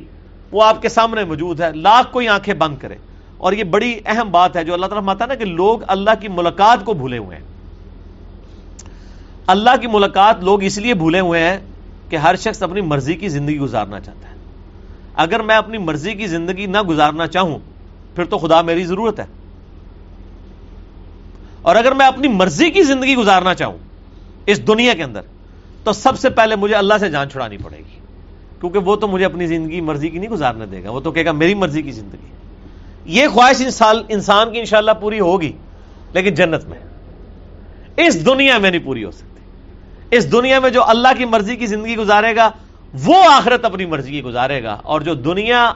وہ 0.52 0.64
آپ 0.64 0.82
کے 0.82 0.88
سامنے 0.88 1.24
موجود 1.24 1.60
ہے۔ 1.60 1.72
لاکھ 1.72 2.12
کوئی 2.12 2.28
آنکھیں 2.28 2.54
بند 2.54 2.76
کرے۔ 2.78 2.94
اور 3.38 3.52
یہ 3.52 3.64
بڑی 3.64 4.00
اہم 4.06 4.30
بات 4.30 4.56
ہے 4.56 4.64
جو 4.64 4.74
اللہ 4.74 4.86
تعالیٰ 4.86 5.04
ماتا 5.04 5.26
نا 5.26 5.34
کہ 5.34 5.44
لوگ 5.44 5.78
اللہ 5.88 6.10
کی 6.20 6.28
ملاقات 6.28 6.84
کو 6.84 6.94
بھولے 6.94 7.18
ہوئے 7.18 7.36
ہیں۔ 7.36 7.44
اللہ 9.46 9.70
کی 9.80 9.86
ملاقات 9.86 10.44
لوگ 10.44 10.62
اس 10.62 10.78
لیے 10.78 10.94
بھولے 10.94 11.20
ہوئے 11.20 11.42
ہیں 11.42 11.58
کہ 12.08 12.16
ہر 12.16 12.36
شخص 12.36 12.62
اپنی 12.62 12.80
مرضی 12.80 13.14
کی 13.14 13.28
زندگی 13.28 13.58
گزارنا 13.58 14.00
چاہتا 14.00 14.30
ہے۔ 14.30 14.34
اگر 15.14 15.42
میں 15.42 15.56
اپنی 15.56 15.78
مرضی 15.78 16.14
کی 16.14 16.26
زندگی 16.26 16.66
نہ 16.66 16.82
گزارنا 16.82 17.26
چاہوں، 17.26 17.58
پھر 18.14 18.24
تو 18.24 18.38
خدا 18.38 18.62
میری 18.62 18.84
ضرورت 18.84 19.20
ہے۔ 19.20 19.26
اور 21.62 21.76
اگر 21.76 21.92
میں 21.92 22.06
اپنی 22.06 22.28
مرضی 22.28 22.70
کی 22.70 22.82
زندگی 22.82 23.16
گزارنا 23.16 23.54
چاہوں، 23.54 23.78
اس 24.46 24.66
دنیا 24.66 24.94
کے 24.94 25.02
اندر 25.02 25.20
تو 25.84 25.92
سب 25.92 26.18
سے 26.18 26.30
پہلے 26.30 26.56
مجھے 26.56 26.74
اللہ 26.74 26.94
سے 27.00 27.10
جان 27.10 27.30
چھڑانی 27.30 27.56
پڑے 27.56 27.78
گی۔ 27.78 28.00
کیونکہ 28.60 28.78
وہ 28.78 28.96
تو 28.96 29.08
مجھے 29.08 29.24
اپنی 29.24 29.46
زندگی 29.46 29.80
مرضی 29.80 30.08
کی 30.08 30.18
نہیں 30.18 30.30
گزارنے 30.30 30.66
دے 30.66 30.84
گا، 30.84 30.90
وہ 30.90 31.00
تو 31.00 31.12
کہے 31.12 31.24
گا 31.24 31.32
میری 31.32 31.54
مرضی 31.54 31.82
کی 31.82 31.92
زندگی۔ 31.92 32.26
یہ 33.04 33.28
خواہش 33.28 33.82
انسان 34.08 34.52
کی 34.52 34.58
انشاءاللہ 34.58 34.90
پوری 35.00 35.20
ہوگی، 35.20 35.52
لیکن 36.12 36.34
جنت 36.34 36.64
میں۔ 36.64 36.78
اس 37.96 38.26
دنیا 38.26 38.58
میں 38.58 38.70
نہیں 38.70 38.84
پوری 38.84 39.04
ہو 39.04 39.10
سکتی۔ 39.10 39.40
اس 40.16 40.32
دنیا 40.32 40.60
میں 40.60 40.70
جو 40.70 40.84
اللہ 40.84 41.08
کی 41.18 41.24
مرضی 41.24 41.56
کی 41.56 41.66
زندگی 41.66 41.96
گزارے 41.96 42.36
گا، 42.36 42.50
وہ 43.04 43.24
آخرت 43.30 43.64
اپنی 43.64 43.86
مرضی 43.86 44.10
کی 44.10 44.22
گزارے 44.22 44.62
گا۔ 44.62 44.78
اور 44.82 45.00
جو 45.00 45.14
دنیا 45.14 45.72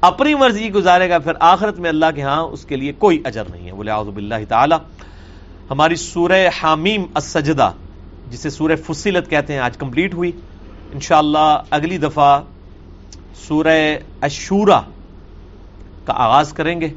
اپنی 0.00 0.34
مرضی 0.34 0.62
کی 0.62 0.72
گزارے 0.72 1.10
گا، 1.10 1.18
پھر 1.18 1.32
آخرت 1.40 1.78
میں 1.78 1.90
اللہ 1.90 2.06
کے 2.14 2.22
ہاں 2.22 2.42
اس 2.42 2.64
کے 2.64 2.76
لیے 2.76 2.92
کوئی 2.92 3.22
اجر 3.24 3.44
نہیں 3.50 3.66
ہے۔ 3.66 3.72
بولے 3.72 3.90
آؤ 3.90 4.04
باللہ 4.04 4.34
تعالی۔ 4.48 4.74
ہماری 5.70 5.94
سورہ 5.94 6.48
حامیم 6.62 7.04
السجدہ۔ 7.14 7.70
جسے 8.26 8.50
سورہ 8.50 8.76
فصیلت 8.76 9.30
کہتے 9.30 9.52
ہیں، 9.52 9.60
آج 9.60 9.76
کمپلیٹ 9.76 10.14
ہوئی۔ 10.14 10.32
انشاءاللہ 10.92 11.62
اگلی 11.70 11.98
دفعہ 11.98 12.40
سورہ 13.34 13.96
اشورا 14.20 14.80
کا 16.04 16.12
آغاز 16.16 16.52
کریں 16.52 16.80
گے۔ 16.80 16.88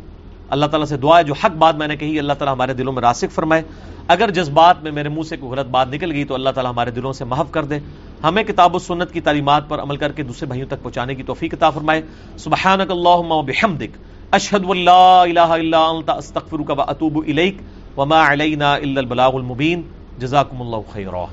اللہ 0.50 0.66
تعالیٰ 0.66 0.88
سے 0.88 0.98
دعا 0.98 1.20
ہے، 1.20 1.24
جو 1.24 1.34
حق 1.34 1.52
بات 1.52 1.76
میں 1.76 1.88
نے 1.88 1.96
کہی، 1.96 2.20
اللہ 2.20 2.34
تعالیٰ 2.34 2.54
ہمارے 2.54 2.74
دلوں 2.74 2.94
میں 2.94 3.02
راسک 3.02 3.32
فرمائے۔ 3.32 3.62
اگر 4.08 4.30
جذبات 4.30 4.84
میں 4.84 4.92
میرے 4.92 5.10
منہ 5.10 5.24
سے 5.24 5.38
کوئی 5.38 5.52
غلط 5.52 5.68
بات 5.68 5.88
نکل 5.94 6.12
گئی 6.12 6.24
تو 6.24 6.34
اللہ 6.34 6.50
تعالیٰ 6.50 6.72
ہمارے 6.72 6.92
دلوں 6.92 7.14
سے 7.14 7.26
محف 7.26 7.52
کر 7.52 7.66
دے۔ 7.66 7.80
ہمیں 8.24 8.44
کتاب 8.44 8.76
و 8.76 8.80
سنت 8.80 9.12
کی 9.12 9.22
تعلیمات 9.22 9.70
پر 9.70 9.82
عمل 9.82 9.98
کر 9.98 10.12
کے 10.12 10.24
دوسرے 10.24 10.46
بھائیوں 10.46 10.68
تک 10.68 10.84
پہنچانے 10.84 11.16
کی 11.16 11.24
توفیق 11.24 11.54
عطا 11.54 11.70
فرمائے۔ 11.70 12.02
سبحانک 12.38 12.92
اللہم 12.92 13.32
و 13.32 13.42
بحمدک۔ 13.42 13.98
اشہد 14.32 14.66
واللہ 14.66 15.22
الہ 15.22 15.40
الا 15.40 15.80
انت، 15.80 16.10
استغفرک 16.10 16.70
و 16.70 16.82
اتوب 16.82 17.24
الیک۔ 17.28 17.58
وما 17.98 18.32
علینا 18.32 18.74
الا 18.74 19.00
البلاغ 19.00 19.36
المبین۔ 19.36 19.82
جزاکم 20.20 20.62
اللہ 20.62 20.90
خیرہ 20.92 21.26